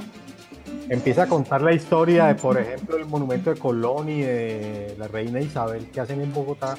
Empieza 0.90 1.24
a 1.24 1.28
contar 1.28 1.62
la 1.62 1.74
historia 1.74 2.26
de, 2.26 2.36
por 2.36 2.58
ejemplo, 2.58 2.98
el 2.98 3.06
monumento 3.06 3.54
de 3.54 3.60
Colón 3.60 4.10
y 4.10 4.22
de 4.22 4.96
la 4.98 5.08
reina 5.08 5.40
Isabel 5.40 5.90
que 5.92 6.00
hacen 6.00 6.22
en 6.22 6.34
Bogotá, 6.34 6.76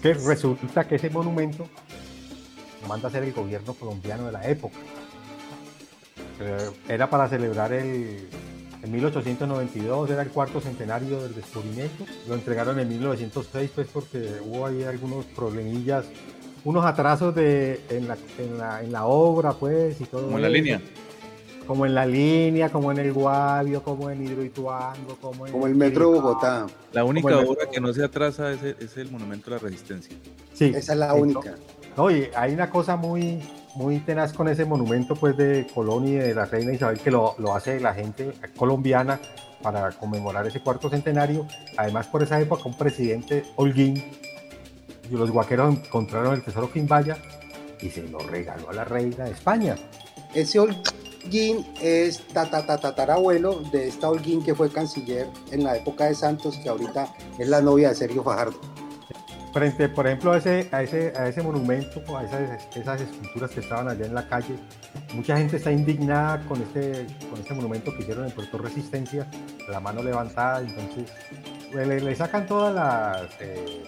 que 0.00 0.14
resulta 0.14 0.86
que 0.86 0.94
ese 0.94 1.10
monumento 1.10 1.68
manda 2.88 3.08
a 3.08 3.10
hacer 3.10 3.22
el 3.22 3.32
gobierno 3.32 3.74
colombiano 3.74 4.26
de 4.26 4.32
la 4.32 4.48
época. 4.48 4.76
Eh, 6.40 6.70
Era 6.88 7.08
para 7.08 7.28
celebrar 7.28 7.72
el, 7.72 8.28
en 8.82 8.90
1892, 8.90 10.10
era 10.10 10.22
el 10.22 10.30
cuarto 10.30 10.60
centenario 10.60 11.22
del 11.22 11.34
descubrimiento. 11.34 12.04
Lo 12.28 12.34
entregaron 12.34 12.78
en 12.80 12.88
1906, 12.88 13.70
pues 13.74 13.86
porque 13.92 14.40
hubo 14.44 14.66
ahí 14.66 14.82
algunos 14.82 15.24
problemillas, 15.26 16.06
unos 16.64 16.84
atrasos 16.84 17.34
de, 17.34 17.80
en, 17.90 18.08
la, 18.08 18.16
en, 18.38 18.58
la, 18.58 18.82
en 18.82 18.92
la 18.92 19.06
obra, 19.06 19.52
pues, 19.52 20.00
y 20.00 20.04
todo 20.04 20.24
Como 20.24 20.36
en 20.36 20.42
la 20.42 20.48
línea. 20.48 20.80
Como 21.66 21.86
en 21.86 21.94
la 21.94 22.04
línea, 22.04 22.70
como 22.70 22.90
en 22.90 22.98
el 22.98 23.12
Guavio, 23.12 23.84
como 23.84 24.10
en 24.10 24.26
Hidroituango, 24.26 25.16
como 25.20 25.46
en 25.46 25.52
Como 25.52 25.66
el 25.68 25.76
metro 25.76 26.12
de 26.12 26.18
Bogotá. 26.18 26.66
La 26.92 27.04
única 27.04 27.38
obra 27.38 27.70
que 27.70 27.80
no 27.80 27.92
se 27.92 28.04
atrasa 28.04 28.52
es 28.52 28.62
el, 28.64 28.76
es 28.80 28.96
el 28.96 29.12
Monumento 29.12 29.48
a 29.50 29.54
la 29.54 29.58
Resistencia. 29.58 30.16
Sí. 30.54 30.72
Esa 30.74 30.92
es 30.92 30.98
la 30.98 31.14
única. 31.14 31.54
No, 31.96 32.10
y 32.10 32.28
hay 32.34 32.54
una 32.54 32.70
cosa 32.70 32.96
muy, 32.96 33.42
muy 33.74 33.98
tenaz 34.00 34.32
con 34.32 34.48
ese 34.48 34.64
monumento 34.64 35.14
pues 35.14 35.36
de 35.36 35.66
Colón 35.74 36.08
y 36.08 36.12
de 36.12 36.34
la 36.34 36.46
reina 36.46 36.72
Isabel 36.72 36.98
que 36.98 37.10
lo, 37.10 37.34
lo 37.38 37.54
hace 37.54 37.80
la 37.80 37.94
gente 37.94 38.32
colombiana 38.56 39.20
para 39.62 39.90
conmemorar 39.92 40.46
ese 40.46 40.60
cuarto 40.60 40.88
centenario. 40.88 41.46
Además, 41.76 42.06
por 42.06 42.22
esa 42.22 42.40
época, 42.40 42.62
un 42.64 42.76
presidente 42.76 43.44
Holguín 43.56 44.02
los 45.16 45.30
guaqueros 45.30 45.74
encontraron 45.74 46.34
el 46.34 46.42
tesoro 46.42 46.72
Quimbaya 46.72 47.18
y 47.80 47.90
se 47.90 48.02
lo 48.02 48.18
regaló 48.18 48.70
a 48.70 48.72
la 48.72 48.84
reina 48.84 49.24
de 49.24 49.32
España. 49.32 49.76
Ese 50.34 50.58
Holguín 50.58 51.66
es 51.80 52.22
tatarabuelo 52.28 53.60
de 53.72 53.88
esta 53.88 54.08
Holguín 54.08 54.42
que 54.42 54.54
fue 54.54 54.70
canciller 54.70 55.28
en 55.50 55.64
la 55.64 55.76
época 55.76 56.06
de 56.06 56.14
Santos, 56.14 56.56
que 56.58 56.68
ahorita 56.68 57.14
es 57.38 57.48
la 57.48 57.60
novia 57.60 57.90
de 57.90 57.94
Sergio 57.94 58.22
Fajardo. 58.22 58.71
Frente, 59.52 59.88
por 59.90 60.06
ejemplo, 60.06 60.32
a 60.32 60.38
ese, 60.38 60.68
a 60.72 60.82
ese, 60.82 61.12
a 61.14 61.28
ese 61.28 61.42
monumento, 61.42 62.00
a 62.16 62.24
esas, 62.24 62.74
esas 62.74 63.00
esculturas 63.02 63.50
que 63.50 63.60
estaban 63.60 63.86
allá 63.88 64.06
en 64.06 64.14
la 64.14 64.26
calle, 64.26 64.54
mucha 65.12 65.36
gente 65.36 65.58
está 65.58 65.70
indignada 65.70 66.40
con 66.48 66.62
este, 66.62 67.06
con 67.28 67.38
este 67.38 67.52
monumento 67.52 67.92
que 67.94 68.00
hicieron 68.02 68.24
en 68.24 68.30
Puerto 68.32 68.56
Resistencia, 68.56 69.26
la 69.68 69.78
mano 69.78 70.02
levantada, 70.02 70.60
entonces 70.62 71.12
le, 71.74 72.00
le 72.00 72.16
sacan 72.16 72.46
todas 72.46 73.28
eh, 73.40 73.82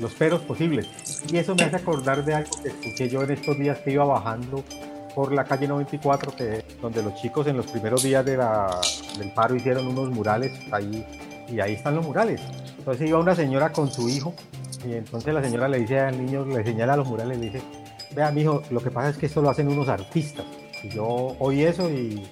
los 0.00 0.12
peros 0.14 0.42
posibles. 0.42 0.88
Y 1.32 1.36
eso 1.36 1.54
me 1.54 1.62
hace 1.62 1.76
acordar 1.76 2.24
de 2.24 2.34
algo 2.34 2.50
que 2.60 2.68
escuché 2.70 3.08
yo 3.08 3.22
en 3.22 3.30
estos 3.30 3.56
días 3.58 3.78
que 3.78 3.92
iba 3.92 4.04
bajando 4.04 4.64
por 5.14 5.32
la 5.32 5.44
calle 5.44 5.68
94, 5.68 6.34
que, 6.34 6.64
donde 6.82 7.02
los 7.04 7.14
chicos 7.14 7.46
en 7.46 7.56
los 7.56 7.66
primeros 7.68 8.02
días 8.02 8.24
de 8.24 8.36
la- 8.38 8.80
del 9.18 9.30
paro 9.32 9.54
hicieron 9.54 9.86
unos 9.86 10.10
murales 10.10 10.52
ahí, 10.72 11.06
y 11.48 11.60
ahí 11.60 11.74
están 11.74 11.94
los 11.94 12.04
murales. 12.04 12.40
Entonces 12.76 13.08
iba 13.08 13.18
una 13.20 13.34
señora 13.36 13.70
con 13.72 13.90
su 13.90 14.08
hijo, 14.08 14.34
y 14.86 14.94
entonces 14.94 15.34
la 15.34 15.42
señora 15.42 15.68
le 15.68 15.80
dice 15.80 16.00
al 16.00 16.24
niño, 16.24 16.44
le 16.44 16.64
señala 16.64 16.96
los 16.96 17.08
murales, 17.08 17.38
le 17.38 17.46
dice, 17.46 17.62
vea, 18.14 18.30
mijo, 18.30 18.62
lo 18.70 18.80
que 18.80 18.90
pasa 18.90 19.10
es 19.10 19.16
que 19.16 19.26
esto 19.26 19.42
lo 19.42 19.50
hacen 19.50 19.68
unos 19.68 19.88
artistas. 19.88 20.44
Y 20.82 20.90
yo 20.90 21.36
oí 21.38 21.64
eso 21.64 21.88
y, 21.90 22.22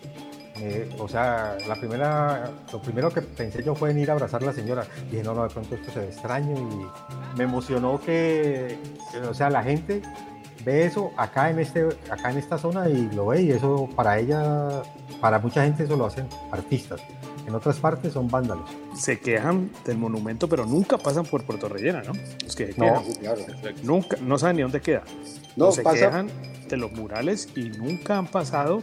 o 0.98 1.08
sea, 1.08 1.56
la 1.66 1.74
primera, 1.74 2.50
lo 2.72 2.80
primero 2.80 3.10
que 3.10 3.22
pensé 3.22 3.62
yo 3.62 3.74
fue 3.74 3.90
en 3.90 3.98
ir 3.98 4.10
a 4.10 4.14
abrazar 4.14 4.42
a 4.42 4.46
la 4.46 4.52
señora. 4.52 4.86
Dije, 5.10 5.22
no, 5.22 5.34
no, 5.34 5.42
de 5.42 5.50
pronto 5.50 5.74
esto 5.74 5.90
se 5.90 6.00
ve 6.00 6.06
extraño 6.06 6.54
y 6.56 7.36
me 7.36 7.44
emocionó 7.44 8.00
que, 8.00 8.78
o 9.28 9.34
sea, 9.34 9.50
la 9.50 9.62
gente 9.62 10.02
ve 10.64 10.84
eso 10.86 11.12
acá 11.16 11.50
en, 11.50 11.58
este, 11.58 11.88
acá 12.10 12.30
en 12.30 12.38
esta 12.38 12.56
zona 12.56 12.88
y 12.88 13.10
lo 13.10 13.26
ve 13.26 13.42
y 13.42 13.50
eso 13.50 13.88
para 13.94 14.18
ella, 14.18 14.82
para 15.20 15.38
mucha 15.38 15.64
gente 15.64 15.84
eso 15.84 15.96
lo 15.96 16.06
hacen 16.06 16.26
artistas. 16.50 17.00
En 17.46 17.54
otras 17.54 17.76
partes 17.76 18.12
son 18.14 18.28
vándalos. 18.28 18.68
Se 18.98 19.20
quejan 19.20 19.70
del 19.84 19.98
monumento, 19.98 20.48
pero 20.48 20.64
nunca 20.64 20.96
pasan 20.98 21.26
por 21.26 21.44
Puerto 21.44 21.68
Rellena, 21.68 22.02
¿no? 22.02 22.12
Es 22.46 22.56
que 22.56 22.72
se 22.72 22.80
No, 22.80 23.02
quejan. 23.04 23.14
Claro. 23.20 23.42
Nunca, 23.82 24.16
no 24.22 24.38
saben 24.38 24.56
ni 24.56 24.62
dónde 24.62 24.80
queda. 24.80 25.02
No, 25.56 25.70
se 25.72 25.82
pasa- 25.82 26.06
quejan 26.06 26.30
de 26.68 26.76
los 26.78 26.90
murales 26.92 27.48
y 27.54 27.64
nunca 27.70 28.16
han 28.18 28.26
pasado 28.26 28.82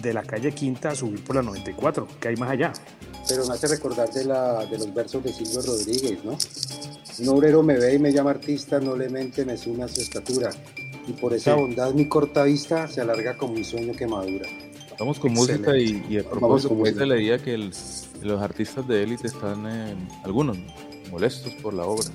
de 0.00 0.14
la 0.14 0.22
calle 0.22 0.52
Quinta 0.52 0.90
a 0.90 0.94
subir 0.94 1.22
por 1.24 1.36
la 1.36 1.42
94, 1.42 2.06
que 2.20 2.28
hay 2.28 2.36
más 2.36 2.50
allá. 2.50 2.72
Pero 3.28 3.46
me 3.46 3.54
hace 3.54 3.66
recordar 3.68 4.10
de, 4.10 4.24
la, 4.24 4.64
de 4.66 4.78
los 4.78 4.94
versos 4.94 5.22
de 5.22 5.32
Silvio 5.32 5.60
Rodríguez, 5.62 6.24
¿no? 6.24 6.38
Un 7.20 7.28
obrero 7.28 7.62
me 7.62 7.78
ve 7.78 7.94
y 7.94 7.98
me 7.98 8.12
llama 8.12 8.30
artista, 8.30 8.80
no 8.80 8.96
le 8.96 9.08
mente, 9.10 9.44
me 9.44 9.56
suma 9.58 9.86
su 9.88 10.00
estatura. 10.00 10.50
Y 11.06 11.12
por 11.12 11.34
esa 11.34 11.54
Sí. 11.54 11.60
bondad 11.60 11.92
mi 11.92 12.08
corta 12.08 12.44
vista 12.44 12.86
se 12.88 13.00
alarga 13.00 13.36
como 13.36 13.54
un 13.54 13.64
sueño 13.64 13.92
que 13.92 14.06
madura. 14.06 14.48
Vamos 14.98 15.18
con 15.18 15.32
Excelente. 15.32 15.70
música 15.70 15.78
y, 16.08 16.14
y 16.14 16.18
a 16.18 16.28
propósito, 16.28 16.76
se 16.84 17.06
leía 17.06 17.38
que 17.38 17.54
el- 17.54 17.72
los 18.22 18.40
artistas 18.40 18.86
de 18.86 19.02
élite 19.02 19.26
están, 19.26 19.66
eh, 19.66 19.96
algunos, 20.24 20.56
molestos 21.10 21.52
por 21.62 21.74
la 21.74 21.84
obra. 21.84 22.06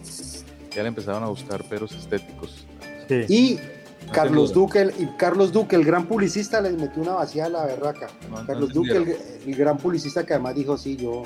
Ya 0.75 0.83
le 0.83 0.89
empezaron 0.89 1.23
a 1.23 1.27
buscar 1.27 1.63
peros 1.67 1.91
estéticos. 1.93 2.65
Sí. 3.09 3.25
Y 3.27 3.59
No 4.05 4.13
Carlos 4.13 4.53
Duque, 4.53 4.79
el, 4.81 4.93
y 4.99 5.05
Carlos 5.17 5.51
Duque, 5.51 5.75
el 5.75 5.83
gran 5.83 6.07
publicista, 6.07 6.61
les 6.61 6.77
metió 6.79 7.01
una 7.01 7.13
vacía 7.13 7.45
a 7.45 7.49
la 7.49 7.65
berraca. 7.65 8.07
No, 8.29 8.39
no 8.41 8.47
Carlos 8.47 8.71
Duque, 8.73 8.91
el, 8.95 9.15
el 9.45 9.55
gran 9.55 9.77
publicista 9.77 10.25
que 10.25 10.33
además 10.33 10.55
dijo, 10.55 10.77
sí, 10.77 10.95
yo, 10.95 11.23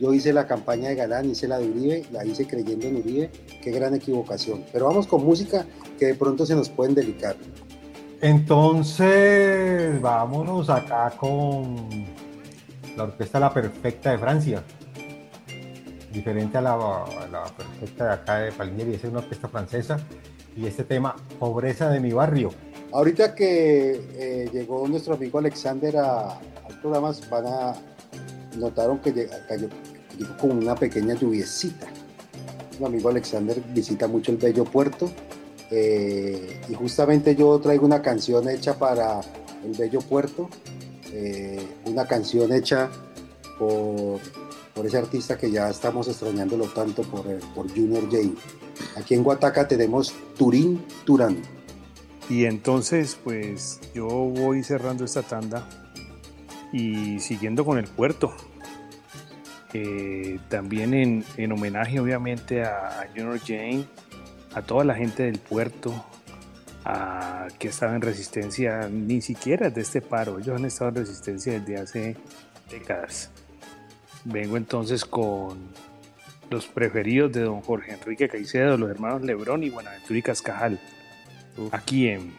yo 0.00 0.12
hice 0.12 0.32
la 0.32 0.46
campaña 0.46 0.88
de 0.88 0.96
Galán, 0.96 1.30
hice 1.30 1.46
la 1.46 1.58
de 1.58 1.68
Uribe, 1.68 2.04
la 2.10 2.24
hice 2.24 2.46
creyendo 2.46 2.86
en 2.86 2.96
Uribe, 2.96 3.30
qué 3.62 3.70
gran 3.70 3.94
equivocación. 3.94 4.64
Pero 4.72 4.86
vamos 4.86 5.06
con 5.06 5.24
música 5.24 5.64
que 5.98 6.06
de 6.06 6.14
pronto 6.16 6.44
se 6.44 6.54
nos 6.56 6.68
pueden 6.70 6.94
delicar. 6.94 7.36
Entonces, 8.20 10.00
vámonos 10.00 10.70
acá 10.70 11.10
con 11.18 11.76
la 12.96 13.04
orquesta 13.04 13.40
La 13.40 13.52
Perfecta 13.52 14.10
de 14.12 14.18
Francia. 14.18 14.62
Diferente 16.12 16.58
a 16.58 16.60
la, 16.60 16.76
la 17.30 17.44
perfecta 17.56 18.04
de 18.04 18.12
acá 18.12 18.38
de 18.38 18.52
Palmieri, 18.52 18.94
es 18.94 19.04
una 19.04 19.18
orquesta 19.18 19.48
francesa. 19.48 19.98
Y 20.56 20.66
este 20.66 20.84
tema, 20.84 21.16
Pobreza 21.38 21.90
de 21.90 21.98
mi 22.00 22.12
barrio. 22.12 22.50
Ahorita 22.92 23.34
que 23.34 24.00
eh, 24.16 24.48
llegó 24.52 24.86
nuestro 24.86 25.14
amigo 25.14 25.38
Alexander 25.38 25.96
a- 25.96 26.38
al 26.38 26.80
programa, 26.80 27.12
van 27.28 27.46
a 27.46 27.74
notaron 28.56 28.98
que 29.00 29.28
cayó, 29.48 29.68
con 30.40 30.52
una 30.58 30.76
pequeña 30.76 31.14
lluviecita. 31.14 31.88
Mi 32.78 32.86
amigo 32.86 33.08
Alexander 33.08 33.60
visita 33.74 34.06
mucho 34.06 34.30
el 34.30 34.36
bello 34.38 34.64
puerto 34.64 35.10
eh, 35.76 36.60
y 36.68 36.74
justamente 36.74 37.34
yo 37.34 37.58
traigo 37.58 37.84
una 37.84 38.00
canción 38.00 38.48
hecha 38.48 38.78
para 38.78 39.20
el 39.64 39.72
bello 39.76 40.00
puerto, 40.02 40.48
eh, 41.12 41.66
una 41.86 42.06
canción 42.06 42.52
hecha 42.52 42.88
por, 43.58 44.20
por 44.72 44.86
ese 44.86 44.98
artista 44.98 45.36
que 45.36 45.50
ya 45.50 45.68
estamos 45.68 46.06
extrañándolo 46.06 46.66
tanto 46.66 47.02
por, 47.02 47.24
por 47.56 47.68
Junior 47.68 48.04
J. 48.04 48.18
Aquí 48.96 49.14
en 49.14 49.24
Guataca 49.24 49.66
tenemos 49.66 50.14
Turín 50.38 50.84
Turán. 51.04 51.42
Y 52.30 52.44
entonces, 52.44 53.18
pues 53.24 53.80
yo 53.96 54.06
voy 54.06 54.62
cerrando 54.62 55.04
esta 55.04 55.22
tanda 55.22 55.68
y 56.72 57.18
siguiendo 57.18 57.64
con 57.64 57.78
el 57.78 57.88
puerto. 57.88 58.32
También 60.48 60.94
en, 60.94 61.24
en 61.36 61.50
homenaje, 61.50 61.98
obviamente, 61.98 62.62
a 62.62 63.08
Junior 63.12 63.40
Jane, 63.40 63.84
a 64.54 64.62
toda 64.62 64.84
la 64.84 64.94
gente 64.94 65.24
del 65.24 65.38
puerto, 65.38 65.92
a, 66.84 67.48
que 67.58 67.68
estaba 67.68 67.94
en 67.94 68.02
resistencia, 68.02 68.88
ni 68.88 69.20
siquiera 69.20 69.70
de 69.70 69.80
este 69.80 70.00
paro, 70.00 70.38
ellos 70.38 70.56
han 70.56 70.64
estado 70.64 70.90
en 70.90 70.96
resistencia 70.96 71.58
desde 71.60 71.76
hace 71.78 72.16
décadas. 72.70 73.30
Vengo 74.24 74.56
entonces 74.56 75.04
con 75.04 75.58
los 76.50 76.66
preferidos 76.66 77.32
de 77.32 77.42
don 77.42 77.60
Jorge 77.62 77.92
Enrique 77.92 78.28
Caicedo, 78.28 78.76
los 78.76 78.90
hermanos 78.90 79.22
Lebrón 79.22 79.64
y 79.64 79.70
Buenaventura 79.70 80.18
y 80.18 80.22
Cascajal. 80.22 80.80
Aquí 81.72 82.08
en 82.08 82.32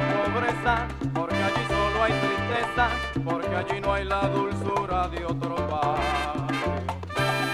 pobreza, 0.00 0.86
porque 1.14 1.36
allí 1.36 1.64
solo 1.68 2.04
hay 2.04 2.12
tristeza, 2.12 2.88
porque 3.24 3.56
allí 3.56 3.80
no 3.80 3.92
hay 3.92 4.04
la 4.04 4.28
dulzura 4.28 5.08
de 5.08 5.24
otro 5.24 5.56
pan. 5.56 6.46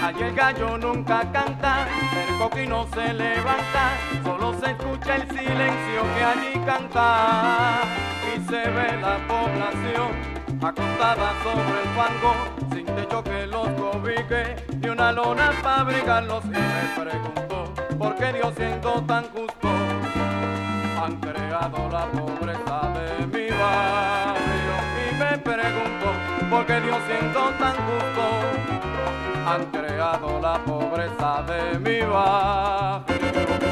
Allí 0.03 0.23
el 0.23 0.35
gallo 0.35 0.77
nunca 0.77 1.21
canta, 1.31 1.87
el 2.27 2.37
coquino 2.37 2.87
se 2.93 3.13
levanta, 3.13 3.91
solo 4.23 4.53
se 4.59 4.71
escucha 4.71 5.15
el 5.15 5.29
silencio 5.29 6.01
que 6.15 6.23
allí 6.23 6.65
canta. 6.65 7.81
Y 8.33 8.39
se 8.49 8.69
ve 8.69 8.97
la 8.99 9.17
población 9.27 10.11
acostada 10.61 11.33
sobre 11.43 11.81
el 11.81 11.89
fango, 11.95 12.33
sin 12.73 12.85
techo 12.85 13.23
que 13.23 13.47
los 13.47 13.67
cobije, 13.69 14.55
de 14.67 14.91
una 14.91 15.11
lona 15.11 15.51
fabricarlos 15.61 16.45
y 16.45 16.49
me 16.49 17.03
pregunto, 17.03 17.73
¿por 17.97 18.15
qué 18.15 18.33
Dios 18.33 18.53
siendo 18.55 19.01
tan 19.03 19.23
justo? 19.29 19.69
han 21.03 21.15
creado 21.19 21.89
la 21.89 22.05
pobreza 22.11 22.93
de 22.93 23.25
mi 23.25 23.49
barrio. 23.49 24.75
Y 25.01 25.15
me 25.15 25.37
pregunto 25.39 26.07
por 26.49 26.65
qué 26.67 26.79
Dios 26.79 26.97
siendo 27.07 27.49
tan 27.57 27.75
justo 27.87 28.23
han 29.47 29.65
creado 29.71 30.39
la 30.39 30.63
pobreza 30.63 31.43
de 31.43 31.79
mi 31.79 32.01
barrio. 32.05 33.70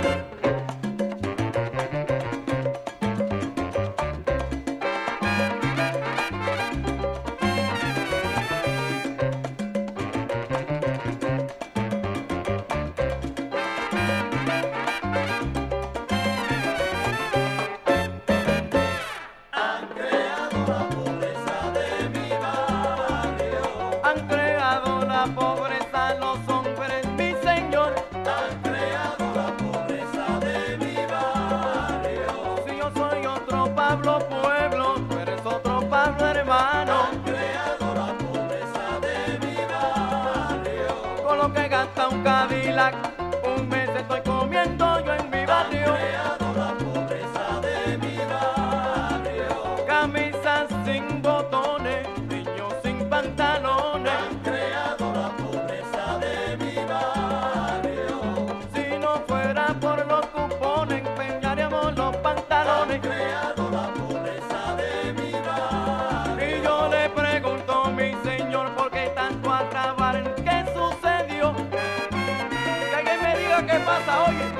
qué 73.69 73.79
pasa, 73.79 74.23
oye. 74.25 74.58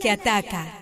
que 0.00 0.10
ataca. 0.10 0.77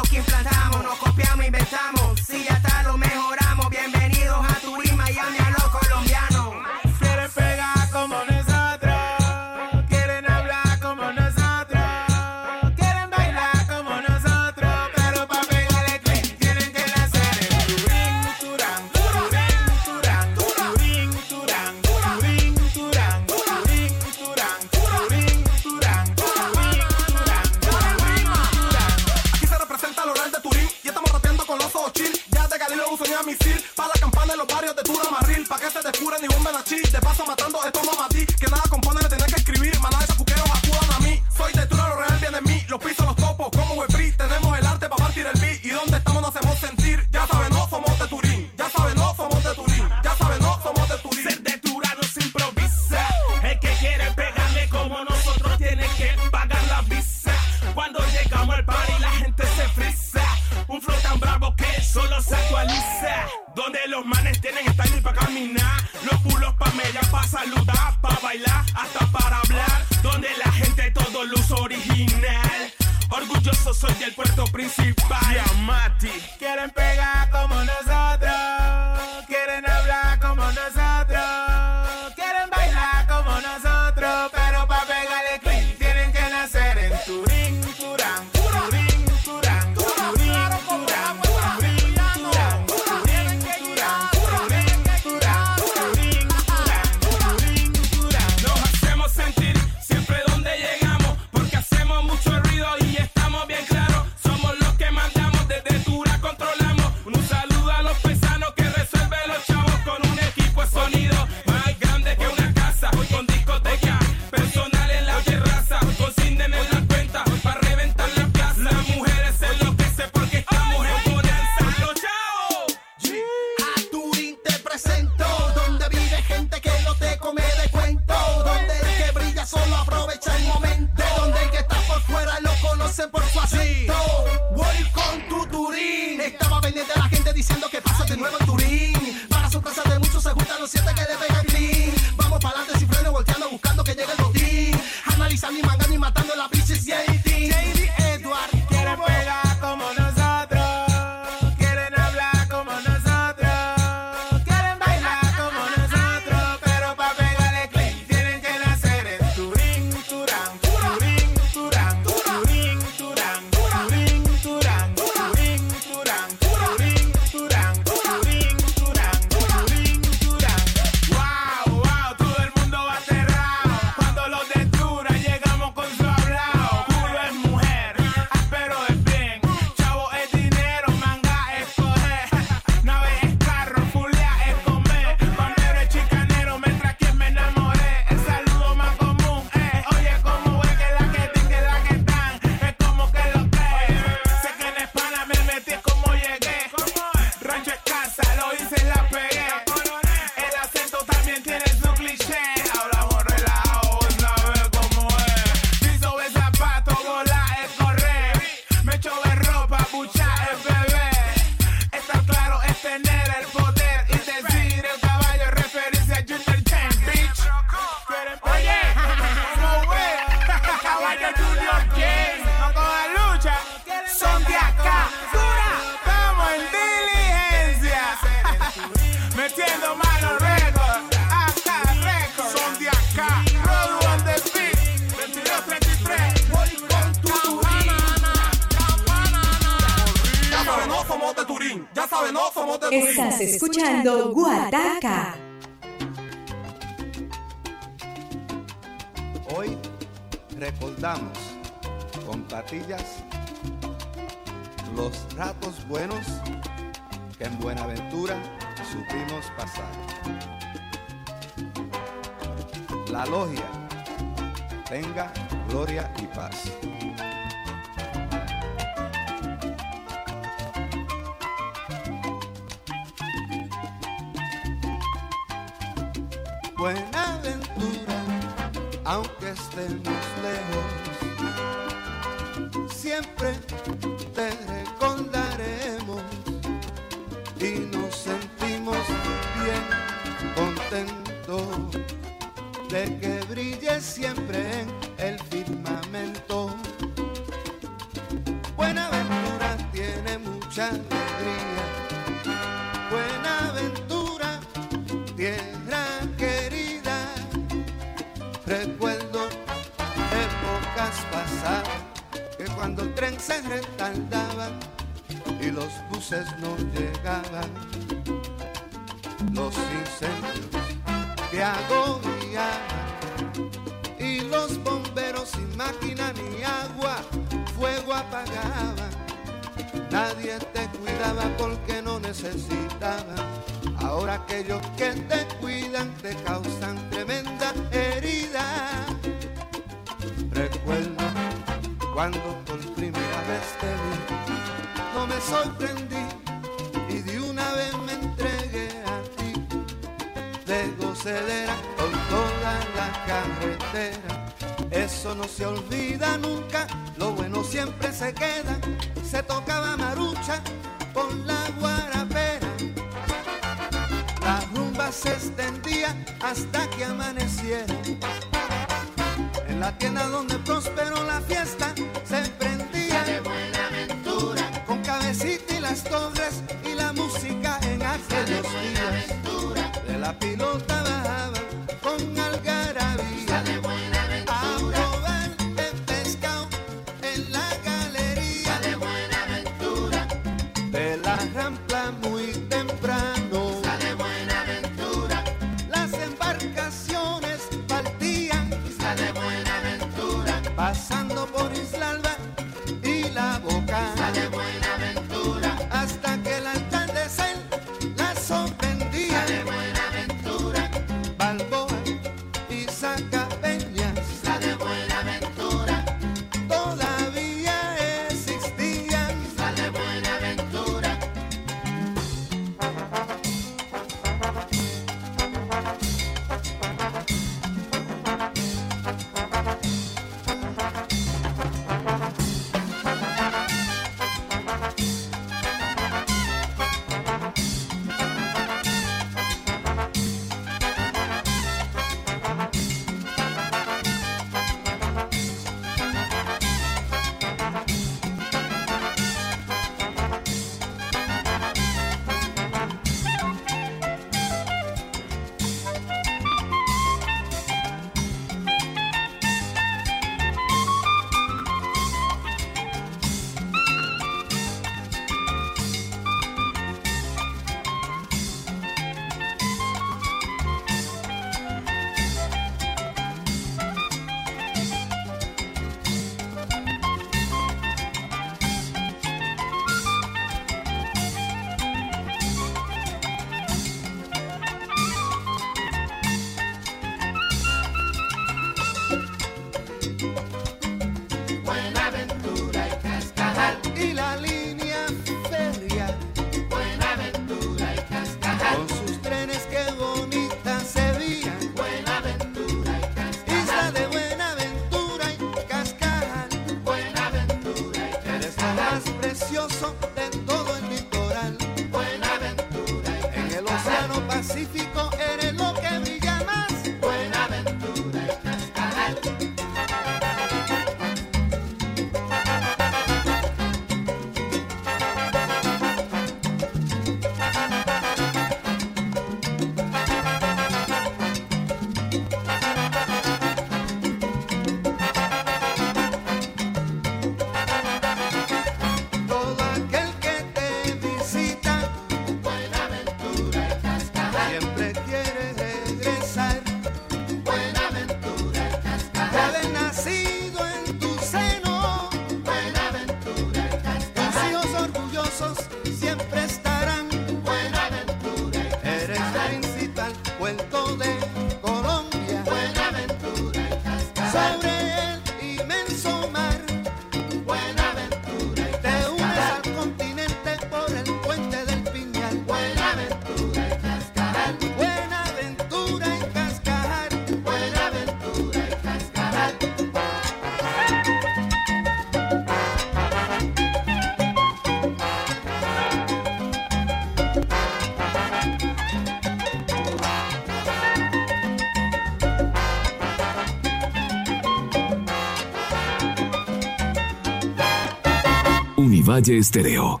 Univalle 599.10 599.38
Estéreo. 599.38 600.00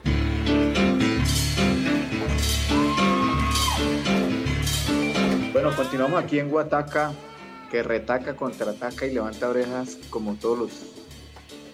Bueno, 5.52 5.74
continuamos 5.74 6.22
aquí 6.22 6.38
en 6.38 6.48
Guataca, 6.48 7.12
que 7.72 7.82
retaca, 7.82 8.36
contraataca 8.36 9.06
y 9.06 9.14
levanta 9.14 9.48
orejas 9.48 9.98
como 10.10 10.34
todos 10.36 10.58
los 10.60 10.70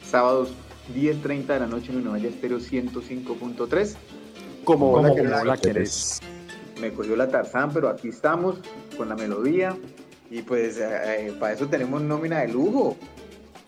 sábados, 0.03 0.55
10.30 0.95 1.45
de 1.45 1.61
la 1.61 1.67
noche 1.67 1.93
en 1.93 1.99
Univalle 1.99 2.29
Estéreo 2.29 2.59
105.3. 2.59 3.97
Como 4.65 5.03
la 5.03 5.45
la 5.45 5.59
querés. 5.59 6.21
Me 6.81 6.91
cogió 6.91 7.17
la 7.17 7.29
Tarzán, 7.29 7.71
pero 7.71 7.91
aquí 7.91 8.09
estamos 8.09 8.61
con 8.97 9.11
la 9.11 9.15
melodía 9.15 9.77
y 10.31 10.41
pues 10.41 10.79
eh, 10.79 10.89
eh, 11.29 11.37
para 11.39 11.53
eso 11.53 11.67
tenemos 11.67 12.01
nómina 12.01 12.41
de 12.41 12.49
lujo. 12.49 12.97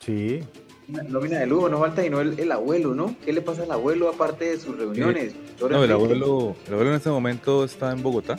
Sí. 0.00 0.40
Nómina 0.88 1.38
de 1.40 1.46
lujo, 1.46 1.68
no 1.68 1.78
falta 1.78 2.02
sino 2.02 2.20
el, 2.20 2.38
el 2.40 2.50
abuelo, 2.50 2.94
¿no? 2.94 3.14
¿Qué 3.24 3.32
le 3.32 3.42
pasa 3.42 3.64
al 3.64 3.72
abuelo 3.72 4.08
aparte 4.08 4.46
de 4.46 4.58
sus 4.58 4.76
reuniones? 4.76 5.34
No, 5.60 5.84
el 5.84 5.92
abuelo, 5.92 6.56
el 6.66 6.72
abuelo 6.72 6.90
en 6.90 6.96
este 6.96 7.10
momento 7.10 7.64
está 7.64 7.92
en 7.92 8.02
Bogotá. 8.02 8.38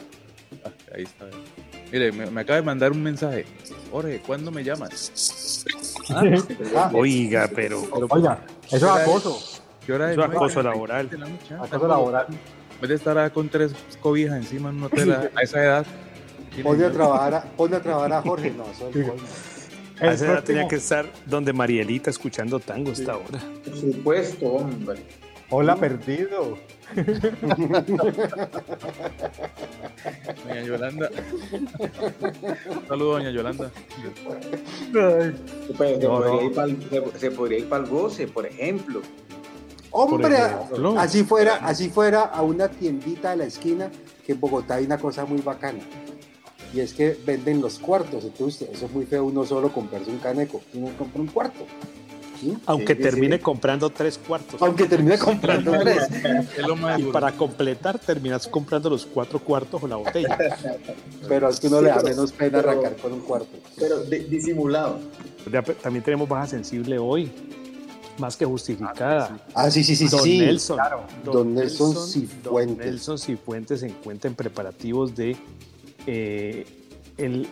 Ah, 0.66 0.72
ahí 0.96 1.04
está. 1.04 1.26
Mire, 1.92 2.12
me, 2.12 2.26
me 2.32 2.42
acaba 2.42 2.58
de 2.58 2.64
mandar 2.64 2.92
un 2.92 3.04
mensaje. 3.04 3.46
Jorge, 3.92 4.22
¿cuándo 4.26 4.52
me 4.52 4.64
llamas? 4.64 5.64
Ah, 6.10 6.92
Oiga, 6.94 7.50
pero. 7.54 7.84
Oiga, 8.10 8.40
eso 8.68 8.78
es 8.78 8.84
acoso. 8.84 9.40
¿Qué 9.86 9.94
hora 9.94 10.12
Eso 10.12 10.24
es 10.24 10.30
acoso 10.30 10.64
laboral. 10.64 11.10
la 11.18 11.28
ah, 11.60 11.66
Acoso 11.66 11.88
laboral. 11.88 12.26
En 12.30 12.82
vez 12.82 12.90
de 12.90 12.96
estar 12.96 13.18
ahí 13.18 13.30
con 13.30 13.50
tres 13.50 13.74
cobijas 14.02 14.38
encima 14.38 14.70
en 14.70 14.78
un 14.78 14.84
hotel 14.84 15.12
a, 15.12 15.30
a 15.36 15.42
esa 15.42 15.64
edad. 15.64 15.86
Pone 16.64 16.86
a 16.86 16.92
trabajar 16.92 17.34
a, 17.36 17.44
pone 17.44 17.76
a 17.76 17.82
trabajar 17.82 18.14
a 18.14 18.22
Jorge, 18.22 18.52
no, 18.52 18.66
eso 18.72 18.90
es 18.90 18.96
el. 18.96 19.12
A 20.02 20.14
esa 20.14 20.26
edad 20.26 20.44
tenía 20.44 20.68
que 20.68 20.76
estar 20.78 21.06
donde 21.26 21.52
Marielita 21.54 22.10
escuchando 22.10 22.60
tango 22.60 22.92
esta 22.92 23.18
hora. 23.18 23.40
Por 23.66 23.76
supuesto, 23.78 24.46
hombre. 24.48 25.00
Hola, 25.50 25.76
perdido. 25.76 26.58
Doña 30.46 30.62
Yolanda. 30.64 31.10
Un 32.70 32.88
saludo, 32.88 33.12
doña 33.14 33.32
Yolanda. 33.32 33.72
Pues, 34.92 35.36
se, 36.00 36.08
No, 36.08 36.10
podría 36.18 36.34
no. 36.34 36.42
ir 36.44 36.54
pa'l- 36.54 36.90
se- 37.14 37.20
se 37.20 37.32
podría 37.32 37.60
ir 37.60 37.70
para 37.70 37.84
el 37.84 37.90
goce, 37.90 38.28
por 38.28 38.46
ejemplo. 38.46 39.02
Hombre, 39.92 40.36
ejemplo. 40.38 41.00
así 41.00 41.24
fuera, 41.24 41.56
así 41.58 41.90
fuera 41.90 42.22
a 42.22 42.42
una 42.44 42.68
tiendita 42.70 43.32
de 43.32 43.38
la 43.38 43.46
esquina, 43.46 43.90
que 44.26 44.34
en 44.34 44.40
Bogotá 44.40 44.76
hay 44.76 44.86
una 44.86 44.98
cosa 45.00 45.26
muy 45.26 45.42
bacana. 45.42 45.80
Y 46.74 46.80
es 46.82 46.94
que 46.94 47.18
venden 47.26 47.62
los 47.62 47.80
cuartos. 47.80 48.24
Entonces, 48.24 48.70
eso 48.72 48.86
es 48.86 48.92
muy 48.92 49.06
feo 49.06 49.26
uno 49.26 49.46
solo 49.46 49.72
comprarse 49.72 50.10
un 50.12 50.20
caneco. 50.20 50.62
Uno 50.74 50.90
compra 50.98 51.22
un 51.22 51.28
cuarto. 51.28 51.66
¿sí? 52.40 52.56
Aunque 52.68 52.96
Sí, 52.96 53.02
termine 53.02 53.38
sí. 53.38 53.42
comprando 53.44 53.90
tres 53.90 54.18
cuartos. 54.18 54.62
Aunque 54.62 54.86
termine 54.86 55.18
comprando 55.18 55.72
tres. 55.80 56.08
Y 57.00 57.04
para 57.12 57.32
completar, 57.34 58.00
terminas 58.00 58.48
comprando 58.48 58.90
los 58.90 59.06
cuatro 59.06 59.40
cuartos 59.40 59.82
o 59.84 59.88
la 59.88 59.96
botella. 59.98 60.38
Pero 61.28 61.50
es 61.50 61.60
que 61.60 61.68
uno 61.68 61.82
le 61.82 61.90
da 61.90 62.02
menos 62.02 62.32
pena 62.32 62.60
pero- 62.60 62.70
arrancar 62.72 62.96
con 62.98 63.14
un 63.14 63.22
cuarto. 63.22 63.58
Pero 63.78 64.00
de- 64.06 64.20
disimulado. 64.20 65.00
Ya, 65.52 65.62
pe- 65.62 65.74
También 65.74 66.04
tenemos 66.04 66.30
baja 66.30 66.48
sensible 66.48 66.98
hoy, 67.00 67.32
más 68.20 68.38
que 68.38 68.46
justificada. 68.46 69.40
Ah, 69.54 69.70
sí, 69.72 69.84
sí, 69.84 69.96
sí, 69.96 70.08
Don 70.08 70.22
sí. 70.22 70.38
Nelson. 70.40 70.78
Don 71.26 71.54
Nelson 71.56 71.94
Don 71.94 72.08
Cifuentes. 72.08 72.86
Nelson 72.86 73.18
Cifuentes 73.18 73.80
se 73.82 73.88
encuentra 73.88 74.30
en 74.30 74.36
preparativos 74.36 75.16
de 75.16 75.36
eh, 76.12 76.66
el 77.18 77.48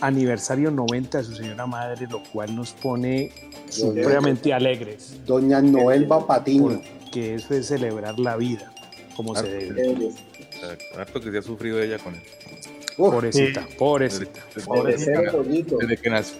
aniversario 0.00 0.70
90 0.70 1.18
de 1.18 1.24
su 1.24 1.34
señora 1.34 1.66
madre, 1.66 2.06
lo 2.10 2.22
cual 2.32 2.54
nos 2.54 2.72
pone 2.72 3.32
supremamente 3.70 4.52
alegres. 4.52 5.16
Doña 5.24 5.62
Noel 5.62 6.06
Patiño. 6.06 6.80
Que 7.12 7.36
eso 7.36 7.54
es 7.54 7.66
celebrar 7.68 8.18
la 8.18 8.36
vida, 8.36 8.70
como 9.16 9.34
se 9.34 9.48
debe. 9.48 10.10
Exacto, 10.38 10.84
Harto 11.00 11.20
que 11.20 11.30
se 11.30 11.38
ha 11.38 11.42
sufrido 11.42 11.80
ella 11.80 11.98
con 11.98 12.14
él. 12.14 12.20
Pobrecita, 12.96 13.62
Sí. 13.62 13.74
pobrecita. 13.78 14.40
Desde, 14.54 14.66
Pobrecita. 14.66 15.20
desde- 15.22 15.76
desde 15.78 15.96
que 15.96 16.10
nació. 16.10 16.36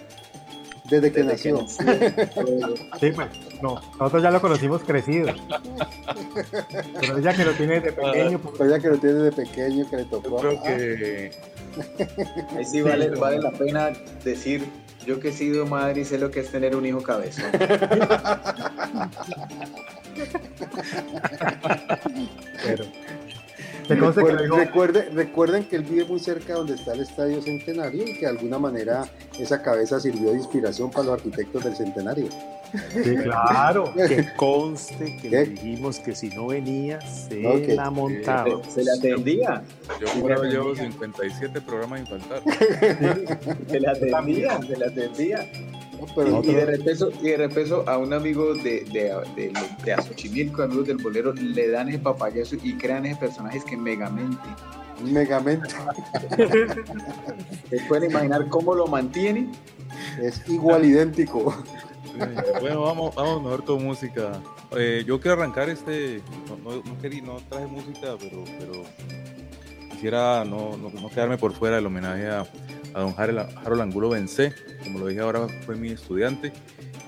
Desde 0.89 1.11
que 1.11 1.23
nació. 1.23 1.65
Sí, 2.99 3.11
pues, 3.11 3.27
no, 3.61 3.75
nosotros 3.99 4.23
ya 4.23 4.31
lo 4.31 4.39
conocimos 4.41 4.81
crecido. 4.83 5.33
Pero 6.99 7.17
ella 7.17 7.33
que 7.33 7.43
lo 7.45 7.51
tiene 7.53 7.79
desde 7.79 7.93
pequeño, 7.93 8.39
pues, 8.39 8.55
Pero 8.57 8.69
ella 8.69 8.79
que 8.81 8.87
lo 8.89 8.97
tiene 8.97 9.15
de 9.15 9.31
pequeño, 9.31 9.89
que 9.89 9.97
le 9.97 10.05
tocó. 10.05 10.37
Creo 10.37 10.59
Ah, 10.59 10.63
que 10.63 11.31
Ahí 12.57 12.65
sí 12.65 12.81
vale, 12.81 13.09
vale 13.09 13.39
la 13.39 13.51
pena 13.51 13.91
decir, 14.23 14.65
yo 15.05 15.19
que 15.19 15.29
he 15.29 15.33
sido 15.33 15.65
madre 15.65 16.01
y 16.01 16.05
sé 16.05 16.17
lo 16.17 16.31
que 16.31 16.39
es 16.39 16.49
tener 16.49 16.75
un 16.75 16.85
hijo 16.85 17.01
cabezón. 17.03 17.45
pero. 22.65 22.85
Que 23.87 23.95
que 23.95 25.09
Recuerden, 25.13 25.65
que 25.65 25.75
él 25.77 25.83
vive 25.83 26.05
muy 26.05 26.19
cerca 26.19 26.53
donde 26.53 26.75
está 26.75 26.93
el 26.93 27.01
Estadio 27.01 27.41
Centenario 27.41 28.03
y 28.03 28.13
que 28.13 28.21
de 28.21 28.27
alguna 28.27 28.59
manera 28.59 29.05
esa 29.39 29.61
cabeza 29.61 29.99
sirvió 29.99 30.31
de 30.31 30.37
inspiración 30.37 30.91
para 30.91 31.05
los 31.05 31.13
arquitectos 31.15 31.63
del 31.63 31.75
Centenario. 31.75 32.27
Sí, 33.03 33.15
claro. 33.15 33.93
Que 34.07 34.27
conste 34.35 35.17
que 35.21 35.29
¿Qué? 35.29 35.29
le 35.29 35.45
dijimos 35.45 35.99
que 35.99 36.15
si 36.15 36.29
no 36.29 36.47
venía, 36.47 36.99
se 37.01 37.75
la 37.75 37.89
montaba. 37.89 38.61
Se 38.69 38.83
le 38.83 38.91
atendía. 38.91 39.63
yo 39.99 40.21
por 40.21 40.33
ahora 40.33 40.49
llevo 40.49 40.75
57 40.75 41.61
programas 41.61 42.09
faltar. 42.09 42.41
Se 43.69 43.79
le 43.79 43.87
atendía, 43.87 44.59
se 44.61 44.77
le 44.77 44.85
atendía. 44.85 45.47
Pero- 46.15 46.41
y, 46.43 46.49
y 46.49 46.53
de 46.53 46.65
repeso, 46.65 47.09
y 47.21 47.29
de 47.29 47.37
repeso 47.37 47.83
a 47.87 47.97
un 47.97 48.13
amigo 48.13 48.53
de, 48.55 48.81
de, 48.91 49.13
de, 49.35 49.53
de 49.83 49.93
Azochimilco, 49.93 50.63
amigos 50.63 50.87
del 50.87 50.97
bolero, 50.97 51.33
le 51.33 51.69
dan 51.69 51.89
ese 51.89 51.99
papayazo 51.99 52.55
y 52.63 52.73
crean 52.77 53.05
ese 53.05 53.17
personajes 53.19 53.63
que 53.63 53.77
megamente. 53.77 54.37
Megamente. 55.03 55.67
¿Se 57.69 57.79
pueden 57.87 58.09
imaginar 58.11 58.47
cómo 58.49 58.73
lo 58.73 58.87
mantiene? 58.87 59.51
Es 60.21 60.41
igual 60.49 60.85
idéntico. 60.85 61.55
Bueno, 62.59 62.81
vamos, 62.81 63.13
vamos 63.13 63.43
mejor 63.43 63.63
con 63.63 63.83
música. 63.83 64.41
Eh, 64.75 65.03
yo 65.05 65.19
quiero 65.19 65.37
arrancar 65.39 65.69
este. 65.69 66.21
No, 66.49 66.57
no, 66.57 66.81
no 66.83 66.97
quería, 66.99 67.21
no 67.21 67.35
traje 67.47 67.67
música, 67.67 68.15
pero, 68.19 68.43
pero 68.59 68.83
quisiera 69.91 70.43
no, 70.43 70.75
no, 70.77 70.89
no 70.89 71.09
quedarme 71.09 71.37
por 71.37 71.53
fuera 71.53 71.75
del 71.75 71.85
homenaje 71.85 72.27
a, 72.27 72.43
a 72.97 73.01
don 73.01 73.13
Harold, 73.15 73.81
Angulo 73.81 74.09
Bencé. 74.09 74.53
Como 74.83 74.99
lo 74.99 75.07
dije 75.07 75.21
ahora, 75.21 75.47
fue 75.65 75.75
mi 75.75 75.89
estudiante 75.89 76.51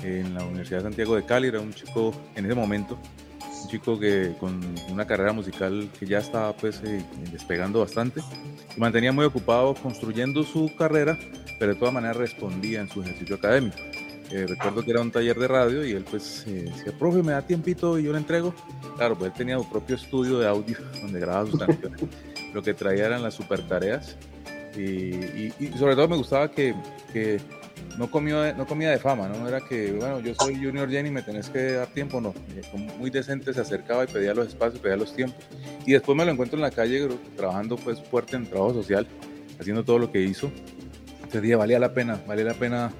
en 0.03 0.35
la 0.35 0.43
Universidad 0.45 0.79
de 0.79 0.83
Santiago 0.83 1.15
de 1.15 1.25
Cali. 1.25 1.47
Era 1.47 1.59
un 1.59 1.73
chico, 1.73 2.13
en 2.35 2.45
ese 2.45 2.53
momento, 2.53 2.99
un 3.63 3.67
chico 3.69 3.99
que 3.99 4.35
con 4.39 4.61
una 4.91 5.07
carrera 5.07 5.33
musical 5.33 5.89
que 5.99 6.05
ya 6.05 6.19
estaba 6.19 6.55
pues 6.55 6.81
eh, 6.85 7.03
despegando 7.31 7.79
bastante. 7.79 8.21
Y 8.77 8.79
mantenía 8.79 9.11
muy 9.11 9.25
ocupado 9.25 9.73
construyendo 9.73 10.43
su 10.43 10.71
carrera, 10.77 11.17
pero 11.57 11.73
de 11.73 11.79
todas 11.79 11.93
maneras 11.93 12.17
respondía 12.17 12.81
en 12.81 12.89
su 12.89 13.01
ejercicio 13.01 13.37
académico. 13.37 13.77
Eh, 14.31 14.45
recuerdo 14.47 14.83
que 14.83 14.91
era 14.91 15.01
un 15.01 15.09
taller 15.09 15.39
de 15.39 15.47
radio 15.47 15.83
y 15.83 15.93
él 15.93 16.05
pues 16.07 16.45
eh, 16.45 16.71
decía, 16.71 16.95
profe, 16.99 17.23
me 17.23 17.31
da 17.31 17.41
tiempito 17.41 17.97
y 17.97 18.03
yo 18.03 18.11
le 18.11 18.19
entrego. 18.19 18.53
Claro, 18.95 19.17
pues 19.17 19.31
él 19.31 19.37
tenía 19.39 19.57
su 19.57 19.67
propio 19.67 19.95
estudio 19.95 20.37
de 20.37 20.47
audio 20.47 20.77
donde 21.01 21.19
grababa 21.19 21.49
sus 21.49 21.59
canciones. 21.59 21.99
Lo 22.53 22.61
que 22.61 22.75
traía 22.75 23.07
eran 23.07 23.23
las 23.23 23.33
super 23.33 23.67
tareas. 23.67 24.15
Y, 24.79 25.51
y- 25.51 25.53
y 25.59 25.77
sobre 25.77 25.95
todo 25.95 26.07
me 26.07 26.15
gustaba 26.17 26.49
que, 26.49 26.73
que 27.11 27.39
no, 27.97 28.09
comía, 28.09 28.53
no 28.53 28.65
comía 28.65 28.91
de 28.91 28.97
fama, 28.97 29.27
¿no? 29.27 29.47
Era 29.47 29.59
que, 29.61 29.91
bueno, 29.91 30.19
yo 30.21 30.33
soy 30.35 30.55
Junior 30.55 30.89
Jenny, 30.89 31.11
me 31.11 31.21
tenés 31.21 31.49
que 31.49 31.73
dar 31.73 31.87
tiempo, 31.87 32.21
no. 32.21 32.33
Eh, 32.55 32.61
Muy 32.97 33.09
decente 33.09 33.53
se 33.53 33.61
acercaba 33.61 34.03
y 34.05 34.07
pedía 34.07 34.33
los 34.33 34.47
espacios, 34.47 34.79
pedía 34.79 34.95
los 34.95 35.13
tiempos. 35.15 35.43
Y 35.85 35.93
después 35.93 36.17
me 36.17 36.23
lo 36.25 36.31
encuentro 36.31 36.57
en 36.57 36.61
la 36.61 36.71
calle 36.71 37.07
trabajando 37.35 37.75
pues 37.75 38.01
fuerte 38.01 38.35
en 38.37 38.45
trabajo 38.45 38.73
social, 38.73 39.05
haciendo 39.59 39.83
todo 39.83 39.99
lo 39.99 40.11
que 40.11 40.21
hizo. 40.21 40.49
Entonces 41.15 41.41
dije, 41.41 41.55
valía 41.55 41.79
la 41.79 41.93
pena, 41.93 42.19
valía 42.27 42.45
la 42.45 42.53
pena 42.53 42.91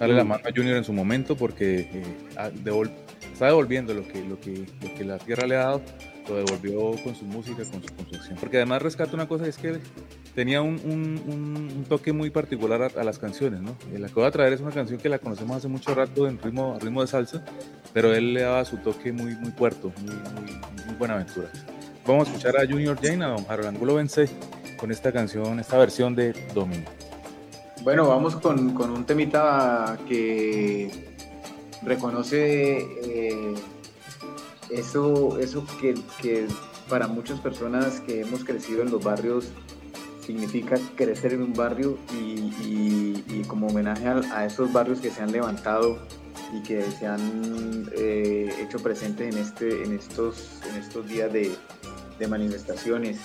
darle 0.00 0.14
la 0.14 0.24
mano 0.24 0.42
a 0.48 0.50
Junior 0.54 0.76
en 0.76 0.84
su 0.84 0.92
momento 0.92 1.36
porque 1.36 1.80
eh, 1.92 2.02
ah, 2.36 2.50
devol- 2.50 2.90
está 3.32 3.46
devolviendo 3.46 3.92
lo 3.94 4.06
que, 4.06 4.24
lo, 4.24 4.38
que, 4.40 4.64
lo 4.82 4.94
que 4.94 5.04
la 5.04 5.18
tierra 5.18 5.46
le 5.46 5.56
ha 5.56 5.60
dado 5.60 5.82
lo 6.28 6.36
devolvió 6.36 7.02
con 7.02 7.14
su 7.14 7.24
música, 7.24 7.62
con 7.70 7.82
su, 7.82 7.94
con 7.94 8.08
su 8.08 8.16
acción. 8.16 8.36
Porque 8.38 8.56
además 8.58 8.82
rescata 8.82 9.14
una 9.14 9.26
cosa, 9.26 9.46
es 9.46 9.56
que 9.56 9.78
tenía 10.34 10.60
un, 10.62 10.80
un- 10.84 11.22
un- 11.26 11.72
un 11.78 11.84
toque 11.84 12.12
muy 12.12 12.30
particular 12.30 12.82
a, 12.82 13.00
a 13.00 13.04
las 13.04 13.18
canciones, 13.18 13.60
¿no? 13.60 13.74
La 13.98 14.08
que 14.08 14.14
voy 14.14 14.24
a 14.24 14.30
traer 14.30 14.52
es 14.52 14.60
una 14.60 14.70
canción 14.70 14.98
que 15.00 15.08
la 15.08 15.18
conocemos 15.18 15.56
hace 15.56 15.68
mucho 15.68 15.94
rato 15.94 16.28
en 16.28 16.38
ritmo, 16.40 16.78
ritmo 16.80 17.00
de 17.02 17.06
salsa, 17.08 17.44
pero 17.92 18.14
él 18.14 18.34
le 18.34 18.42
daba 18.42 18.64
su 18.64 18.76
toque 18.78 19.12
muy, 19.12 19.34
muy 19.36 19.50
puerto, 19.52 19.92
muy, 20.02 20.14
muy, 20.14 20.52
muy 20.86 20.94
buena 20.98 21.14
aventura. 21.14 21.48
Vamos 22.06 22.28
a 22.28 22.30
escuchar 22.32 22.56
a 22.56 22.66
Junior 22.66 22.98
Jane, 23.02 23.24
a 23.24 23.28
don 23.28 23.44
Harold 23.48 23.68
Angulo 23.68 23.94
Vence, 23.94 24.28
con 24.78 24.90
esta 24.92 25.12
canción, 25.12 25.58
esta 25.60 25.76
versión 25.78 26.14
de 26.14 26.32
Domingo. 26.54 26.90
Bueno, 27.82 28.08
vamos 28.08 28.36
con, 28.36 28.74
con 28.74 28.90
un 28.90 29.04
temita 29.04 29.98
que 30.08 30.90
reconoce 31.82 32.78
eh, 32.78 33.54
eso, 34.70 35.38
eso 35.38 35.64
que, 35.80 35.94
que 36.20 36.46
para 36.88 37.06
muchas 37.06 37.40
personas 37.40 38.00
que 38.00 38.20
hemos 38.22 38.44
crecido 38.44 38.82
en 38.82 38.90
los 38.90 39.02
barrios 39.02 39.48
significa 40.24 40.76
crecer 40.94 41.32
en 41.32 41.42
un 41.42 41.54
barrio 41.54 41.96
y, 42.12 42.40
y- 42.66 43.44
como 43.46 43.68
homenaje 43.68 44.06
a, 44.06 44.20
a 44.36 44.44
esos 44.44 44.70
barrios 44.72 45.00
que 45.00 45.10
se 45.10 45.22
han 45.22 45.32
levantado 45.32 45.98
y 46.52 46.62
que 46.62 46.82
se 46.90 47.06
han 47.06 47.88
eh, 47.96 48.52
hecho 48.60 48.78
presentes 48.78 49.34
en, 49.34 49.40
este, 49.40 49.84
en, 49.84 49.94
estos, 49.94 50.60
en 50.68 50.76
estos 50.82 51.08
días 51.08 51.32
de, 51.32 51.50
de 52.18 52.28
manifestaciones, 52.28 53.18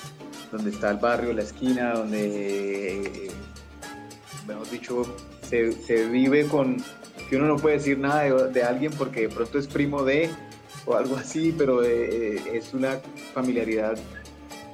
donde 0.52 0.70
está 0.70 0.92
el 0.92 0.98
barrio, 0.98 1.34
la 1.34 1.42
esquina, 1.44 1.94
donde 1.94 3.30
mejor 4.48 4.70
dicho, 4.70 5.04
se, 5.50 5.72
se 5.74 6.06
vive 6.08 6.46
con 6.48 6.78
que 7.30 7.36
uno 7.36 7.48
no 7.48 7.58
puede 7.58 7.78
decir 7.78 7.98
nada 7.98 8.22
de, 8.24 8.50
de 8.52 8.64
alguien 8.64 8.94
porque 8.98 9.22
de 9.22 9.30
pronto 9.30 9.58
es 9.60 9.68
primo 9.68 10.04
de 10.04 10.30
o 10.86 10.96
algo 10.96 11.16
así, 11.18 11.54
pero 11.58 11.84
eh, 11.84 12.36
eh, 12.36 12.42
es 12.54 12.74
una 12.74 13.00
familiaridad 13.34 13.98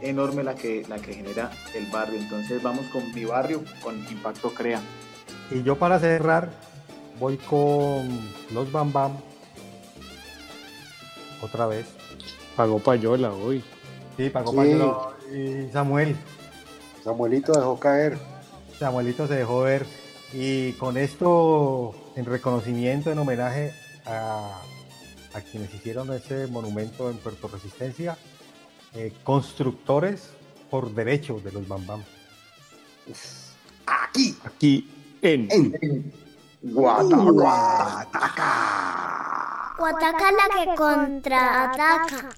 enorme 0.01 0.43
la 0.43 0.55
que, 0.55 0.85
la 0.87 0.97
que 0.97 1.13
genera 1.13 1.51
el 1.75 1.85
barrio. 1.87 2.19
Entonces 2.19 2.61
vamos 2.63 2.85
con 2.87 3.13
mi 3.13 3.25
barrio, 3.25 3.63
con 3.81 3.95
Impacto 4.09 4.53
Crea. 4.53 4.81
Y 5.51 5.63
yo 5.63 5.77
para 5.77 5.99
cerrar 5.99 6.49
voy 7.19 7.37
con 7.37 8.07
los 8.53 8.71
Bam 8.71 8.93
Bam. 8.93 9.17
Otra 11.41 11.67
vez. 11.67 11.85
Pagó 12.55 12.79
payola 12.79 13.31
hoy. 13.31 13.63
Sí, 14.17 14.29
pagó 14.29 14.51
Sí. 14.51 14.57
payola 14.57 14.97
y 15.33 15.71
Samuel. 15.71 16.15
Samuelito 17.03 17.53
dejó 17.53 17.79
caer. 17.79 18.17
Samuelito 18.77 19.27
se 19.27 19.35
dejó 19.35 19.61
ver. 19.61 19.85
Y 20.33 20.73
con 20.73 20.97
esto, 20.97 21.95
en 22.15 22.25
reconocimiento, 22.25 23.11
en 23.11 23.19
homenaje 23.19 23.73
a, 24.05 24.61
a 25.33 25.41
quienes 25.41 25.73
hicieron 25.73 26.11
ese 26.13 26.47
monumento 26.47 27.09
en 27.09 27.17
Puerto 27.17 27.47
Resistencia, 27.47 28.17
eh, 28.93 29.13
constructores 29.23 30.29
por 30.69 30.93
derecho 30.93 31.39
de 31.39 31.51
los 31.51 31.67
Bam 31.67 31.85
Bam. 31.85 32.03
Aquí. 33.85 34.37
Aquí 34.43 34.89
en, 35.21 36.11
Guataca 39.77 40.31
la 40.31 40.47
que 40.55 40.75
contraataca. 40.75 42.29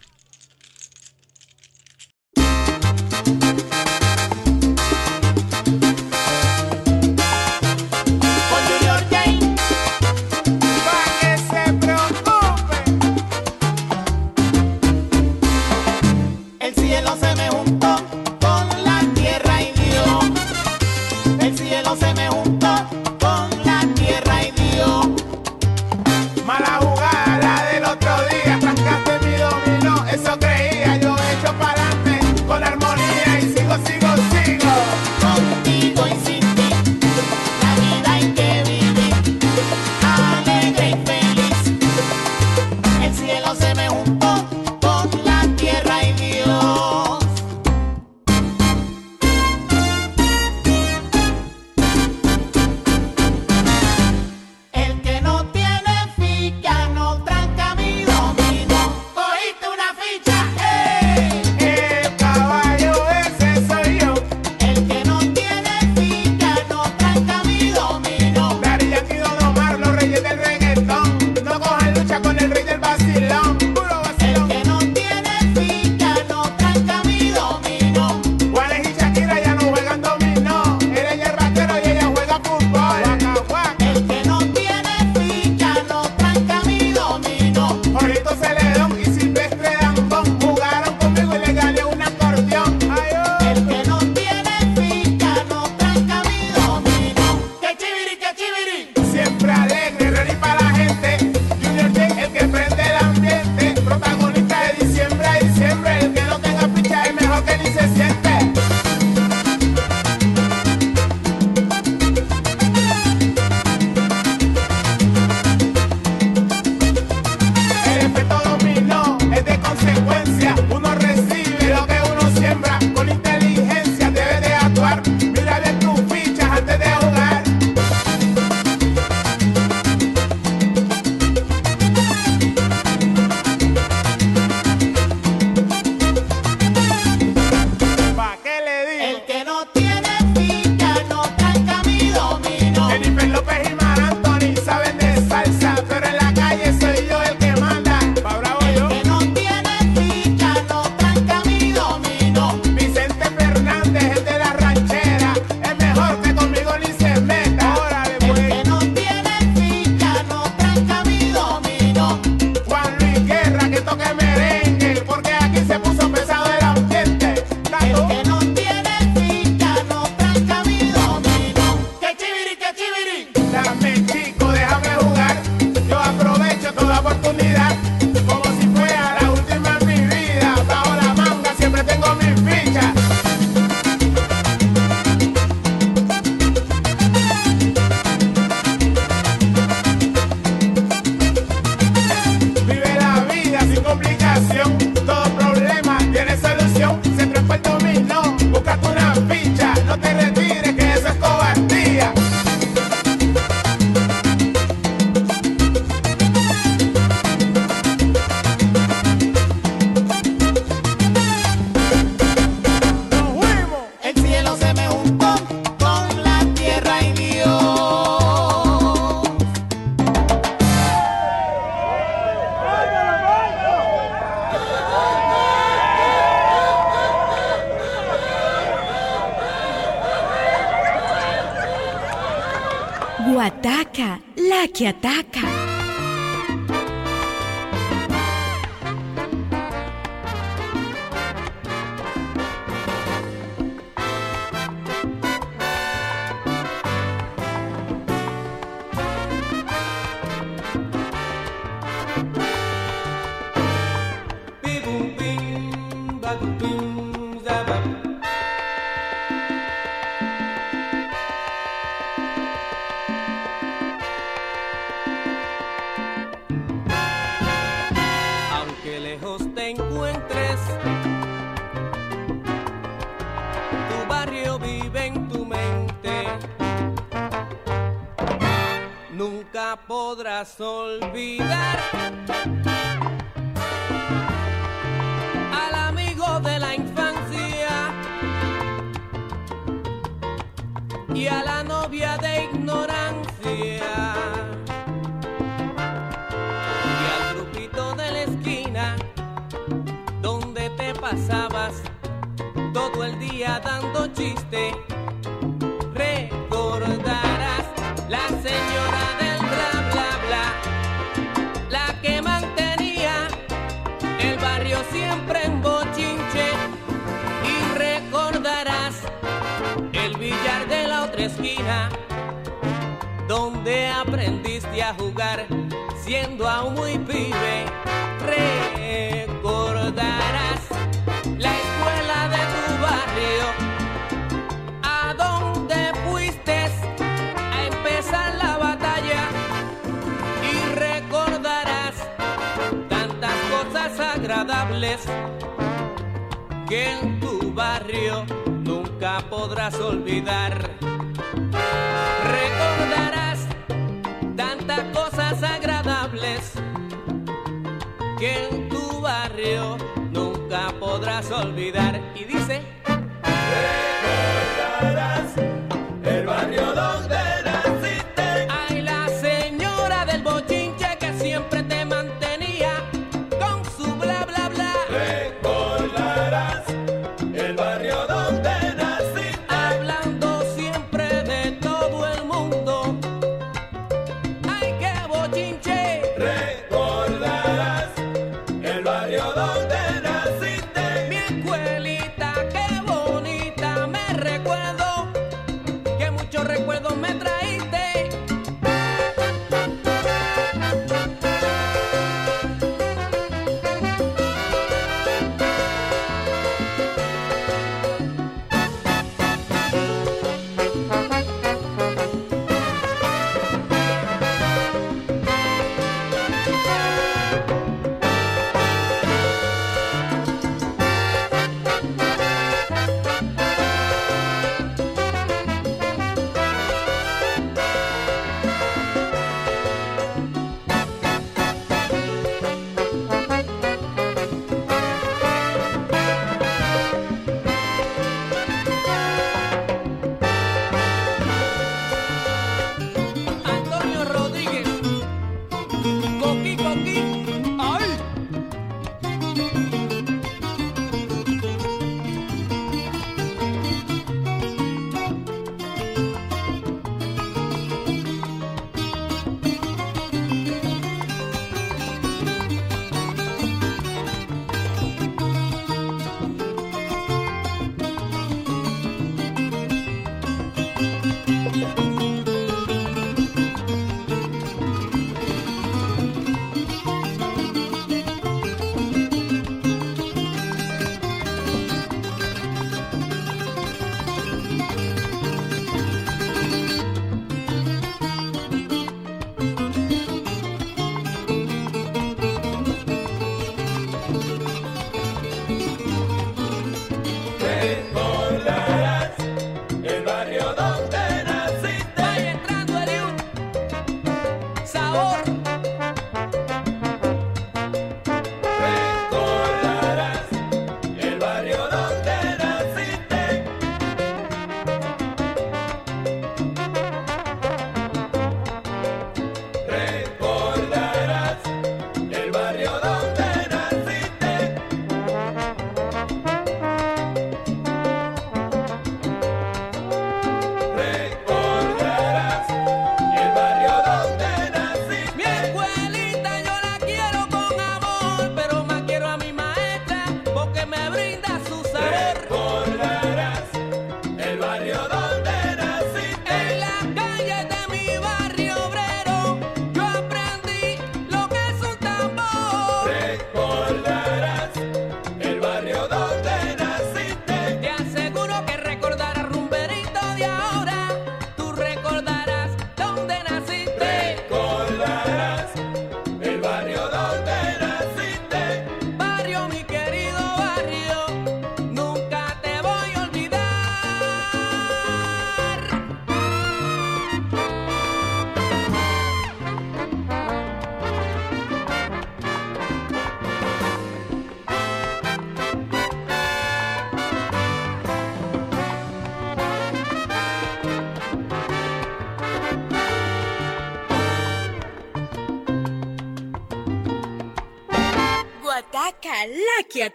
corazón. 280.42 280.81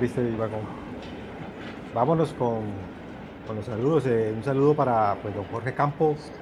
Triste 0.00 0.22
el 0.22 0.36
vagón. 0.36 0.60
Vámonos 1.94 2.32
con, 2.32 2.62
con 3.46 3.56
los 3.56 3.66
saludos. 3.66 4.06
eh, 4.06 4.32
un 4.34 4.42
saludo 4.42 4.74
para 4.74 5.16
pues, 5.20 5.34
don 5.34 5.44
Jorge 5.44 5.74
Campos, 5.74 6.32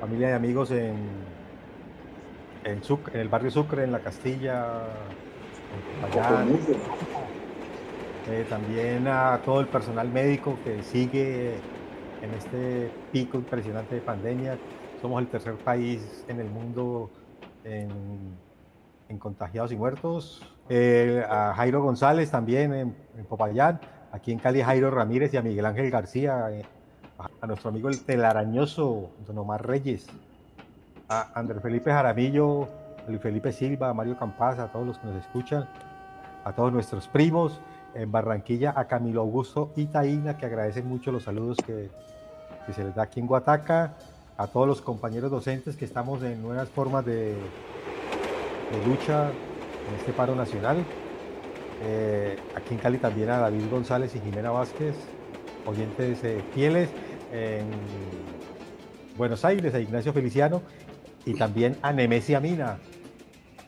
familia 0.00 0.30
y 0.30 0.32
amigos 0.32 0.70
en, 0.70 0.94
en, 2.64 2.80
en 3.12 3.20
el 3.20 3.28
barrio 3.28 3.50
Sucre, 3.50 3.82
en 3.82 3.90
la 3.90 3.98
Castilla, 3.98 4.84
en 5.74 6.08
Popayán. 6.08 6.48
Eh, 8.28 8.46
también 8.48 9.08
a 9.08 9.40
todo 9.44 9.60
el 9.60 9.66
personal 9.66 10.08
médico 10.08 10.56
que 10.62 10.84
sigue 10.84 11.54
en 12.22 12.34
este 12.38 12.92
pico 13.10 13.38
impresionante 13.38 13.96
de 13.96 14.00
pandemia. 14.02 14.56
Somos 15.02 15.20
el 15.20 15.26
tercer 15.26 15.54
país 15.54 16.24
en 16.28 16.38
el 16.38 16.48
mundo 16.48 17.10
en, 17.64 17.88
en 19.10 19.18
contagiados 19.18 19.72
y 19.72 19.76
muertos. 19.76 20.40
Eh, 20.68 21.22
a 21.28 21.52
Jairo 21.54 21.82
González 21.82 22.30
también 22.30 22.72
en, 22.72 22.94
Popayán. 23.28 23.80
Aquí 24.12 24.32
en 24.32 24.38
Cali, 24.38 24.62
Jairo 24.62 24.90
Ramírez 24.90 25.34
y 25.34 25.36
a 25.36 25.42
Miguel 25.42 25.66
Ángel 25.66 25.90
García. 25.90 26.50
eh, 26.52 26.64
a, 27.18 27.46
nuestro 27.46 27.68
amigo 27.68 27.88
el 27.88 28.00
telarañoso 28.02 29.10
Don 29.26 29.36
Omar 29.38 29.66
Reyes. 29.66 30.06
A 31.08 31.32
Andrés 31.34 31.60
Felipe 31.60 31.90
Jaramillo, 31.90 32.62
a 32.64 33.08
Luis 33.08 33.20
Felipe 33.20 33.52
Silva, 33.52 33.90
a 33.90 33.94
Mario 33.94 34.16
Campaz, 34.16 34.58
a 34.60 34.68
todos 34.68 34.86
los 34.86 34.98
que 34.98 35.08
nos 35.08 35.16
escuchan 35.16 35.68
a 36.42 36.52
todos 36.54 36.72
nuestros 36.72 37.06
primos 37.06 37.60
en 37.94 38.10
Barranquilla, 38.10 38.72
a 38.74 38.86
Camilo 38.86 39.20
Augusto 39.20 39.72
y 39.76 39.86
Taína, 39.86 40.38
que 40.38 40.46
agradecen 40.46 40.88
mucho 40.88 41.12
los 41.12 41.24
saludos 41.24 41.58
que 41.66 41.90
se 42.72 42.84
les 42.84 42.94
da 42.94 43.02
aquí 43.02 43.20
en 43.20 43.26
Guataca, 43.26 43.94
a 44.38 44.46
todos 44.46 44.66
los 44.66 44.80
compañeros 44.80 45.30
docentes 45.30 45.76
que 45.76 45.84
estamos 45.84 46.22
en 46.22 46.40
nuevas 46.40 46.68
formas 46.70 47.04
de, 47.04 47.36
de 48.70 48.86
lucha 48.86 49.30
en 49.88 49.94
este 49.98 50.12
paro 50.12 50.34
nacional. 50.34 50.84
Eh, 51.82 52.38
aquí 52.54 52.74
en 52.74 52.80
Cali 52.80 52.98
también 52.98 53.30
a 53.30 53.38
David 53.38 53.70
González 53.70 54.14
y 54.14 54.20
Jimena 54.20 54.50
Vázquez, 54.50 54.94
oyentes 55.66 56.22
eh, 56.24 56.42
fieles. 56.54 56.88
En 57.32 57.66
Buenos 59.16 59.44
Aires, 59.44 59.74
a 59.74 59.80
Ignacio 59.80 60.12
Feliciano 60.12 60.62
y 61.24 61.34
también 61.34 61.76
a 61.82 61.92
Nemesia 61.92 62.40
Mina, 62.40 62.78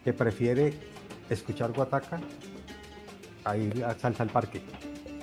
que 0.02 0.12
prefiere 0.12 0.72
escuchar 1.30 1.72
Guataca 1.72 2.20
a 3.44 3.56
ir 3.56 3.84
a 3.84 3.94
Salsa 3.94 4.22
al 4.22 4.30
Parque. 4.30 4.62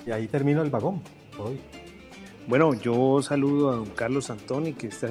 Y 0.06 0.10
ahí 0.10 0.26
termino 0.28 0.62
el 0.62 0.70
vagón 0.70 1.02
hoy. 1.38 1.60
Bueno, 2.46 2.74
yo 2.74 3.20
saludo 3.22 3.70
a 3.70 3.76
don 3.76 3.90
Carlos 3.90 4.30
Antoni, 4.30 4.72
que 4.72 4.88
esta 4.88 5.08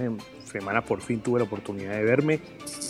semana 0.49 0.83
por 0.83 1.01
fin 1.01 1.21
tuve 1.21 1.39
la 1.39 1.45
oportunidad 1.45 1.91
de 1.91 2.03
verme. 2.03 2.39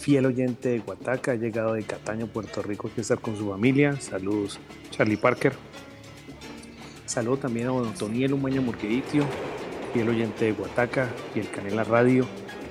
Fiel 0.01 0.25
oyente 0.25 0.69
de 0.69 0.79
Guataca, 0.79 1.31
ha 1.31 1.35
llegado 1.35 1.73
de 1.73 1.83
Cataño, 1.83 2.27
Puerto 2.27 2.61
Rico, 2.61 2.89
a 2.95 3.01
estar 3.01 3.19
con 3.19 3.37
su 3.37 3.49
familia. 3.49 3.99
Saludos, 3.99 4.59
Charlie 4.91 5.17
Parker. 5.17 5.53
Saludo 7.05 7.37
también 7.37 7.67
a 7.67 7.71
don 7.71 7.93
Toniel 7.93 8.33
Umaña 8.33 8.61
Murqueditio, 8.61 9.25
fiel 9.93 10.09
oyente 10.09 10.45
de 10.45 10.51
Guataca 10.51 11.09
y 11.35 11.39
el 11.39 11.49
Canela 11.49 11.83
Radio. 11.83 12.25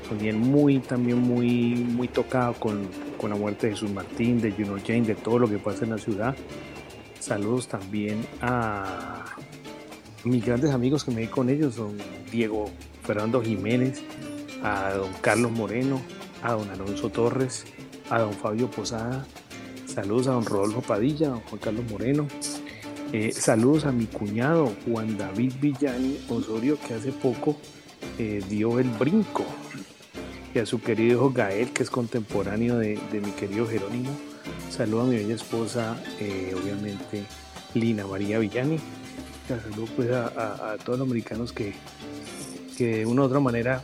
También 0.09 0.39
muy, 0.39 0.79
también 0.79 1.19
muy, 1.19 1.75
muy 1.75 2.09
tocado 2.09 2.55
con, 2.55 2.89
con 3.19 3.31
la 3.31 3.37
muerte 3.37 3.67
de 3.67 3.75
Jesús 3.75 3.91
Martín, 3.91 4.41
de 4.41 4.53
Juno 4.53 4.77
Jane, 4.85 5.03
de 5.03 5.15
todo 5.15 5.39
lo 5.39 5.49
que 5.49 5.59
pasa 5.59 5.85
en 5.85 5.91
la 5.91 5.99
ciudad. 5.99 6.35
Saludos 7.19 7.69
también 7.69 8.25
a 8.41 9.25
mis 10.25 10.45
grandes 10.45 10.71
amigos 10.71 11.05
que 11.05 11.11
me 11.11 11.21
di 11.23 11.27
con 11.27 11.51
ellos, 11.51 11.77
don 11.77 11.97
Diego 12.31 12.71
Fernando 13.03 13.43
Jiménez, 13.43 14.03
a 14.63 14.93
don 14.95 15.13
Carlos 15.21 15.51
Moreno, 15.53 16.01
a 16.43 16.53
don 16.53 16.69
Alonso 16.71 17.11
Torres, 17.11 17.65
a 18.11 18.19
don 18.21 18.33
Fabio 18.33 18.71
Posada, 18.71 19.27
saludos 19.87 20.29
a 20.29 20.33
don 20.33 20.45
Rodolfo 20.45 20.81
Padilla, 20.83 21.29
a 21.29 21.31
don 21.31 21.41
Juan 21.41 21.61
Carlos 21.61 21.85
Moreno, 21.91 22.27
eh, 23.13 23.33
saludos 23.33 23.85
a 23.87 23.93
mi 23.93 24.07
cuñado 24.07 24.73
Juan 24.87 25.17
David 25.17 25.55
Villani 25.61 26.19
Osorio, 26.29 26.79
que 26.87 26.95
hace 26.95 27.13
poco 27.13 27.57
eh, 28.19 28.43
dio 28.49 28.79
el 28.79 28.89
brinco, 28.91 29.45
y 30.55 30.59
a 30.61 30.67
su 30.67 30.81
querido 30.81 31.13
hijo 31.19 31.31
Gael, 31.33 31.71
que 31.73 31.83
es 31.83 31.91
contemporáneo 31.91 32.79
de, 32.79 32.99
mi 33.13 33.31
querido 33.33 33.67
Jerónimo. 33.67 34.11
Saludo 34.71 35.03
a 35.03 35.05
mi 35.05 35.17
bella 35.17 35.35
esposa, 35.35 36.03
eh, 36.21 36.55
obviamente 36.61 37.25
Lina 37.75 38.07
María 38.07 38.39
Villani. 38.39 38.79
Saludo 39.47 39.87
pues 39.97 40.11
a, 40.11 40.27
a- 40.29 40.73
a 40.73 40.79
todos 40.79 40.99
los 40.99 41.07
americanos 41.09 41.53
que, 41.53 41.75
que 42.77 42.99
de 42.99 43.07
una 43.07 43.23
u 43.23 43.25
otra 43.27 43.41
manera 43.41 43.83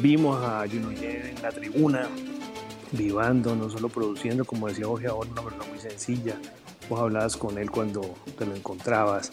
vimos 0.00 0.42
a 0.42 0.64
Juno 0.70 0.90
en 0.90 1.42
la 1.42 1.50
tribuna, 1.50 2.08
vivando, 2.92 3.56
no 3.56 3.70
solo 3.70 3.88
produciendo, 3.88 4.44
como 4.44 4.68
decía 4.68 4.86
Jorge 4.86 5.06
ahora, 5.06 5.30
una 5.30 5.42
persona 5.42 5.64
muy 5.70 5.80
sencilla. 5.80 6.36
Vos 6.88 7.00
hablabas 7.00 7.36
con 7.36 7.58
él 7.58 7.70
cuando 7.70 8.14
te 8.38 8.44
lo 8.44 8.54
encontrabas, 8.54 9.30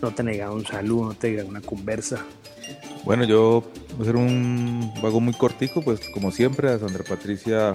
no 0.00 0.12
te 0.12 0.22
negaba 0.22 0.54
un 0.54 0.64
saludo, 0.64 1.06
no 1.06 1.14
te 1.14 1.30
negaba 1.30 1.48
una 1.48 1.60
conversa. 1.60 2.24
Bueno, 3.04 3.24
yo 3.24 3.64
voy 3.96 3.98
a 3.98 4.02
hacer 4.02 4.16
un 4.16 4.92
vago 5.02 5.20
muy 5.20 5.34
cortico, 5.34 5.82
pues 5.82 6.00
como 6.14 6.30
siempre, 6.30 6.70
a 6.70 6.78
Sandra 6.78 7.04
Patricia 7.04 7.74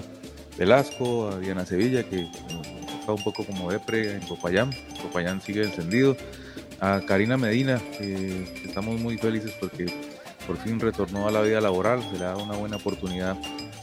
Velasco, 0.58 1.28
a 1.28 1.38
Diana 1.38 1.66
Sevilla, 1.66 2.08
que 2.08 2.26
está 3.00 3.12
un 3.12 3.22
poco 3.22 3.44
como 3.44 3.70
depre 3.70 4.14
en 4.14 4.20
Popayán. 4.20 4.70
Popayán 5.02 5.40
sigue 5.40 5.62
encendido. 5.62 6.16
A 6.80 7.00
Karina 7.00 7.36
Medina, 7.36 7.82
que 7.98 8.62
estamos 8.64 9.00
muy 9.00 9.18
felices 9.18 9.52
porque 9.58 9.86
por 10.48 10.56
fin 10.56 10.80
retornó 10.80 11.28
a 11.28 11.30
la 11.30 11.42
vida 11.42 11.60
laboral, 11.60 12.02
se 12.10 12.18
le 12.18 12.24
da 12.24 12.34
una 12.38 12.56
buena 12.56 12.76
oportunidad 12.76 13.36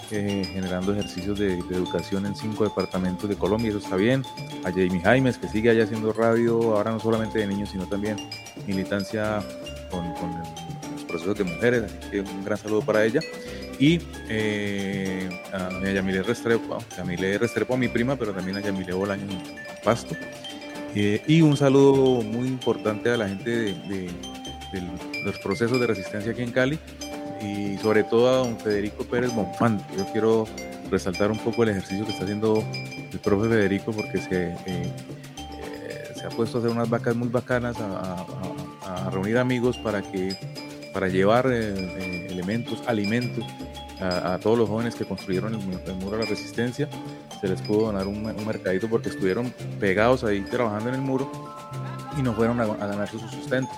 eh, 0.09 0.43
generando 0.51 0.93
ejercicios 0.93 1.37
de, 1.37 1.59
educación 1.59 2.25
en 2.25 2.35
cinco 2.35 2.63
departamentos 2.63 3.29
de 3.29 3.35
Colombia, 3.35 3.69
eso 3.69 3.77
está 3.77 3.95
bien. 3.95 4.23
A 4.63 4.71
Jamie 4.71 4.99
Jaimes, 4.99 5.37
que 5.37 5.47
sigue 5.47 5.69
allá 5.69 5.83
haciendo 5.83 6.11
radio, 6.11 6.75
ahora 6.75 6.91
no 6.91 6.99
solamente 6.99 7.37
de 7.37 7.45
niños, 7.45 7.69
sino 7.69 7.87
también 7.87 8.17
militancia 8.65 9.43
con, 9.91 10.07
los 10.91 11.03
procesos 11.03 11.37
de 11.37 11.43
mujeres, 11.43 11.83
así 11.83 12.09
que 12.09 12.21
un 12.21 12.43
gran 12.43 12.57
saludo 12.57 12.81
para 12.81 13.05
ella. 13.05 13.19
Y 13.77 14.01
eh, 14.27 15.29
a 15.53 15.69
Yamile 15.87 16.23
Restrepo, 16.23 16.79
Yamile 16.97 17.37
Restrepo, 17.37 17.75
a 17.75 17.77
mi 17.77 17.89
prima, 17.89 18.15
pero 18.15 18.33
también 18.33 18.57
a 18.57 18.61
Yamile 18.61 18.93
Bolaño 18.93 19.27
Pasto. 19.83 20.15
Eh, 20.95 21.21
y 21.27 21.41
un 21.41 21.57
saludo 21.57 22.23
muy 22.23 22.47
importante 22.47 23.11
a 23.11 23.17
la 23.17 23.27
gente 23.27 23.49
de, 23.51 23.73
de- 23.87 24.34
los 25.23 25.37
procesos 25.39 25.79
de 25.79 25.87
resistencia 25.87 26.31
aquí 26.31 26.41
en 26.41 26.51
Cali 26.51 26.79
y 27.41 27.77
sobre 27.77 28.03
todo 28.03 28.29
a 28.29 28.37
don 28.37 28.57
Federico 28.59 29.03
Pérez 29.05 29.33
Monfante. 29.33 29.83
Yo 29.97 30.05
quiero 30.11 30.45
resaltar 30.89 31.31
un 31.31 31.39
poco 31.39 31.63
el 31.63 31.69
ejercicio 31.69 32.05
que 32.05 32.11
está 32.11 32.23
haciendo 32.23 32.63
el 33.11 33.19
profe 33.19 33.49
Federico 33.49 33.91
porque 33.91 34.19
se, 34.19 34.47
eh, 34.49 34.57
eh, 34.65 36.13
se 36.15 36.25
ha 36.25 36.29
puesto 36.29 36.57
a 36.57 36.61
hacer 36.61 36.71
unas 36.71 36.89
vacas 36.89 37.15
muy 37.15 37.27
bacanas, 37.29 37.75
a, 37.79 38.25
reunir 39.11 39.37
amigos 39.37 39.77
para, 39.77 40.01
que, 40.01 40.35
para 40.93 41.07
llevar 41.07 41.47
eh, 41.51 42.27
elementos, 42.29 42.81
alimentos 42.87 43.43
a, 44.01 44.37
todos 44.41 44.57
los 44.57 44.67
jóvenes 44.67 44.95
que 44.95 45.05
construyeron 45.05 45.53
el, 45.53 45.59
mu- 45.65 45.77
el 45.85 45.95
muro 45.95 46.17
de 46.17 46.23
la 46.23 46.29
resistencia. 46.29 46.89
Se 47.39 47.47
les 47.47 47.61
pudo 47.61 47.85
donar 47.87 48.07
un, 48.07 48.23
mercadito 48.45 48.89
porque 48.89 49.09
estuvieron 49.09 49.53
pegados 49.79 50.23
ahí 50.23 50.41
trabajando 50.41 50.89
en 50.89 50.95
el 50.95 51.01
muro 51.01 51.31
y 52.17 52.21
no 52.21 52.33
fueron 52.33 52.59
a, 52.59 52.63
a 52.63 52.87
ganarse 52.87 53.17
su 53.19 53.27
sustento. 53.29 53.71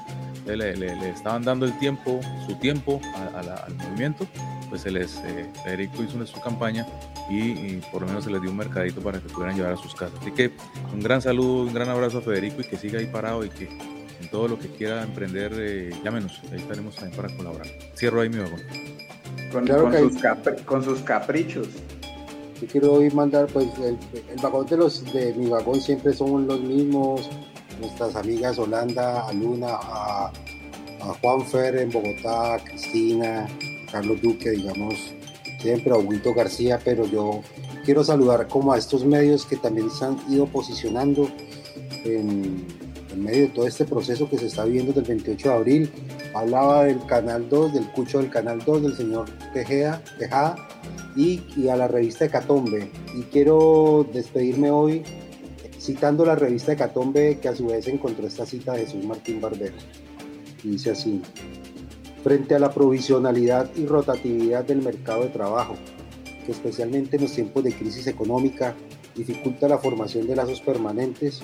Le, 0.55 0.75
le- 0.77 0.95
le 0.95 1.09
estaban 1.09 1.43
dando 1.43 1.65
el 1.65 1.77
tiempo, 1.79 2.19
su 2.45 2.55
tiempo 2.55 3.01
a- 3.15 3.39
a 3.39 3.43
la- 3.43 3.55
al 3.55 3.75
movimiento, 3.75 4.25
pues 4.69 4.81
se 4.81 4.91
les, 4.91 5.17
eh, 5.25 5.45
Federico 5.63 6.03
hizo 6.03 6.15
una- 6.15 6.25
su 6.25 6.39
campaña 6.39 6.85
y, 7.29 7.39
y 7.39 7.81
por 7.91 8.01
lo 8.01 8.07
menos 8.07 8.23
se 8.23 8.29
les 8.31 8.41
dio 8.41 8.51
un 8.51 8.57
mercadito 8.57 9.01
para 9.01 9.19
que 9.19 9.27
pudieran 9.27 9.55
llevar 9.55 9.73
a 9.73 9.77
sus 9.77 9.93
casas. 9.95 10.19
Así 10.21 10.31
que 10.31 10.51
un 10.93 11.01
gran 11.01 11.21
saludo, 11.21 11.63
un 11.63 11.73
gran 11.73 11.89
abrazo 11.89 12.19
a 12.19 12.21
Federico 12.21 12.61
y 12.61 12.63
que 12.65 12.77
siga 12.77 12.99
ahí 12.99 13.07
parado 13.07 13.43
y 13.43 13.49
que 13.49 13.65
en 14.21 14.29
todo 14.31 14.47
lo 14.47 14.57
que 14.57 14.67
quiera 14.69 15.03
emprender, 15.03 15.51
eh, 15.57 15.91
llámenos, 16.03 16.41
ahí 16.51 16.59
estaremos 16.59 16.95
también 16.95 17.15
para 17.21 17.35
colaborar. 17.35 17.67
Cierro 17.95 18.21
ahí 18.21 18.29
mi 18.29 18.37
vagón. 18.39 18.61
Con, 19.51 19.65
Claro 19.65 19.83
con 19.83 19.91
que 19.91 19.99
sus 19.99 20.15
hay- 20.15 20.21
capri- 20.21 20.65
con 20.65 20.83
sus 20.83 20.99
caprichos. 21.01 21.67
Yo 22.59 22.67
quiero 22.67 22.93
hoy 22.93 23.11
mandar, 23.11 23.45
pues, 23.47 23.67
el, 23.77 23.97
el 24.13 24.41
vagón 24.41 24.65
de 24.65 24.77
los 24.77 25.13
de 25.13 25.31
mi 25.35 25.45
vagón 25.47 25.79
siempre 25.79 26.11
son 26.13 26.47
los 26.47 26.59
mismos. 26.59 27.29
Nuestras 27.79 28.15
amigas 28.15 28.57
Holanda, 28.57 29.27
a 29.27 29.33
Luna, 29.33 29.69
a, 29.71 30.31
a 31.01 31.13
Juan 31.21 31.45
Fer 31.45 31.77
en 31.77 31.91
Bogotá, 31.91 32.55
a 32.55 32.59
Cristina, 32.59 33.47
Carlos 33.91 34.21
Duque, 34.21 34.51
digamos, 34.51 35.13
siempre 35.59 35.91
a 35.93 35.97
Huguito 35.97 36.33
García, 36.33 36.79
pero 36.83 37.05
yo 37.05 37.41
quiero 37.85 38.03
saludar 38.03 38.47
como 38.47 38.73
a 38.73 38.77
estos 38.77 39.05
medios 39.05 39.45
que 39.45 39.55
también 39.55 39.89
se 39.89 40.05
han 40.05 40.17
ido 40.29 40.45
posicionando 40.47 41.29
en, 42.03 42.65
medio 43.15 43.43
de 43.43 43.47
todo 43.47 43.65
este 43.65 43.85
proceso 43.85 44.29
que 44.29 44.37
se 44.37 44.47
está 44.47 44.65
viviendo 44.65 44.91
desde 44.91 45.13
el 45.13 45.23
28 45.23 45.49
de 45.49 45.55
abril. 45.55 45.91
Hablaba 46.35 46.83
del 46.83 47.03
Canal 47.05 47.49
2, 47.49 47.73
del 47.73 47.91
cucho 47.93 48.19
del 48.19 48.29
Canal 48.29 48.61
2, 48.63 48.83
del 48.83 48.95
señor 48.95 49.29
Tejeda, 49.53 50.03
Tejada, 50.19 50.55
y, 51.15 51.41
y 51.55 51.69
a 51.69 51.75
la 51.75 51.87
revista 51.87 52.25
Hecatombe. 52.25 52.91
Y 53.15 53.23
quiero 53.23 54.05
despedirme 54.13 54.69
hoy 54.69 55.03
citando 55.87 56.25
la 56.25 56.35
revista 56.35 56.73
Hecatombe, 56.73 57.39
que 57.39 57.47
a 57.47 57.55
su 57.55 57.67
vez 57.67 57.87
encontró 57.87 58.27
esta 58.27 58.45
cita 58.45 58.73
de 58.73 58.85
Jesús 58.85 59.05
Martín 59.05 59.39
Barbero. 59.39 59.77
Dice 60.61 60.91
así, 60.91 61.21
frente 62.25 62.55
a 62.55 62.59
la 62.59 62.73
provisionalidad 62.73 63.69
y 63.73 63.85
rotatividad 63.85 64.65
del 64.65 64.81
mercado 64.81 65.23
de 65.23 65.29
trabajo, 65.29 65.75
que 66.45 66.51
especialmente 66.51 67.15
en 67.15 67.21
los 67.21 67.31
tiempos 67.31 67.63
de 67.63 67.73
crisis 67.73 68.05
económica 68.07 68.75
dificulta 69.15 69.69
la 69.69 69.77
formación 69.77 70.27
de 70.27 70.35
lazos 70.35 70.59
permanentes, 70.59 71.41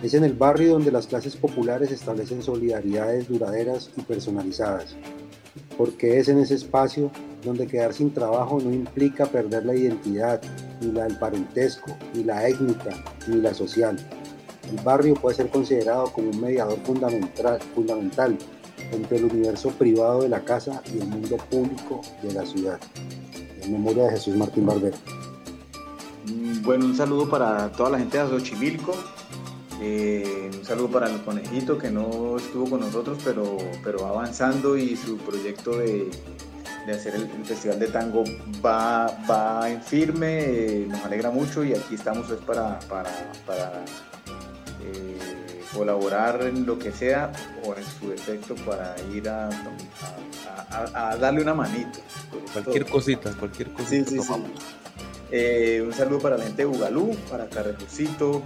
es 0.00 0.14
en 0.14 0.22
el 0.22 0.34
barrio 0.34 0.74
donde 0.74 0.92
las 0.92 1.08
clases 1.08 1.34
populares 1.34 1.90
establecen 1.90 2.40
solidaridades 2.40 3.28
duraderas 3.28 3.90
y 3.96 4.02
personalizadas, 4.02 4.94
porque 5.76 6.18
es 6.18 6.28
en 6.28 6.38
ese 6.38 6.54
espacio 6.54 7.10
donde 7.44 7.66
quedar 7.66 7.92
sin 7.92 8.12
trabajo 8.12 8.60
no 8.60 8.72
implica 8.72 9.26
perder 9.26 9.66
la 9.66 9.74
identidad, 9.74 10.40
ni 10.80 10.92
la 10.92 11.04
del 11.04 11.18
parentesco, 11.18 11.96
ni 12.14 12.24
la 12.24 12.48
étnica, 12.48 13.04
ni 13.26 13.40
la 13.40 13.52
social. 13.52 13.96
El 14.70 14.82
barrio 14.84 15.14
puede 15.14 15.36
ser 15.36 15.48
considerado 15.48 16.12
como 16.12 16.30
un 16.30 16.40
mediador 16.40 16.78
fundamental, 16.84 17.60
fundamental 17.74 18.38
entre 18.92 19.18
el 19.18 19.24
universo 19.24 19.70
privado 19.70 20.22
de 20.22 20.28
la 20.28 20.40
casa 20.40 20.82
y 20.94 20.98
el 20.98 21.06
mundo 21.06 21.36
público 21.50 22.00
de 22.22 22.32
la 22.32 22.46
ciudad. 22.46 22.78
En 23.62 23.72
memoria 23.72 24.04
de 24.04 24.10
Jesús 24.12 24.36
Martín 24.36 24.66
Barbero. 24.66 24.96
Mm, 26.26 26.62
Bueno, 26.62 26.86
un 26.86 26.96
saludo 26.96 27.28
para 27.28 27.70
toda 27.72 27.90
la 27.90 27.98
gente 27.98 28.18
de 28.18 28.28
Xochimilco. 28.28 28.94
Eh, 29.84 30.48
un 30.56 30.64
saludo 30.64 30.88
para 30.90 31.10
el 31.10 31.20
conejito 31.22 31.76
que 31.76 31.90
no 31.90 32.36
estuvo 32.36 32.70
con 32.70 32.80
nosotros, 32.80 33.18
pero, 33.24 33.56
pero 33.82 34.02
va 34.02 34.10
avanzando 34.10 34.76
y 34.76 34.96
su 34.96 35.16
proyecto 35.18 35.76
de, 35.78 36.08
de 36.86 36.92
hacer 36.92 37.16
el, 37.16 37.22
el 37.22 37.44
Festival 37.44 37.80
de 37.80 37.88
Tango 37.88 38.22
va, 38.64 39.06
va 39.28 39.68
en 39.68 39.82
firme, 39.82 40.38
eh, 40.40 40.86
nos 40.88 41.04
alegra 41.04 41.30
mucho 41.30 41.64
y 41.64 41.72
aquí 41.74 41.96
estamos 41.96 42.26
pues, 42.28 42.38
para, 42.40 42.78
para, 42.80 43.10
para, 43.44 43.84
eh, 44.84 45.18
colaborar 45.74 46.42
en 46.42 46.64
lo 46.64 46.78
que 46.78 46.92
sea 46.92 47.32
o 47.64 47.74
en 47.74 47.82
su 47.98 48.10
defecto 48.10 48.54
para 48.64 48.94
ir 49.12 49.28
a, 49.28 49.48
a- 49.48 50.90
a- 50.94 51.10
a 51.10 51.16
darle 51.16 51.42
una 51.42 51.54
manito. 51.54 51.98
Cualquier 52.52 52.86
cosita, 52.86 53.32
cualquier 53.32 53.72
cosita. 53.72 54.10
Sí, 54.10 54.18
sí, 54.18 54.22
sí. 54.22 55.80
Un 55.80 55.92
saludo 55.94 56.18
para 56.20 56.36
la 56.36 56.44
gente 56.44 56.58
de 56.62 56.66
Bugalú, 56.66 57.16
para 57.30 57.48
Carrefourcito, 57.48 58.42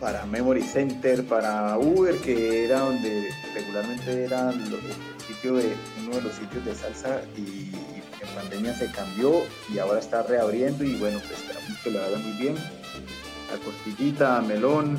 para 0.00 0.26
Memory 0.26 0.62
Center, 0.62 1.24
para 1.24 1.78
Uber, 1.78 2.16
que 2.18 2.64
era 2.64 2.80
donde 2.80 3.30
regularmente 3.54 4.24
era 4.24 4.50
el 4.50 4.80
sitio 5.26 5.54
de, 5.54 5.74
uno 6.02 6.16
de 6.16 6.22
los 6.22 6.34
sitios 6.34 6.64
de 6.64 6.74
salsa 6.74 7.22
y, 7.36 7.72
en 8.20 8.34
pandemia 8.34 8.74
se 8.74 8.90
cambió 8.90 9.42
y 9.72 9.78
ahora 9.78 10.00
está 10.00 10.22
reabriendo 10.22 10.82
y 10.82 10.96
bueno, 10.96 11.18
pues 11.18 11.38
esperamos 11.38 11.78
que 11.82 11.90
lo 11.90 12.02
haga 12.02 12.18
muy 12.18 12.32
bien. 12.32 12.56
A 12.56 13.64
Costillita, 13.64 14.38
a 14.38 14.42
Melón, 14.42 14.98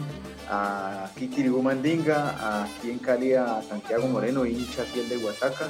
a 0.49 1.09
Kikiribu 1.17 1.61
Mandinga, 1.61 2.63
aquí 2.63 2.91
en 2.91 2.99
Cali 2.99 3.34
a 3.34 3.61
Santiago 3.67 4.07
Moreno, 4.07 4.45
hincha 4.45 4.84
fiel 4.84 5.09
de 5.09 5.17
Huataca, 5.17 5.67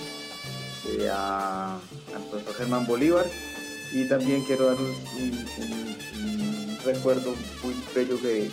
eh, 0.89 1.10
a, 1.11 1.76
al 1.76 2.23
profesor 2.30 2.56
Germán 2.56 2.85
Bolívar 2.85 3.26
y 3.93 4.07
también 4.10 4.43
quiero 4.43 4.65
dar 4.65 4.76
un 4.76 5.45
recuerdo 6.86 7.34
muy 7.64 7.74
bello 7.94 8.20
que, 8.22 8.49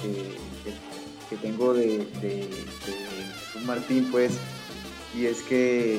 que- 0.00 1.36
tengo 1.42 1.74
de, 1.74 1.98
de- 2.22 2.48
de 2.48 3.60
Martín, 3.64 4.08
pues, 4.12 4.34
y 5.18 5.26
es 5.26 5.42
que 5.42 5.98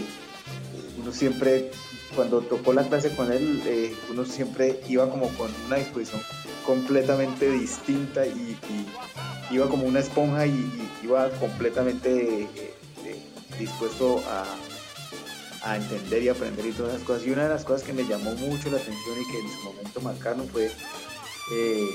uno 0.98 1.12
siempre, 1.12 1.72
cuando 2.16 2.40
tocó 2.42 2.72
la 2.72 2.88
clase 2.88 3.14
con 3.16 3.34
él, 3.34 3.62
eh, 3.66 3.94
uno 4.10 4.24
siempre 4.24 4.80
iba 4.88 5.10
como 5.10 5.28
con 5.36 5.52
una 5.68 5.76
disposición 5.76 6.22
completamente 6.66 7.52
distinta 7.52 8.26
y, 8.26 8.58
iba 9.52 9.68
como 9.70 9.86
una 9.86 10.00
esponja 10.00 10.48
y, 10.48 10.52
y 10.52 10.90
iba 11.06 11.30
completamente 11.32 12.44
eh, 12.44 12.48
eh, 13.04 13.20
dispuesto 13.60 14.24
a, 14.30 14.46
a 15.70 15.76
entender 15.76 16.24
y 16.24 16.30
aprender 16.30 16.66
y 16.66 16.72
todas 16.72 16.94
esas 16.96 17.06
cosas. 17.06 17.28
Y 17.28 17.32
una 17.32 17.44
de 17.44 17.50
las 17.50 17.66
cosas 17.66 17.84
que 17.84 17.92
me 17.94 18.04
llamó 18.08 18.32
mucho 18.36 18.70
la 18.72 18.78
atención 18.78 19.16
y 19.22 19.32
que 19.32 19.40
en 19.40 19.52
su 19.52 19.64
momento 19.66 20.02
marcaron 20.02 20.48
fue 20.48 20.72
eh, 21.52 21.90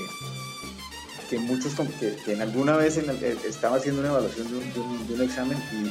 que 1.29 1.39
muchos, 1.39 1.73
que, 1.99 2.15
que 2.25 2.33
en 2.33 2.41
alguna 2.41 2.75
vez 2.75 2.97
en 2.97 3.09
el- 3.09 3.23
eh, 3.23 3.37
estaba 3.47 3.77
haciendo 3.77 4.01
una 4.01 4.09
evaluación 4.09 4.47
de 4.49 4.57
un, 4.57 4.73
de 4.73 4.79
un- 4.79 5.07
de 5.07 5.13
un 5.13 5.21
examen 5.21 5.57
y, 5.71 5.75
y- 5.75 5.87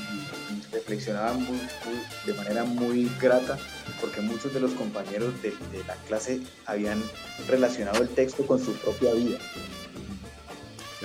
y 0.58 0.62
reflexionaban 0.72 1.36
muy- 1.42 1.56
muy- 1.56 2.26
de 2.26 2.34
manera 2.34 2.64
muy 2.64 3.10
grata 3.20 3.58
porque 4.00 4.20
muchos 4.20 4.52
de 4.52 4.60
los 4.60 4.72
compañeros 4.72 5.32
de, 5.42 5.50
de 5.72 5.84
la 5.86 5.94
clase 6.08 6.40
habían 6.66 7.02
relacionado 7.48 8.02
el 8.02 8.08
texto 8.08 8.46
con 8.46 8.62
su 8.64 8.72
propia 8.74 9.12
vida. 9.14 9.38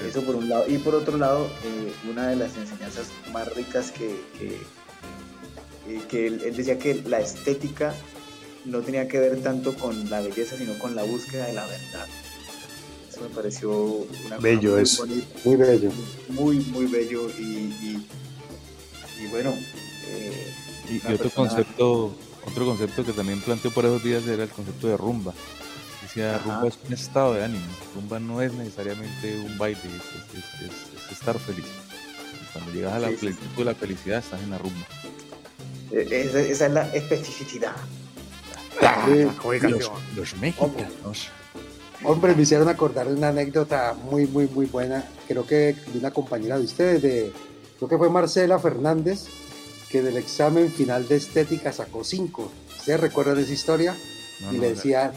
Eso 0.06 0.22
por 0.24 0.36
un 0.36 0.50
lado. 0.50 0.66
Y 0.68 0.78
por 0.78 0.94
otro 0.96 1.18
lado, 1.18 1.50
eh, 1.64 1.94
una 2.10 2.28
de 2.28 2.36
las 2.36 2.56
enseñanzas 2.58 3.08
más 3.32 3.54
ricas 3.56 3.92
que, 3.92 4.20
que, 4.38 4.60
que 6.10 6.28
él, 6.28 6.42
él 6.44 6.56
decía 6.56 6.78
que 6.78 6.96
la 7.06 7.22
estética 7.22 7.96
no 8.66 8.82
tenía 8.82 9.08
que 9.08 9.20
ver 9.20 9.42
tanto 9.42 9.74
con 9.76 10.10
la 10.10 10.20
belleza, 10.20 10.58
sino 10.58 10.78
con 10.80 10.96
la 10.96 11.04
búsqueda 11.04 11.46
de 11.46 11.54
la 11.54 11.66
verdad. 11.66 12.08
Eso 13.16 13.24
me 13.24 13.30
pareció 13.30 13.72
una 14.26 14.38
Bello 14.40 14.74
muy 14.74 14.82
eso. 14.82 15.06
bonita, 15.06 15.28
Muy 15.46 15.56
bello. 15.56 15.92
muy, 16.30 16.58
muy 16.66 16.86
bello 16.88 17.30
y, 17.30 17.42
y, 17.44 18.08
y 19.22 19.28
bueno. 19.28 19.54
eh, 20.08 20.54
Y, 20.90 20.98
otro 20.98 21.18
persona- 21.30 21.50
concepto, 21.50 22.16
otro 22.46 22.66
concepto 22.66 23.06
que 23.06 23.14
también 23.14 23.40
planteó 23.42 23.72
por 23.72 23.86
esos 23.86 24.04
días 24.04 24.28
era 24.28 24.44
el 24.44 24.50
concepto 24.50 24.88
de 24.88 24.98
rumba. 24.98 25.34
Decía, 26.02 26.36
Ajá. 26.36 26.44
rumba 26.56 26.68
es 26.68 26.78
un 26.86 26.94
estado 26.94 27.34
de 27.36 27.46
ánimo, 27.46 27.66
rumba 27.96 28.20
no 28.20 28.42
es 28.42 28.52
necesariamente 28.54 29.38
un 29.40 29.58
baile, 29.58 29.80
es, 29.80 30.38
es- 30.38 30.62
es- 30.62 31.06
es 31.06 31.12
estar 31.14 31.40
feliz. 31.40 31.66
Y 31.66 32.52
Cuando 32.54 32.72
llegas 32.74 32.94
a 32.94 33.00
la 33.00 33.08
Sí, 33.10 33.14
sí, 33.14 33.20
plenitud 33.22 33.56
de 33.58 33.64
la 33.66 33.76
felicidad, 33.76 34.20
estás 34.20 34.42
en 34.42 34.50
la 34.50 34.58
rumba. 34.58 34.86
eh, 35.92 36.08
esa, 36.12 36.42
esa 36.42 36.66
es 36.68 36.72
la 36.74 36.94
especificidad. 36.94 37.76
los, 39.62 39.90
los 40.16 40.36
mexicanos. 40.38 41.30
Hombre, 42.06 42.36
me 42.36 42.44
hicieron 42.44 42.70
acordar 42.70 43.08
de 43.08 43.16
una 43.16 43.30
anécdota 43.30 43.96
muy, 44.10 44.28
muy, 44.28 44.48
muy 44.48 44.68
buena. 44.68 45.04
Creo 45.28 45.46
que 45.46 45.76
de 45.92 46.00
una 46.00 46.12
compañera 46.12 46.58
de 46.58 46.66
ustedes, 46.66 47.02
de, 47.02 47.32
creo 47.78 47.90
que 47.90 47.98
fue 47.98 48.10
Marcela 48.10 48.60
Fernández, 48.60 49.26
que 49.90 50.02
del 50.02 50.18
examen 50.18 50.72
final 50.72 51.08
de 51.08 51.16
estética 51.16 51.72
sacó 51.72 52.04
5. 52.04 52.52
¿Ustedes 52.78 53.00
recuerdan 53.00 53.40
esa 53.40 53.54
historia? 53.54 53.96
No, 54.42 54.52
y 54.54 54.56
no, 54.58 54.62
le 54.62 54.70
no. 54.70 54.76
decía, 54.76 55.12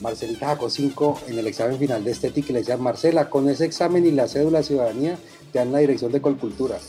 Marcelita 0.00 0.46
sacó 0.46 0.68
5 0.68 1.20
en 1.28 1.38
el 1.38 1.46
examen 1.46 1.78
final 1.78 2.02
de 2.02 2.10
estética 2.10 2.48
y 2.50 2.52
le 2.54 2.58
decían, 2.60 2.82
Marcela, 2.82 3.30
con 3.30 3.48
ese 3.48 3.64
examen 3.64 4.04
y 4.04 4.10
la 4.10 4.26
cédula 4.26 4.58
de 4.58 4.64
ciudadanía 4.64 5.18
te 5.52 5.60
dan 5.60 5.70
la 5.70 5.78
dirección 5.78 6.10
de 6.12 6.20
Colcultura. 6.20 6.78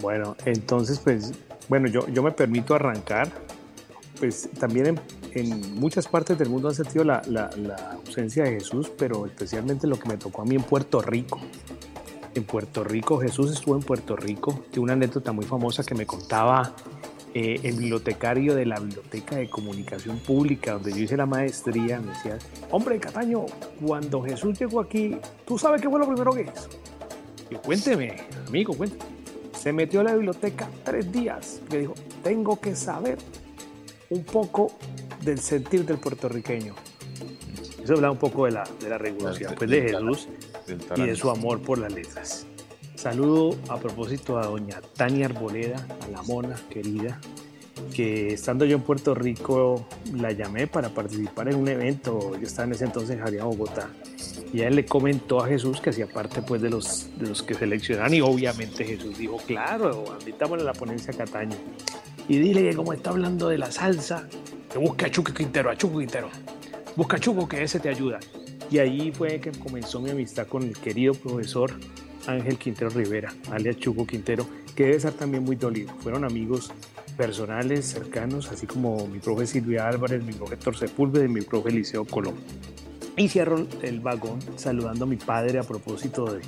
Bueno, 0.00 0.34
entonces, 0.46 0.98
pues, 0.98 1.32
bueno, 1.68 1.86
yo, 1.86 2.08
yo 2.08 2.22
me 2.22 2.32
permito 2.32 2.74
arrancar. 2.74 3.30
Pues 4.22 4.48
también 4.56 5.00
en, 5.34 5.74
muchas 5.74 6.06
partes 6.06 6.38
del 6.38 6.48
mundo 6.48 6.68
han 6.68 6.76
sentido 6.76 7.02
la 7.02 7.50
ausencia 7.92 8.44
de 8.44 8.52
Jesús, 8.52 8.88
pero 8.96 9.26
especialmente 9.26 9.88
lo 9.88 9.98
que 9.98 10.08
me 10.08 10.16
tocó 10.16 10.42
a 10.42 10.44
mí 10.44 10.54
en 10.54 10.62
Puerto 10.62 11.02
Rico. 11.02 11.40
En 12.32 12.44
Puerto 12.44 12.84
Rico, 12.84 13.18
Jesús 13.18 13.50
estuvo 13.50 13.74
en 13.74 13.82
Puerto 13.82 14.14
Rico. 14.14 14.62
Tiene 14.70 14.84
una 14.84 14.92
anécdota 14.92 15.32
muy 15.32 15.44
famosa 15.44 15.82
que 15.82 15.96
me 15.96 16.06
contaba 16.06 16.72
eh, 17.34 17.58
el 17.64 17.76
bibliotecario 17.76 18.54
de 18.54 18.64
la 18.64 18.78
Biblioteca 18.78 19.34
de 19.34 19.50
Comunicación 19.50 20.18
Pública, 20.18 20.74
donde 20.74 20.92
yo 20.92 20.98
hice 20.98 21.16
la 21.16 21.26
maestría. 21.26 22.00
Me 22.00 22.12
decía, 22.12 22.38
hombre, 22.70 23.00
Cataño, 23.00 23.46
cuando 23.84 24.22
Jesús 24.22 24.56
llegó 24.56 24.78
aquí, 24.78 25.18
¿tú 25.44 25.58
sabes 25.58 25.82
qué 25.82 25.90
fue 25.90 25.98
lo 25.98 26.06
primero 26.06 26.32
que 26.32 26.42
hizo? 26.42 26.68
Y 27.50 27.56
cuénteme, 27.56 28.18
amigo, 28.46 28.72
cuénteme. 28.72 29.02
Se 29.58 29.72
metió 29.72 29.98
a 29.98 30.04
la 30.04 30.12
biblioteca 30.12 30.68
tres 30.84 31.10
días. 31.10 31.60
Le 31.72 31.80
dijo, 31.80 31.94
tengo 32.22 32.60
que 32.60 32.76
saber 32.76 33.18
un 34.12 34.24
poco 34.24 34.72
del 35.22 35.38
sentir 35.40 35.84
del 35.84 35.98
puertorriqueño. 35.98 36.74
Eso 37.82 37.94
habla 37.94 38.10
un 38.10 38.18
poco 38.18 38.44
de 38.44 38.52
la, 38.52 38.64
de 38.80 38.88
la 38.88 38.98
pues, 38.98 39.70
de 39.70 39.82
Jesús 39.82 40.28
y 40.96 41.02
de 41.02 41.16
su 41.16 41.30
amor 41.30 41.60
por 41.62 41.78
las 41.78 41.92
letras. 41.92 42.46
Saludo 42.94 43.56
a 43.68 43.78
propósito 43.78 44.38
a 44.38 44.46
doña 44.46 44.80
Tania 44.96 45.26
Arboleda, 45.26 45.84
a 46.02 46.08
la 46.08 46.22
mona 46.22 46.54
querida, 46.70 47.20
que 47.92 48.34
estando 48.34 48.64
yo 48.64 48.76
en 48.76 48.82
Puerto 48.82 49.14
Rico 49.14 49.86
la 50.14 50.30
llamé 50.30 50.68
para 50.68 50.90
participar 50.90 51.48
en 51.48 51.56
un 51.56 51.66
evento. 51.66 52.36
Yo 52.38 52.46
estaba 52.46 52.66
en 52.66 52.72
ese 52.72 52.84
entonces 52.84 53.16
en 53.16 53.22
Jaría, 53.22 53.42
Bogotá. 53.44 53.88
Y 54.52 54.60
él 54.60 54.76
le 54.76 54.84
comentó 54.84 55.42
a 55.42 55.48
Jesús 55.48 55.80
que 55.80 55.90
hacía 55.90 56.06
parte 56.06 56.42
pues, 56.42 56.62
de, 56.62 56.70
los, 56.70 57.08
de 57.18 57.28
los 57.28 57.42
que 57.42 57.54
seleccionan. 57.54 58.12
Y 58.14 58.20
obviamente 58.20 58.84
Jesús 58.84 59.18
dijo, 59.18 59.38
claro, 59.38 60.04
invitámosle 60.20 60.62
a 60.62 60.66
la 60.66 60.74
ponencia 60.74 61.12
a 61.12 61.16
Cataño. 61.16 61.56
Y 62.28 62.38
dile 62.38 62.62
que 62.62 62.76
como 62.76 62.92
está 62.92 63.10
hablando 63.10 63.48
de 63.48 63.58
la 63.58 63.70
salsa, 63.70 64.28
que 64.70 64.78
busque 64.78 65.06
a 65.06 65.10
Chuco 65.10 65.32
Quintero, 65.32 65.70
a 65.70 65.76
Chuco 65.76 65.98
Quintero. 65.98 66.30
Busca 66.96 67.16
a 67.16 67.20
Chuco 67.20 67.48
que 67.48 67.62
ese 67.62 67.80
te 67.80 67.88
ayuda. 67.88 68.20
Y 68.70 68.78
ahí 68.78 69.12
fue 69.12 69.40
que 69.40 69.52
comenzó 69.52 70.00
mi 70.00 70.10
amistad 70.10 70.46
con 70.46 70.62
el 70.62 70.76
querido 70.78 71.14
profesor 71.14 71.72
Ángel 72.26 72.56
Quintero 72.56 72.90
Rivera, 72.90 73.32
alias 73.50 73.76
Chuco 73.76 74.06
Quintero, 74.06 74.46
que 74.74 74.84
debe 74.84 75.00
ser 75.00 75.12
también 75.12 75.44
muy 75.44 75.56
dolido. 75.56 75.92
Fueron 76.00 76.24
amigos 76.24 76.72
personales, 77.16 77.86
cercanos, 77.86 78.50
así 78.50 78.66
como 78.66 79.06
mi 79.08 79.18
profe 79.18 79.46
Silvia 79.46 79.88
Álvarez, 79.88 80.24
mi 80.24 80.32
profe 80.32 80.54
Héctor 80.54 80.76
Sepúlveda 80.76 81.24
y 81.24 81.28
mi 81.28 81.42
profe 81.42 81.70
Liceo 81.70 82.04
Colón. 82.04 82.36
Y 83.16 83.28
cierro 83.28 83.66
el 83.82 84.00
vagón 84.00 84.38
saludando 84.56 85.04
a 85.04 85.08
mi 85.08 85.16
padre 85.16 85.58
a 85.58 85.62
propósito 85.62 86.32
de, 86.32 86.40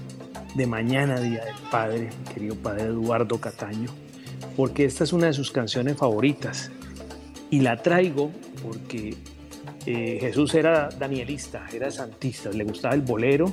de 0.55 0.67
mañana, 0.67 1.20
Día 1.20 1.44
del 1.44 1.55
Padre, 1.70 2.09
querido 2.33 2.57
padre 2.57 2.85
Eduardo 2.85 3.39
Cataño. 3.39 4.03
Porque 4.57 4.84
esta 4.84 5.05
es 5.05 5.12
una 5.12 5.26
de 5.26 5.33
sus 5.33 5.50
canciones 5.50 5.97
favoritas. 5.97 6.70
Y 7.50 7.60
la 7.60 7.83
traigo 7.83 8.31
porque 8.62 9.16
eh, 9.86 10.18
Jesús 10.20 10.55
era 10.55 10.89
danielista, 10.89 11.66
era 11.73 11.91
santista, 11.91 12.50
le 12.50 12.65
gustaba 12.65 12.94
el 12.94 13.02
bolero 13.02 13.52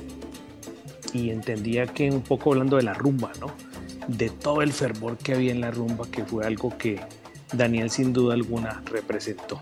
y 1.12 1.30
entendía 1.30 1.86
que 1.86 2.10
un 2.10 2.22
poco 2.22 2.52
hablando 2.52 2.76
de 2.76 2.82
la 2.82 2.94
rumba, 2.94 3.32
¿no? 3.40 3.48
De 4.08 4.30
todo 4.30 4.62
el 4.62 4.72
fervor 4.72 5.18
que 5.18 5.34
había 5.34 5.52
en 5.52 5.60
la 5.60 5.70
rumba, 5.70 6.06
que 6.10 6.24
fue 6.24 6.46
algo 6.46 6.76
que 6.76 7.00
Daniel 7.52 7.90
sin 7.90 8.12
duda 8.12 8.34
alguna 8.34 8.82
representó. 8.86 9.60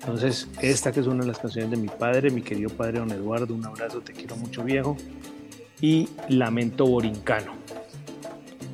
Entonces, 0.00 0.48
esta 0.60 0.92
que 0.92 1.00
es 1.00 1.06
una 1.06 1.22
de 1.22 1.28
las 1.28 1.38
canciones 1.38 1.70
de 1.70 1.76
mi 1.76 1.88
padre, 1.88 2.30
mi 2.30 2.40
querido 2.40 2.70
padre 2.70 3.00
don 3.00 3.10
Eduardo, 3.10 3.54
un 3.54 3.66
abrazo, 3.66 4.00
te 4.00 4.12
quiero 4.12 4.36
mucho 4.36 4.62
viejo, 4.64 4.96
y 5.80 6.08
Lamento 6.28 6.86
Borincano. 6.86 7.52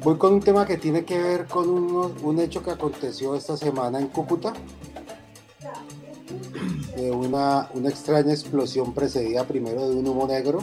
Voy 0.05 0.17
con 0.19 0.35
un 0.35 0.41
tema 0.41 0.67
que 0.67 0.77
tiene 0.77 1.05
que 1.05 1.19
ver 1.19 1.47
con 1.47 1.69
uno- 1.69 2.11
un 2.23 2.39
hecho 2.41 2.63
que 2.63 2.71
aconteció 2.73 3.35
esta 3.37 3.57
semana 3.57 4.01
en 4.01 4.09
Cúcuta. 4.09 4.53
De 6.97 7.11
una, 7.11 7.69
una 7.75 7.89
extraña 7.89 8.33
explosión 8.33 8.93
precedida 8.93 9.45
primero 9.45 9.89
de 9.89 9.97
un 9.97 10.07
humo 10.07 10.27
negro. 10.27 10.59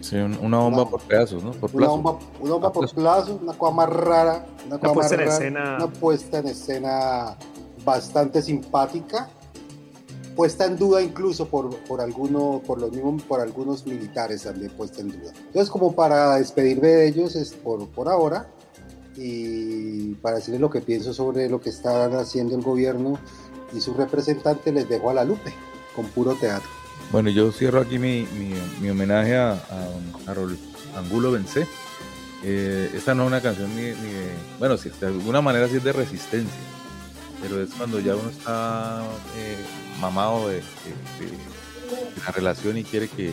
Sí, 0.00 0.16
un- 0.16 0.38
una 0.42 0.58
bomba 0.58 0.88
por 0.88 1.00
pedazos, 1.02 1.42
¿no? 1.42 1.52
Por 1.52 1.70
Una 1.70 1.78
plazo. 1.78 1.92
bomba, 1.96 2.18
una 2.40 2.52
bomba 2.52 2.72
por 2.72 2.94
plazo, 2.94 3.38
una 3.42 3.52
cosa 3.54 3.74
más 3.74 3.88
rara. 3.88 4.46
Una, 4.66 4.78
cosa 4.78 4.94
puesta 4.94 4.94
más 4.94 5.12
en 5.12 5.18
rara, 5.18 5.32
escena- 5.32 5.76
Una 5.76 5.86
puesta 5.92 6.38
en 6.38 6.46
escena 6.48 7.36
bastante 7.84 8.42
simpática. 8.42 9.28
Puesta 10.36 10.64
en 10.66 10.76
duda 10.76 11.02
incluso 11.02 11.46
por, 11.46 11.76
por, 11.84 12.00
alguno, 12.00 12.62
por, 12.66 12.80
los 12.80 12.90
mismos, 12.90 13.22
por 13.22 13.40
algunos 13.40 13.86
militares 13.86 14.42
también 14.42 14.70
puesta 14.72 15.00
en 15.02 15.08
duda. 15.08 15.32
Entonces, 15.46 15.70
como 15.70 15.94
para 15.94 16.36
despedirme 16.36 16.88
de 16.88 17.08
ellos 17.08 17.36
es 17.36 17.52
por, 17.52 17.86
por 17.90 18.08
ahora 18.08 18.48
y 19.16 20.14
para 20.16 20.36
decirles 20.36 20.60
lo 20.60 20.70
que 20.70 20.80
pienso 20.80 21.12
sobre 21.12 21.48
lo 21.48 21.60
que 21.60 21.70
están 21.70 22.14
haciendo 22.14 22.56
el 22.56 22.62
gobierno 22.62 23.18
y 23.74 23.80
su 23.80 23.94
representante, 23.94 24.72
les 24.72 24.88
dejo 24.88 25.10
a 25.10 25.14
la 25.14 25.24
Lupe 25.24 25.52
con 25.94 26.06
puro 26.06 26.34
teatro. 26.34 26.68
Bueno, 27.10 27.28
yo 27.30 27.52
cierro 27.52 27.80
aquí 27.80 27.98
mi, 27.98 28.26
mi- 28.80 28.90
homenaje 28.90 29.36
a, 29.36 29.52
a, 29.52 29.88
Angulo 30.96 31.32
Vencé. 31.32 31.66
Eh, 32.44 32.90
esta 32.94 33.14
no 33.14 33.22
es 33.24 33.26
una 33.28 33.40
canción 33.40 33.68
ni, 33.76 33.82
ni 33.82 33.88
de. 34.12 34.30
Bueno, 34.58 34.76
de 34.76 35.06
alguna 35.06 35.40
manera 35.40 35.68
sí 35.68 35.76
es 35.76 35.84
de 35.84 35.92
resistencia, 35.92 36.58
pero 37.40 37.62
es 37.62 37.70
cuando 37.74 38.00
ya 38.00 38.16
uno 38.16 38.30
está 38.30 39.02
eh, 39.36 39.56
mamado 40.00 40.48
de 40.48 40.62
la 42.24 42.32
relación 42.32 42.76
y 42.78 42.84
quiere 42.84 43.08
que 43.08 43.32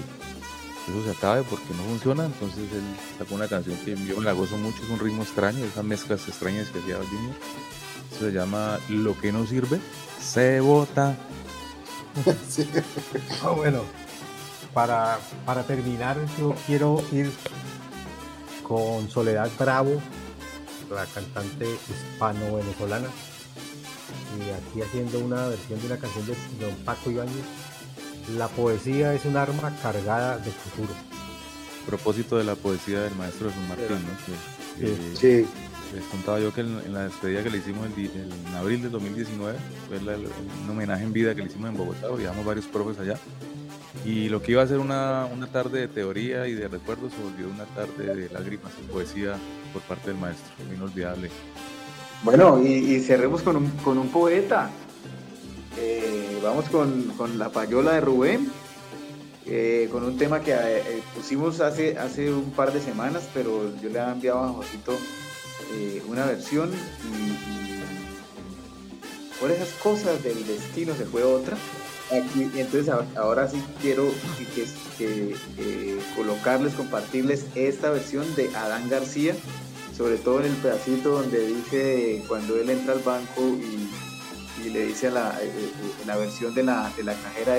eso 0.87 1.03
se 1.03 1.11
acabe 1.11 1.43
porque 1.43 1.73
no 1.75 1.83
funciona. 1.83 2.25
Entonces 2.25 2.71
él 2.71 2.83
sacó 3.17 3.35
una 3.35 3.47
canción 3.47 3.77
que 3.85 3.95
yo 3.95 4.17
me 4.17 4.25
la 4.25 4.33
gozo 4.33 4.57
mucho, 4.57 4.83
es 4.83 4.89
un 4.89 4.99
ritmo 4.99 5.23
extraño, 5.23 5.63
esas 5.65 5.83
mezclas 5.83 6.27
extrañas 6.27 6.69
que 6.69 6.79
hacía. 6.79 6.97
Eso 6.97 8.25
se 8.25 8.31
llama 8.31 8.79
Lo 8.89 9.19
que 9.19 9.31
no 9.31 9.45
sirve, 9.45 9.79
se 10.21 10.59
bota. 10.59 11.15
Ah, 13.43 13.51
bueno, 13.51 13.83
para, 14.73 15.19
para 15.45 15.63
terminar, 15.63 16.17
yo 16.37 16.53
quiero 16.65 17.03
ir 17.11 17.31
con 18.63 19.09
Soledad 19.09 19.49
Bravo, 19.57 20.01
la 20.91 21.05
cantante 21.05 21.65
hispano-venezolana, 21.65 23.07
y 24.37 24.49
aquí 24.49 24.81
haciendo 24.81 25.19
una 25.19 25.47
versión 25.47 25.79
de 25.79 25.85
una 25.87 25.97
canción 25.97 26.25
de 26.25 26.35
don 26.65 26.75
Paco 26.85 27.09
Ibáñez. 27.09 27.45
La 28.37 28.47
poesía 28.47 29.13
es 29.13 29.25
un 29.25 29.37
arma 29.37 29.73
cargada 29.81 30.37
de 30.37 30.51
futuro. 30.51 30.93
propósito 31.85 32.37
de 32.37 32.43
la 32.43 32.55
poesía 32.55 33.01
del 33.01 33.15
maestro 33.15 33.49
Jesús 33.49 33.67
Martín, 33.67 33.97
¿no? 34.05 34.25
Que, 34.79 34.85
que 34.85 35.15
Sí. 35.15 35.47
Les 35.95 36.03
contaba 36.05 36.39
yo 36.39 36.53
que 36.53 36.61
en, 36.61 36.79
en 36.85 36.93
la 36.93 37.05
despedida 37.05 37.41
que 37.41 37.49
le 37.49 37.57
hicimos 37.57 37.87
el 37.87 38.05
el- 38.05 38.31
en 38.47 38.55
abril 38.55 38.81
del 38.83 38.91
2019, 38.91 39.57
fue 39.87 39.99
la- 40.01 40.13
el- 40.13 40.27
un 40.63 40.69
homenaje 40.69 41.03
en 41.03 41.11
vida 41.13 41.33
que 41.33 41.41
le 41.41 41.47
hicimos 41.47 41.69
en 41.71 41.77
Bogotá, 41.77 42.09
viajamos 42.15 42.45
varios 42.45 42.67
profes 42.67 42.99
allá. 42.99 43.17
Y 44.05 44.29
lo 44.29 44.39
que 44.41 44.51
iba 44.51 44.61
a 44.61 44.67
ser 44.67 44.77
una, 44.77 45.25
una 45.25 45.47
tarde 45.47 45.79
de 45.79 45.87
teoría 45.87 46.45
y 46.47 46.53
de 46.53 46.67
recuerdos 46.67 47.11
se 47.11 47.23
volvió 47.23 47.47
una 47.49 47.65
tarde 47.65 48.15
de 48.15 48.29
lágrimas 48.29 48.71
y 48.83 48.91
poesía 48.91 49.33
por 49.73 49.81
parte 49.83 50.11
del 50.11 50.19
maestro, 50.19 50.45
inolvidable. 50.71 51.31
Bueno, 52.23 52.61
y, 52.63 52.67
y 52.73 52.99
cerremos 53.01 53.41
con 53.41 53.55
un, 53.55 53.67
con 53.83 53.97
un 53.97 54.09
poeta. 54.09 54.69
Eh, 55.79 56.39
vamos 56.43 56.65
con, 56.69 57.03
con 57.17 57.37
La 57.39 57.49
Payola 57.49 57.93
de 57.93 58.01
Rubén, 58.01 58.51
eh, 59.45 59.87
con 59.91 60.03
un 60.03 60.17
tema 60.17 60.41
que 60.41 60.51
eh, 60.53 61.01
pusimos 61.15 61.61
hace, 61.61 61.97
hace 61.97 62.31
un 62.33 62.51
par 62.51 62.73
de 62.73 62.81
semanas, 62.81 63.23
pero 63.33 63.71
yo 63.81 63.89
le 63.89 63.99
había 63.99 64.13
enviado 64.13 64.39
a 64.43 64.49
Josito 64.49 64.93
una 66.07 66.25
versión 66.25 66.71
y, 66.73 67.79
por 69.39 69.51
esas 69.51 69.69
cosas 69.83 70.21
del 70.23 70.45
destino 70.47 70.95
se 70.95 71.05
fue 71.05 71.23
otra. 71.23 71.55
Aquí, 72.07 72.49
entonces 72.55 72.91
ahora 73.15 73.47
sí 73.47 73.63
quiero 73.81 74.11
que, 74.55 74.65
que- 74.97 75.99
colocarles, 76.15 76.73
compartirles 76.73 77.45
esta 77.55 77.91
versión 77.91 78.25
de 78.35 78.49
Adán 78.55 78.89
García, 78.89 79.35
sobre 79.95 80.17
todo 80.17 80.39
en 80.39 80.47
el 80.47 80.55
pedacito 80.57 81.11
donde 81.11 81.45
dice 81.47 82.23
cuando 82.27 82.57
él 82.59 82.69
entra 82.71 82.93
al 82.93 82.99
banco 83.01 83.41
y, 83.41 83.87
y 84.65 84.69
le 84.69 84.85
dice 84.87 85.07
a 85.07 85.11
la, 85.11 85.39
eh, 85.41 85.47
eh, 85.47 85.71
en 86.01 86.07
la 86.07 86.15
versión 86.17 86.53
de 86.53 86.63
la, 86.63 86.91
de 86.97 87.03
la 87.03 87.13
cajera, 87.13 87.57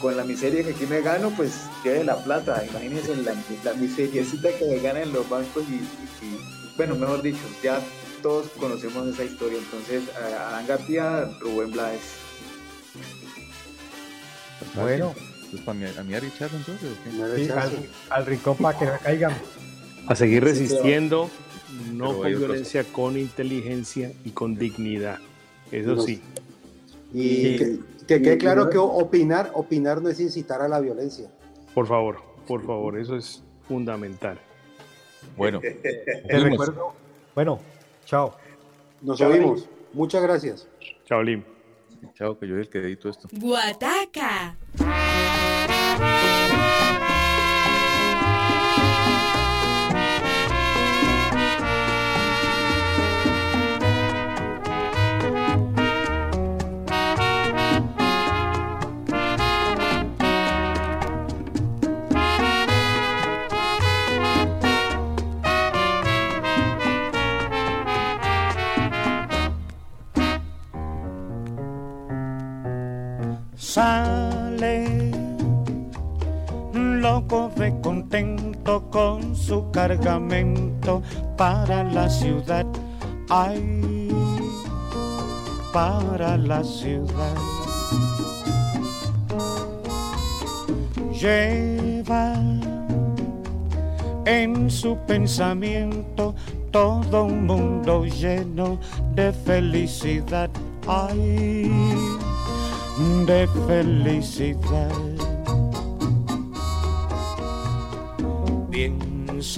con 0.00 0.16
la 0.16 0.24
miseria 0.24 0.62
que 0.64 0.70
aquí 0.70 0.86
me 0.86 1.00
gano, 1.00 1.30
pues 1.36 1.52
quede 1.82 2.04
la 2.04 2.16
plata. 2.22 2.64
Imagínense 2.68 3.16
la, 3.16 3.34
la 3.64 3.74
miseriecita 3.74 4.50
que 4.58 4.66
me 4.66 4.78
ganan 4.80 5.02
en 5.04 5.12
los 5.12 5.28
bancos 5.28 5.64
y, 5.68 5.74
y- 5.74 6.26
y, 6.26 6.76
bueno, 6.76 6.94
mejor 6.96 7.22
dicho, 7.22 7.38
ya 7.62 7.80
todos 8.22 8.48
conocemos 8.58 9.06
esa 9.08 9.24
historia. 9.24 9.58
Entonces, 9.58 10.02
Adán 10.16 10.66
García, 10.66 11.30
Rubén 11.40 11.70
Blades. 11.70 12.00
Bueno. 14.74 15.14
Pues 15.50 15.62
para 15.62 15.78
mi, 15.78 15.84
a 15.86 16.02
mi 16.02 16.14
Ari 16.14 16.32
Char, 16.36 16.50
entonces. 16.52 17.50
al, 17.52 17.70
al 18.10 18.26
rincón 18.26 18.56
para 18.56 18.76
que 18.78 18.84
no 18.86 18.92
caigan. 19.02 19.32
A 20.08 20.14
seguir 20.16 20.42
Sí, 20.42 20.48
resistiendo, 20.50 21.30
pero 21.30 21.92
no 21.92 22.04
hay 22.06 22.12
con 22.12 22.26
otros- 22.26 22.38
violencia, 22.40 22.84
con 22.84 23.16
inteligencia 23.16 24.12
y 24.24 24.30
con 24.30 24.56
dignidad. 24.56 25.18
Eso 25.74 26.00
sí. 26.00 26.22
Y 27.12 27.56
que, 27.56 27.78
que 28.06 28.22
quede 28.22 28.38
claro 28.38 28.70
que 28.70 28.78
opinar, 28.78 29.50
opinar 29.54 30.00
no 30.00 30.08
es 30.08 30.20
incitar 30.20 30.62
a 30.62 30.68
la 30.68 30.80
violencia. 30.80 31.28
Por 31.74 31.86
favor, 31.86 32.18
por 32.46 32.64
favor, 32.64 32.98
eso 32.98 33.16
es 33.16 33.42
fundamental. 33.66 34.38
Bueno, 35.36 35.60
Te 35.82 36.38
recuerdo. 36.38 36.92
Bueno, 37.34 37.58
chao. 38.04 38.36
Nos 39.02 39.18
Chao, 39.18 39.32
oímos. 39.32 39.68
Muchas 39.92 40.22
gracias. 40.22 40.68
Chao, 41.04 41.22
Lim. 41.22 41.42
Chao, 42.14 42.38
que 42.38 42.46
yo 42.46 42.54
soy 42.54 42.62
el 42.62 42.68
que 42.68 42.78
edito 42.78 43.08
esto. 43.08 43.28
Guataca. 43.32 44.56
De 77.28 77.74
contento 77.80 78.82
con 78.90 79.34
su 79.34 79.70
cargamento 79.70 81.02
para 81.36 81.82
la 81.82 82.08
ciudad. 82.08 82.66
Ay, 83.30 84.10
para 85.72 86.36
la 86.36 86.62
ciudad. 86.62 87.34
Lleva 91.12 92.34
en 94.26 94.70
su 94.70 94.96
pensamiento 95.06 96.34
todo 96.70 97.24
un 97.24 97.46
mundo 97.46 98.04
lleno 98.04 98.78
de 99.14 99.32
felicidad. 99.32 100.50
Ay, 100.86 101.70
de 103.26 103.48
felicidad. 103.66 105.23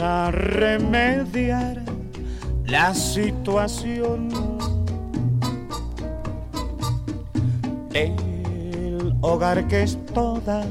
a 0.00 0.30
remediar 0.30 1.82
la 2.66 2.94
situación. 2.94 4.28
El 7.94 9.14
hogar 9.22 9.66
que 9.68 9.84
es 9.84 9.98
toda 10.12 10.64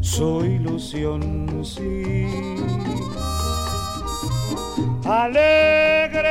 su 0.00 0.44
ilusión, 0.44 1.62
sí. 1.64 2.26
Alegre, 5.04 6.30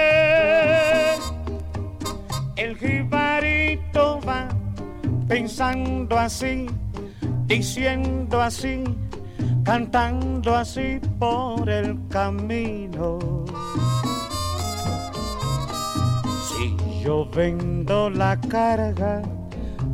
el 2.55 2.77
jibarito 2.77 4.19
va 4.27 4.47
pensando 5.27 6.17
así, 6.17 6.67
diciendo 7.45 8.41
así 8.41 8.83
cantando 9.63 10.55
así 10.55 10.99
por 11.19 11.69
el 11.69 11.97
camino. 12.09 13.19
Si 16.47 17.03
yo 17.03 17.27
vendo 17.29 18.09
la 18.09 18.39
carga, 18.39 19.21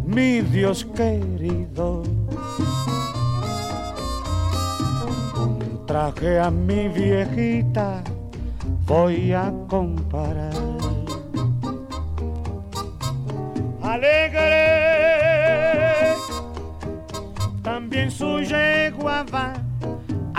mi 0.05 0.41
Dios 0.41 0.85
querido, 0.95 2.03
un 5.37 5.85
traje 5.85 6.39
a 6.39 6.49
mi 6.49 6.87
viejita 6.87 8.03
voy 8.85 9.33
a 9.33 9.53
comparar. 9.67 10.58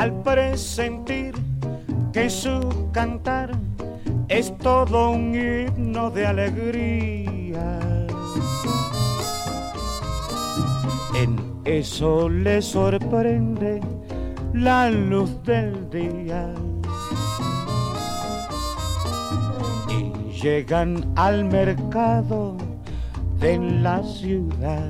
Al 0.01 0.15
presentir 0.23 1.35
que 2.11 2.31
su 2.31 2.59
cantar 2.91 3.51
es 4.29 4.57
todo 4.57 5.11
un 5.11 5.35
himno 5.35 6.11
de 6.11 6.27
alegría. 6.27 7.79
En 11.15 11.37
eso 11.67 12.31
le 12.31 12.63
sorprende 12.63 13.83
la 14.55 14.89
luz 14.89 15.31
del 15.43 15.91
día. 15.91 16.49
Y 19.91 20.33
llegan 20.33 21.13
al 21.17 21.45
mercado 21.45 22.57
de 23.39 23.59
la 23.59 24.03
ciudad. 24.03 24.89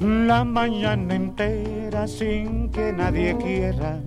La 0.00 0.42
mañana 0.42 1.14
entera 1.14 2.06
sin 2.06 2.70
que 2.70 2.94
nadie 2.94 3.36
quiera 3.36 4.00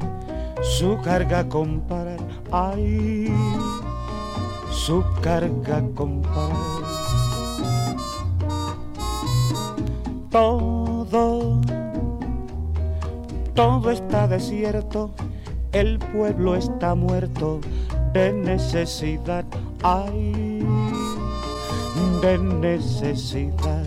su 0.63 0.97
carga 1.01 1.47
comparar. 1.47 2.17
Ay, 2.51 3.31
su 4.71 5.03
carga 5.21 5.83
comparar. 5.93 6.81
Todo, 10.31 11.61
todo 13.53 13.91
está 13.91 14.27
desierto, 14.27 15.11
el 15.71 15.99
pueblo 15.99 16.55
está 16.55 16.95
muerto 16.95 17.59
de 18.11 18.33
necesidad. 18.33 19.45
Ay, 19.83 20.50
de 22.21 22.37
necesidad. 22.37 23.83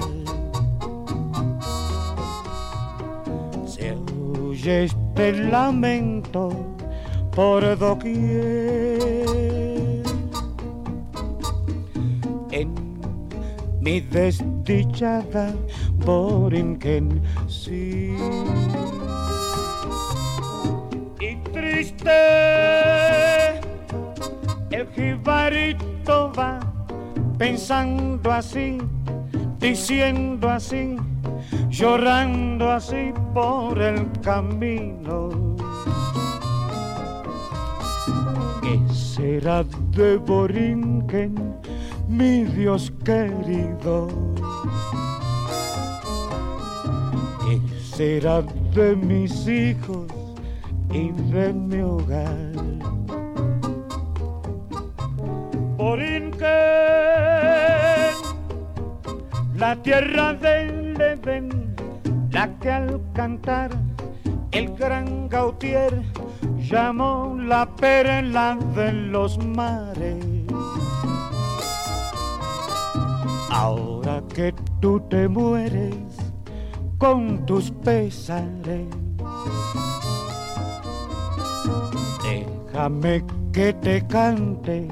Se 3.66 3.96
oye 4.42 4.84
este 4.84 5.32
lamento 5.32 6.50
por 7.32 7.78
doquier. 7.78 9.24
En 12.50 12.74
mi 13.80 14.00
desdichada 14.00 15.54
Borinquen, 16.04 17.22
sí. 17.46 18.16
Y 21.20 21.36
triste, 21.52 22.10
el 24.70 24.88
jibarito 24.94 26.32
va 26.36 26.63
pensando 27.38 28.32
así, 28.32 28.78
diciendo 29.58 30.48
así, 30.48 30.96
llorando 31.68 32.70
así 32.70 33.12
por 33.32 33.80
el 33.80 34.10
camino. 34.22 35.30
¿Qué 38.62 38.80
será 38.92 39.64
de 39.90 40.16
Borinquen, 40.16 41.34
mi 42.08 42.44
Dios 42.44 42.92
querido? 43.04 44.08
¿Qué 47.44 47.60
será 47.82 48.42
de 48.74 48.96
mis 48.96 49.46
hijos 49.46 50.06
y 50.90 51.10
de 51.30 51.52
mi 51.52 51.80
hogar? 51.80 52.54
Borinquen, 55.76 57.23
la 59.64 59.76
tierra 59.76 60.34
del 60.34 61.00
Edén, 61.00 61.48
la 62.32 62.46
que 62.58 62.70
al 62.70 63.00
cantar 63.14 63.70
el 64.52 64.66
gran 64.76 65.26
Gautier 65.26 66.02
llamó 66.58 67.34
la 67.38 67.64
perla 67.74 68.58
de 68.76 68.92
los 68.92 69.32
mares. 69.42 70.22
Ahora 73.48 74.22
que 74.34 74.54
tú 74.82 75.00
te 75.08 75.28
mueres 75.28 76.12
con 76.98 77.46
tus 77.46 77.70
pesares, 77.70 78.86
déjame 82.22 83.24
que 83.50 83.72
te 83.72 84.06
cante 84.08 84.88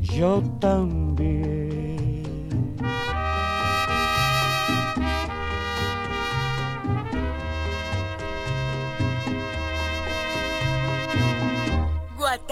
yo 0.00 0.42
también. 0.58 1.51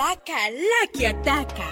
Guataca, 0.01 0.49
la 0.51 0.83
que 0.95 1.09
ataca. 1.09 1.69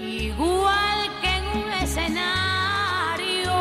Igual 0.00 1.00
que 1.20 1.30
en 1.36 1.44
un 1.64 1.70
escenario, 1.82 3.52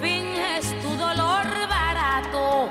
finges 0.00 0.74
tu 0.80 0.88
dolor 0.96 1.46
barato, 1.68 2.70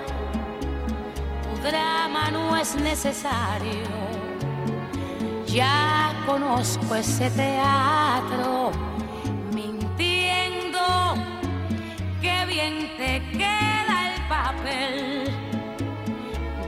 tu 1.44 1.62
drama 1.68 2.32
no 2.32 2.58
es 2.58 2.76
necesario. 2.78 3.86
Ya 5.46 6.16
conozco 6.26 6.96
ese 6.96 7.30
teatro, 7.30 8.72
bien 12.48 12.90
te 12.98 13.22
queda 13.38 14.16
el 14.16 14.22
papel. 14.28 15.24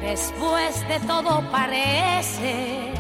Después 0.02 0.88
de 0.88 1.00
todo 1.08 1.44
parece 1.52 2.92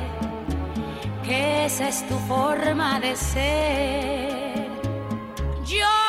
que 1.24 1.66
esa 1.66 1.90
es 1.90 2.08
tu 2.08 2.18
forma 2.20 3.00
de 3.00 3.16
ser. 3.16 4.70
Yo 5.66 6.09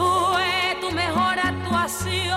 fue 0.00 0.76
tu 0.80 0.90
mejor 0.90 1.36
actuación, 1.38 2.30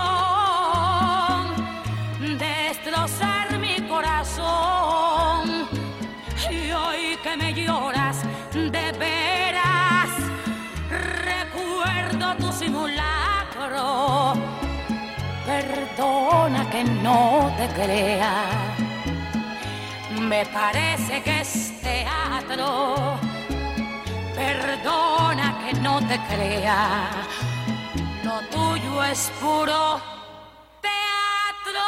destrozar 2.38 3.58
mi 3.60 3.76
corazón. 3.88 5.68
Y 6.50 6.72
hoy 6.72 7.18
que 7.24 7.38
me 7.38 7.54
lloras 7.54 8.18
de 8.54 8.86
veras, 9.06 10.10
recuerdo 11.30 12.26
tu 12.42 12.52
simulacro. 12.52 14.34
Perdona 15.46 16.70
que 16.70 16.84
no 16.84 17.52
te 17.58 17.68
crea, 17.80 18.34
me 20.20 20.46
parece 20.46 21.22
que 21.22 21.42
es 21.42 21.82
teatro. 21.82 23.20
Perdona 24.36 25.48
que 25.62 25.74
no 25.80 26.00
te 26.10 26.18
crea 26.30 27.10
lo 28.24 28.40
tuyo 28.50 29.04
es 29.04 29.32
puro 29.42 30.02
teatro. 30.82 31.84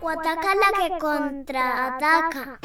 o 0.00 0.08
ataca 0.08 0.54
la 0.54 0.70
que 0.78 0.98
contraataca. 0.98 2.58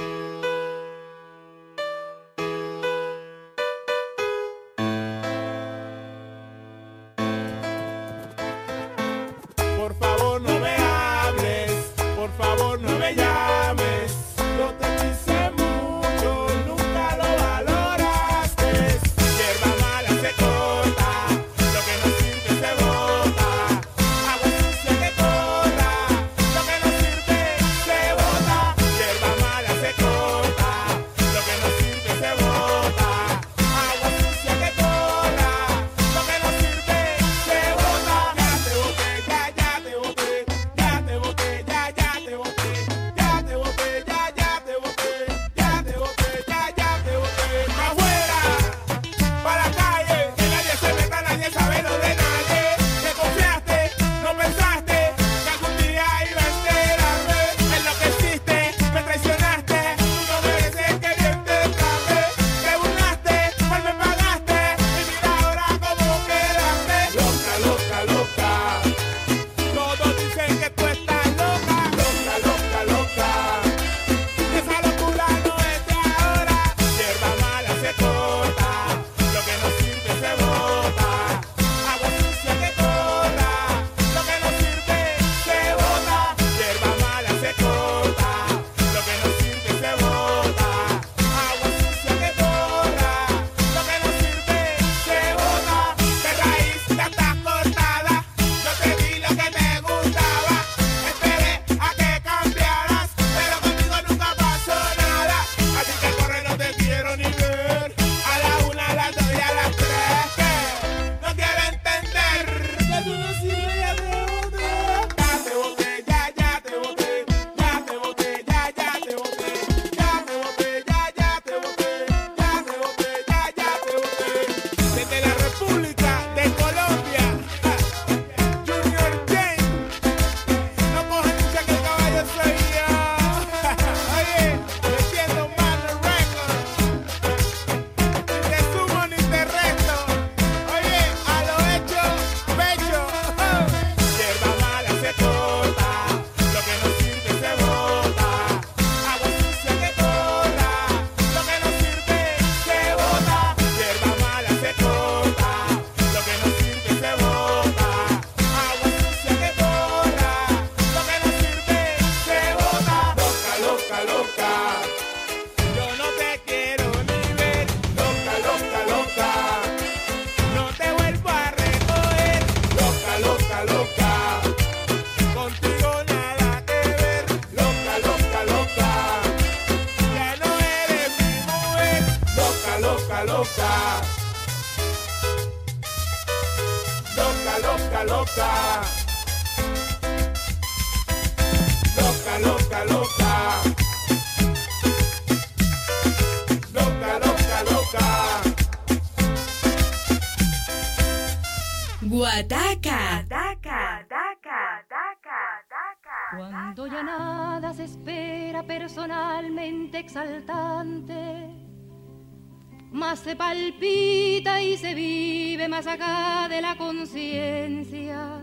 se 213.30 213.36
palpita 213.36 214.60
y 214.60 214.76
se 214.76 214.96
vive 214.96 215.68
más 215.68 215.86
acá 215.86 216.48
de 216.50 216.64
la 216.64 216.76
conciencia, 216.76 218.42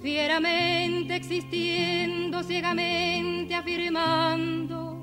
fieramente 0.00 1.16
existiendo, 1.16 2.44
ciegamente 2.44 3.52
afirmando, 3.56 4.96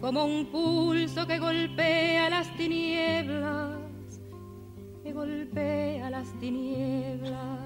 como 0.00 0.24
un 0.24 0.46
pulso 0.46 1.26
que 1.26 1.38
golpea 1.38 2.30
las 2.30 2.48
tinieblas, 2.56 3.76
que 5.02 5.12
golpea 5.12 6.08
las 6.08 6.32
tinieblas. 6.38 7.60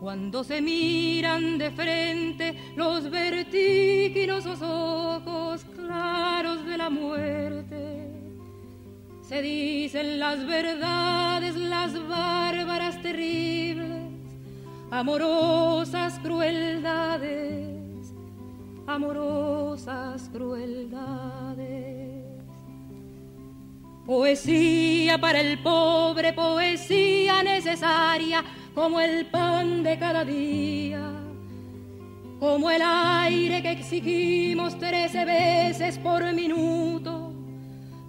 Cuando 0.00 0.42
se 0.42 0.60
miran 0.60 1.56
de 1.56 1.70
frente 1.70 2.54
los 2.74 3.08
vertiginosos 3.08 4.60
ojos 4.60 5.64
claros 5.76 6.66
de 6.66 6.76
la 6.76 6.90
muerte, 6.90 8.13
se 9.28 9.40
dicen 9.40 10.18
las 10.18 10.46
verdades, 10.46 11.56
las 11.56 11.94
bárbaras 12.08 13.00
terribles, 13.00 14.02
amorosas 14.90 16.18
crueldades, 16.18 18.12
amorosas 18.86 20.28
crueldades. 20.30 22.22
Poesía 24.04 25.18
para 25.18 25.40
el 25.40 25.58
pobre, 25.62 26.34
poesía 26.34 27.42
necesaria 27.42 28.44
como 28.74 29.00
el 29.00 29.24
pan 29.26 29.82
de 29.82 29.98
cada 29.98 30.22
día, 30.26 31.00
como 32.38 32.70
el 32.70 32.82
aire 32.84 33.62
que 33.62 33.70
exigimos 33.70 34.78
trece 34.78 35.24
veces 35.24 35.98
por 35.98 36.30
minuto 36.34 37.13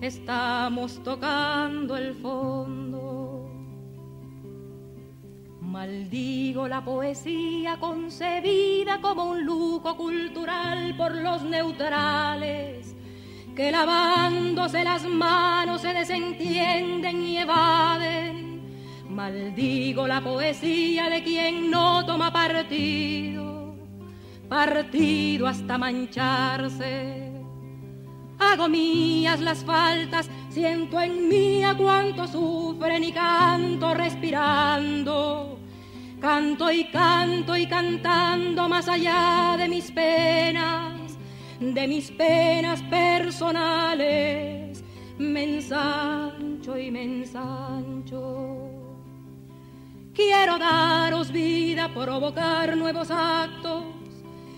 estamos 0.00 1.02
tocando 1.02 1.96
el 1.96 2.14
fondo. 2.14 3.50
Maldigo 5.60 6.68
la 6.68 6.82
poesía 6.82 7.78
concebida 7.78 9.00
como 9.00 9.24
un 9.26 9.44
lujo 9.44 9.96
cultural 9.96 10.96
por 10.96 11.14
los 11.14 11.42
neutrales, 11.42 12.94
que 13.54 13.70
lavándose 13.70 14.84
las 14.84 15.04
manos 15.04 15.82
se 15.82 15.92
desentienden 15.92 17.22
y 17.22 17.38
evaden. 17.38 18.62
Maldigo 19.10 20.06
la 20.06 20.20
poesía 20.20 21.08
de 21.08 21.22
quien 21.22 21.70
no 21.70 22.04
toma 22.04 22.32
partido, 22.32 23.74
partido 24.48 25.46
hasta 25.46 25.78
mancharse. 25.78 27.35
Hago 28.38 28.68
mías 28.68 29.40
las 29.40 29.64
faltas, 29.64 30.28
siento 30.50 31.00
en 31.00 31.28
mí 31.28 31.64
a 31.64 31.74
cuánto 31.74 32.26
sufren 32.26 33.04
y 33.04 33.12
canto 33.12 33.94
respirando. 33.94 35.58
Canto 36.20 36.70
y 36.70 36.84
canto 36.84 37.56
y 37.56 37.66
cantando 37.66 38.68
más 38.68 38.88
allá 38.88 39.56
de 39.58 39.68
mis 39.68 39.90
penas, 39.90 41.16
de 41.60 41.88
mis 41.88 42.10
penas 42.10 42.82
personales. 42.82 44.82
Me 45.18 45.44
ensancho 45.44 46.78
y 46.78 46.90
me 46.90 47.04
ensancho. 47.04 48.70
Quiero 50.14 50.58
daros 50.58 51.30
vida, 51.30 51.92
provocar 51.92 52.74
nuevos 52.76 53.10
actos 53.10 53.95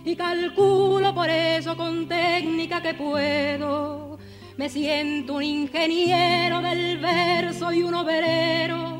y 0.08 0.16
calculo 0.16 1.14
por 1.14 1.28
eso 1.28 1.76
con 1.76 2.08
técnica 2.08 2.80
que 2.80 2.94
puedo. 2.94 4.18
Me 4.56 4.70
siento 4.70 5.34
un 5.34 5.42
ingeniero 5.42 6.62
del 6.62 6.98
verso 6.98 7.70
y 7.72 7.82
un 7.82 7.94
obrero 7.94 8.98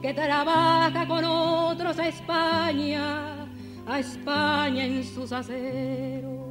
que 0.00 0.14
trabaja 0.14 1.06
con 1.06 1.24
otros 1.24 1.98
a 1.98 2.08
España, 2.08 3.46
a 3.86 3.98
España 3.98 4.86
en 4.86 5.04
sus 5.04 5.32
aceros. 5.32 6.46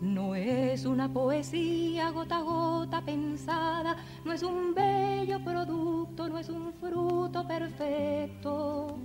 No 0.00 0.34
es 0.34 0.84
una 0.84 1.12
poesía 1.12 2.10
gota 2.10 2.38
a 2.38 2.42
gota 2.42 3.00
pensada, 3.02 3.96
no 4.24 4.32
es 4.32 4.42
un 4.42 4.74
bello 4.74 5.38
producto, 5.44 6.28
no 6.28 6.38
es 6.38 6.48
un 6.48 6.72
fruto 6.72 7.46
perfecto. 7.46 8.98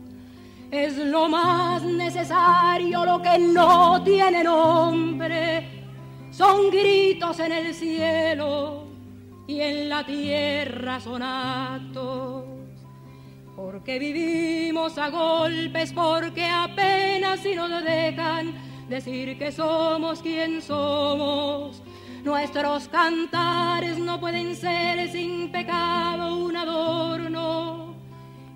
Es 0.73 0.97
lo 0.97 1.29
más 1.29 1.83
necesario, 1.83 3.05
lo 3.05 3.21
que 3.21 3.37
no 3.37 4.03
tiene 4.03 4.43
nombre. 4.43 5.67
Son 6.31 6.71
gritos 6.71 7.39
en 7.41 7.51
el 7.51 7.75
cielo 7.75 8.87
y 9.45 9.59
en 9.61 9.87
la 9.87 10.03
tierra 10.03 10.99
son 10.99 11.21
actos. 11.21 12.45
Porque 13.55 13.99
vivimos 13.99 14.97
a 14.97 15.11
golpes, 15.11 15.93
porque 15.93 16.43
apenas 16.43 17.41
si 17.41 17.53
nos 17.53 17.69
dejan 17.83 18.55
decir 18.89 19.37
que 19.37 19.51
somos 19.51 20.23
quien 20.23 20.59
somos. 20.59 21.83
Nuestros 22.23 22.87
cantares 22.87 23.99
no 23.99 24.19
pueden 24.19 24.55
ser 24.55 25.07
sin 25.11 25.51
pecado 25.51 26.35
un 26.35 26.57
adorno. 26.57 27.92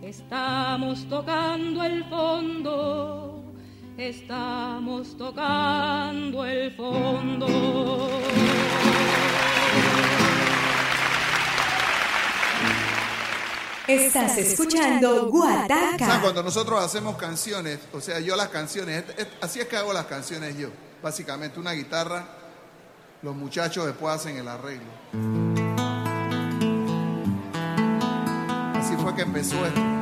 Estamos 0.07 1.05
tocando 1.09 1.83
el 1.83 2.01
fondo, 2.05 3.43
estamos 3.97 5.17
tocando 5.17 6.45
el 6.45 6.71
fondo. 6.71 8.09
Estás 13.87 14.37
escuchando. 14.37 15.27
Guataca. 15.29 16.19
Cuando 16.21 16.43
nosotros 16.43 16.83
hacemos 16.83 17.15
canciones, 17.15 17.79
o 17.93 18.01
sea, 18.01 18.19
yo 18.19 18.35
las 18.35 18.49
canciones, 18.49 19.05
es- 19.09 19.19
es- 19.19 19.27
así 19.41 19.59
es 19.61 19.67
que 19.67 19.77
hago 19.77 19.93
las 19.93 20.05
canciones 20.07 20.57
yo. 20.57 20.69
Básicamente 21.01 21.57
una 21.59 21.71
guitarra, 21.71 22.25
los 23.21 23.33
muchachos 23.35 23.85
después 23.85 24.13
hacen 24.15 24.35
el 24.37 24.47
arreglo. 24.47 24.87
Así 28.75 28.95
fue 28.97 29.15
que 29.15 29.21
empezó 29.21 29.65
esto. 29.65 29.96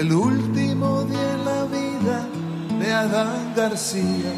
El 0.00 0.14
último 0.14 1.02
día 1.02 1.32
en 1.34 1.44
la 1.44 1.64
vida 1.64 2.26
de 2.78 2.90
Adán 2.90 3.52
García 3.54 4.32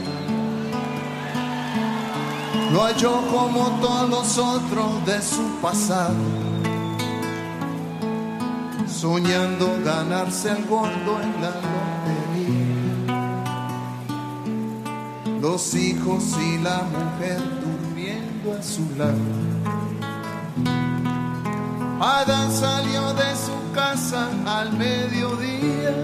lo 2.73 2.82
halló 2.82 3.12
como 3.31 3.70
todos 3.81 4.10
los 4.10 4.39
otros 4.39 5.07
de 5.07 5.23
su 5.23 5.60
pasado, 5.62 6.16
soñando 8.89 9.78
ganarse 9.84 10.50
el 10.50 10.66
gordo 10.66 11.20
en 11.23 11.41
la 11.41 11.52
lotería. 11.62 12.66
Los 15.41 15.76
hijos 15.76 16.24
y 16.41 16.58
la 16.58 16.82
mujer 16.82 17.41
durmiendo 17.60 18.52
a 18.58 18.62
su 18.65 18.84
lado. 18.99 19.16
Adán 22.00 22.50
salió 22.50 23.15
de 23.15 23.36
su 23.36 23.61
casa 23.75 24.28
al 24.47 24.73
mediodía, 24.73 25.94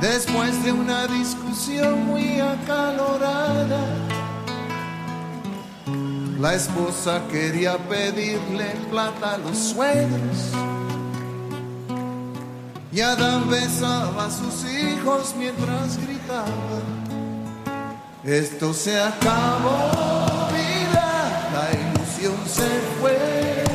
después 0.00 0.62
de 0.64 0.72
una 0.72 1.06
discusión 1.06 2.06
muy 2.06 2.40
acalorada. 2.40 3.80
La 6.38 6.54
esposa 6.54 7.22
quería 7.30 7.78
pedirle 7.78 8.74
plata 8.90 9.34
a 9.34 9.38
los 9.38 9.56
suegros 9.56 10.52
y 12.92 13.00
Adán 13.00 13.48
besaba 13.48 14.26
a 14.26 14.30
sus 14.30 14.64
hijos 14.70 15.34
mientras 15.38 15.98
gritaba, 15.98 16.80
esto 18.24 18.72
se 18.74 18.98
acabó, 19.00 20.48
vida, 20.50 21.50
la 21.52 21.70
ilusión 21.72 22.36
se 22.46 22.68
fue 23.00 23.65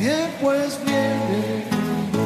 tiempo 0.00 0.52
es 0.54 0.78
bienvenido. 0.82 2.24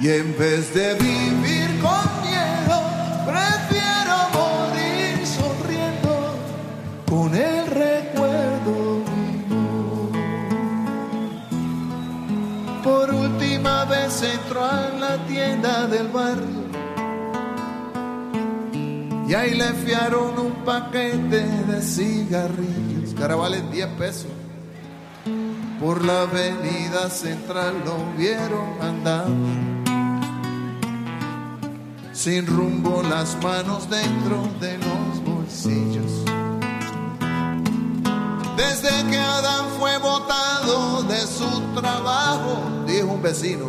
Y 0.00 0.08
en 0.08 0.38
vez 0.38 0.72
de 0.72 0.94
vivir 0.94 1.68
con 1.82 2.06
miedo, 2.22 2.78
prefiero 3.26 4.16
morir 4.38 5.26
sonriendo 5.26 6.38
con 7.10 7.34
el 7.34 7.66
recuerdo 7.66 9.02
vivo. 9.10 10.12
Por 12.84 13.12
última 13.12 13.86
vez 13.86 14.22
entró 14.22 14.64
a 14.64 14.88
la 15.00 15.16
tienda 15.26 15.88
del 15.88 16.06
barrio 16.08 16.66
y 19.28 19.34
ahí 19.34 19.54
le 19.54 19.72
fiaron 19.84 20.38
un 20.38 20.52
paquete 20.64 21.42
de 21.68 21.82
cigarrillos 21.82 22.85
que 23.16 23.22
ahora 23.22 23.36
valen 23.36 23.70
10 23.70 23.86
pesos. 23.98 24.30
Por 25.80 26.04
la 26.04 26.22
avenida 26.22 27.10
central 27.10 27.74
lo 27.84 27.96
vieron 28.16 28.80
andando 28.80 29.76
sin 32.16 32.46
rumbo 32.46 33.02
las 33.02 33.36
manos 33.42 33.88
dentro 33.90 34.48
de 34.58 34.78
los 34.78 35.22
bolsillos. 35.22 36.24
Desde 38.56 39.10
que 39.10 39.18
Adán 39.18 39.66
fue 39.78 39.98
botado 39.98 41.02
de 41.02 41.20
su 41.20 41.60
trabajo, 41.80 42.62
dijo 42.86 43.12
un 43.12 43.22
vecino, 43.22 43.66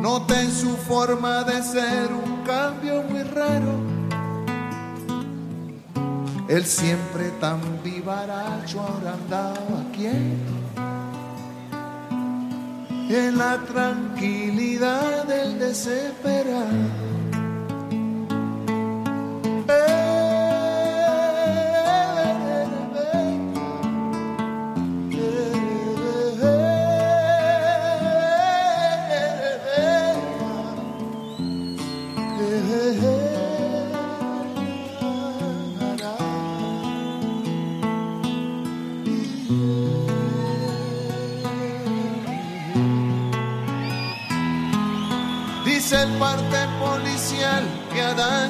noté 0.00 0.40
en 0.40 0.50
su 0.50 0.76
forma 0.76 1.44
de 1.44 1.62
ser 1.62 2.10
un 2.10 2.42
cambio 2.44 3.02
muy 3.02 3.22
raro. 3.22 3.97
Él 6.48 6.64
siempre 6.64 7.30
tan 7.40 7.60
vivaracho 7.82 8.80
ahora 8.80 9.12
andaba 9.12 9.84
quieto. 9.94 10.52
En 13.10 13.36
la 13.36 13.58
tranquilidad 13.66 15.24
del 15.24 15.58
desesperado. 15.58 17.17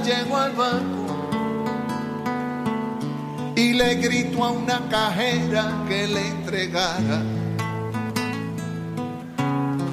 Llegó 0.08 0.38
al 0.38 0.52
banco 0.52 1.06
y 3.54 3.74
le 3.74 3.96
gritó 3.96 4.42
a 4.42 4.52
una 4.52 4.88
cajera 4.88 5.84
que 5.86 6.06
le 6.06 6.28
entregara 6.28 7.22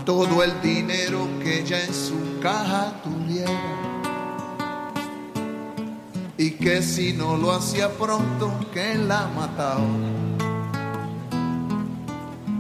todo 0.06 0.42
el 0.42 0.62
dinero 0.62 1.28
que 1.44 1.60
ella 1.60 1.84
en 1.84 1.94
su 1.94 2.40
caja 2.42 2.94
tuviera. 3.04 3.52
Y 6.38 6.52
que 6.52 6.82
si 6.82 7.12
no 7.12 7.36
lo 7.36 7.52
hacía 7.52 7.90
pronto, 7.90 8.54
que 8.74 8.96
la 8.96 9.28
mataba. 9.36 9.82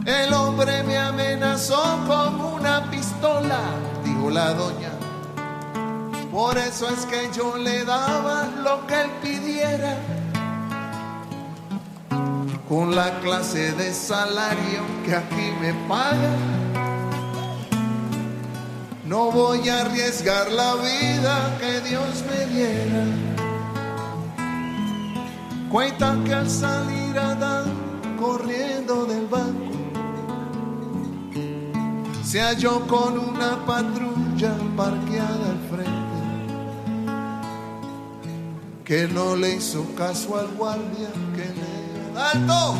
El 0.05 0.33
hombre 0.33 0.83
me 0.83 0.97
amenazó 0.97 1.99
con 2.05 2.37
una 2.55 2.91
pistola, 2.91 3.59
dijo 4.03 4.29
la 4.29 4.53
doña. 4.53 4.94
Por 6.35 6.57
eso 6.57 6.89
es 6.89 7.05
que 7.05 7.29
yo 7.33 7.55
le 7.55 7.85
daba 7.85 8.49
lo 8.61 8.85
que 8.87 9.01
él 9.03 9.09
pidiera. 9.23 9.95
Con 12.67 12.93
la 12.93 13.21
clase 13.21 13.71
de 13.71 13.93
salario 13.93 14.81
que 15.05 15.15
aquí 15.15 15.53
me 15.61 15.73
paga. 15.87 16.35
No 19.05 19.31
voy 19.31 19.69
a 19.69 19.79
arriesgar 19.79 20.51
la 20.51 20.75
vida 20.75 21.57
que 21.57 21.79
Dios 21.87 22.25
me 22.29 22.45
diera. 22.47 23.05
Cuentan 25.71 26.25
que 26.25 26.33
al 26.33 26.49
salir 26.49 27.17
Adán 27.17 27.71
corriendo 28.19 29.05
del 29.05 29.25
banco 29.27 29.71
se 32.25 32.41
halló 32.41 32.85
con 32.87 33.17
una 33.17 33.65
patrulla 33.65 34.51
parqueada 34.75 35.51
al 35.51 35.59
frente 35.69 36.04
que 38.85 39.07
no 39.07 39.35
le 39.35 39.55
hizo 39.55 39.83
caso 39.95 40.37
al 40.37 40.47
guardia 40.55 41.09
que 41.35 41.47
le 41.59 42.19
alto 42.19 42.75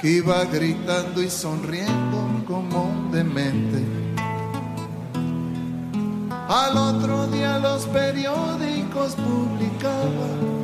que 0.00 0.10
iba 0.10 0.44
gritando 0.44 1.22
y 1.22 1.30
sonriendo 1.30 2.44
como 2.46 2.84
un 2.84 3.10
demente 3.10 3.82
al 6.48 6.76
otro 6.76 7.26
día 7.28 7.58
los 7.58 7.86
periódicos 7.86 9.14
publicaban 9.14 10.56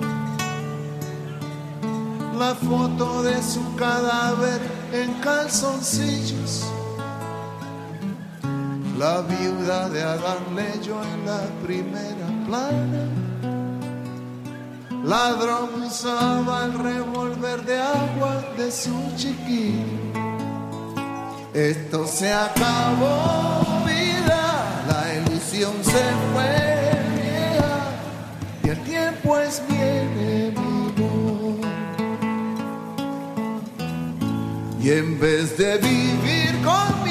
la 2.39 2.55
foto 2.55 3.23
de 3.23 3.43
su 3.43 3.75
cadáver 3.77 4.61
en 4.93 5.13
calzoncillos. 5.21 6.65
La 8.99 9.21
viuda 9.23 9.89
de 9.89 10.03
Adán 10.03 10.57
leyó 10.57 11.03
en 11.03 11.27
la 11.27 11.41
primera 11.65 12.22
plana. 12.53 13.05
Ladrón 15.05 15.83
usaba 15.83 16.67
el 16.67 16.75
revólver 16.79 17.63
de 17.65 17.79
agua 17.81 18.45
de 18.59 18.71
su 18.71 18.95
chiquillo. 19.17 20.01
Esto 21.55 22.07
se 22.07 22.33
acabó, 22.33 23.85
vida, 23.87 24.45
la 24.91 25.03
ilusión 25.19 25.75
se 25.83 26.05
fue 26.31 26.53
vieja 27.17 27.75
y 28.65 28.69
el 28.69 28.81
tiempo 28.85 29.39
es 29.39 29.63
mi 29.69 29.77
enemigo. 29.77 31.57
Y 34.83 34.91
en 34.91 35.21
vez 35.21 35.57
de 35.57 35.79
vivir 35.79 36.53
con 36.63 37.05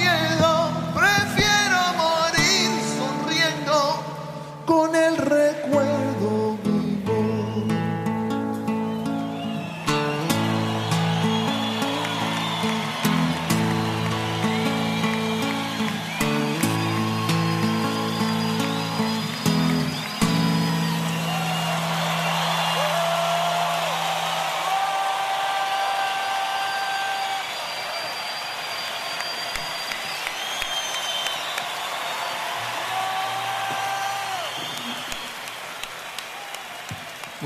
recuerdo 5.32 6.01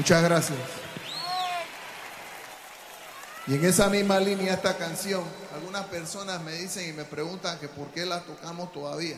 Muchas 0.05 0.23
gracias. 0.23 0.59
Y 3.47 3.55
en 3.55 3.65
esa 3.65 3.89
misma 3.89 4.19
línea 4.19 4.53
esta 4.53 4.77
canción, 4.77 5.23
algunas 5.51 5.85
personas 5.85 6.43
me 6.43 6.51
dicen 6.51 6.87
y 6.87 6.93
me 6.93 7.05
preguntan 7.05 7.57
que 7.57 7.69
por 7.69 7.87
qué 7.87 8.05
la 8.05 8.21
tocamos 8.21 8.71
todavía. 8.71 9.17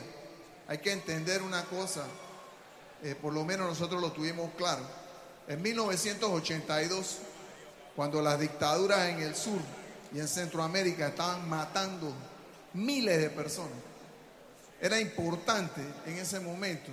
Hay 0.65 0.77
que 0.77 0.93
entender 0.93 1.41
una 1.41 1.65
cosa, 1.65 2.05
eh, 3.03 3.15
por 3.21 3.33
lo 3.33 3.43
menos 3.43 3.67
nosotros 3.67 4.01
lo 4.01 4.13
tuvimos 4.13 4.49
claro. 4.55 4.79
En 5.49 5.61
1982, 5.61 7.17
cuando 7.93 8.21
las 8.21 8.39
dictaduras 8.39 9.09
en 9.09 9.19
el 9.19 9.35
sur 9.35 9.59
y 10.13 10.21
en 10.21 10.27
Centroamérica 10.29 11.09
estaban 11.09 11.49
matando 11.49 12.13
miles 12.71 13.19
de 13.19 13.29
personas, 13.29 13.77
era 14.79 14.97
importante 15.01 15.81
en 16.05 16.17
ese 16.17 16.39
momento 16.39 16.91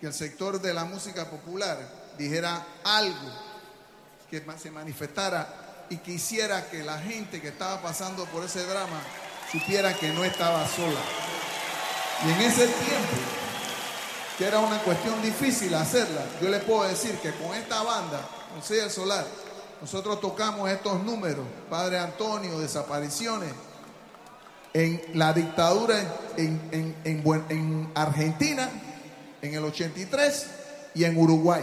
que 0.00 0.06
el 0.06 0.14
sector 0.14 0.60
de 0.60 0.72
la 0.72 0.84
música 0.84 1.28
popular 1.28 2.01
dijera 2.22 2.64
algo 2.84 3.30
que 4.30 4.42
se 4.58 4.70
manifestara 4.70 5.46
y 5.90 5.98
que 5.98 6.12
hiciera 6.12 6.68
que 6.70 6.82
la 6.82 6.98
gente 6.98 7.40
que 7.40 7.48
estaba 7.48 7.82
pasando 7.82 8.24
por 8.26 8.44
ese 8.44 8.64
drama 8.66 9.00
supiera 9.50 9.92
que 9.94 10.08
no 10.10 10.24
estaba 10.24 10.66
sola. 10.68 11.00
Y 12.26 12.30
en 12.32 12.40
ese 12.40 12.66
tiempo, 12.66 13.16
que 14.38 14.46
era 14.46 14.58
una 14.60 14.78
cuestión 14.78 15.20
difícil 15.20 15.74
hacerla, 15.74 16.24
yo 16.40 16.48
le 16.48 16.60
puedo 16.60 16.84
decir 16.88 17.14
que 17.18 17.32
con 17.32 17.54
esta 17.54 17.82
banda, 17.82 18.20
con 18.52 18.62
Sella 18.62 18.88
Solar, 18.88 19.26
nosotros 19.82 20.20
tocamos 20.20 20.70
estos 20.70 21.02
números, 21.02 21.44
Padre 21.68 21.98
Antonio, 21.98 22.58
desapariciones, 22.58 23.52
en 24.74 25.02
la 25.14 25.32
dictadura 25.34 25.98
en, 26.38 26.58
en- 26.72 26.96
en 27.04 27.44
en 27.50 27.90
Argentina, 27.94 28.70
en 29.42 29.52
el 29.54 29.64
83 29.64 30.46
y 30.94 31.04
en 31.04 31.18
Uruguay. 31.18 31.62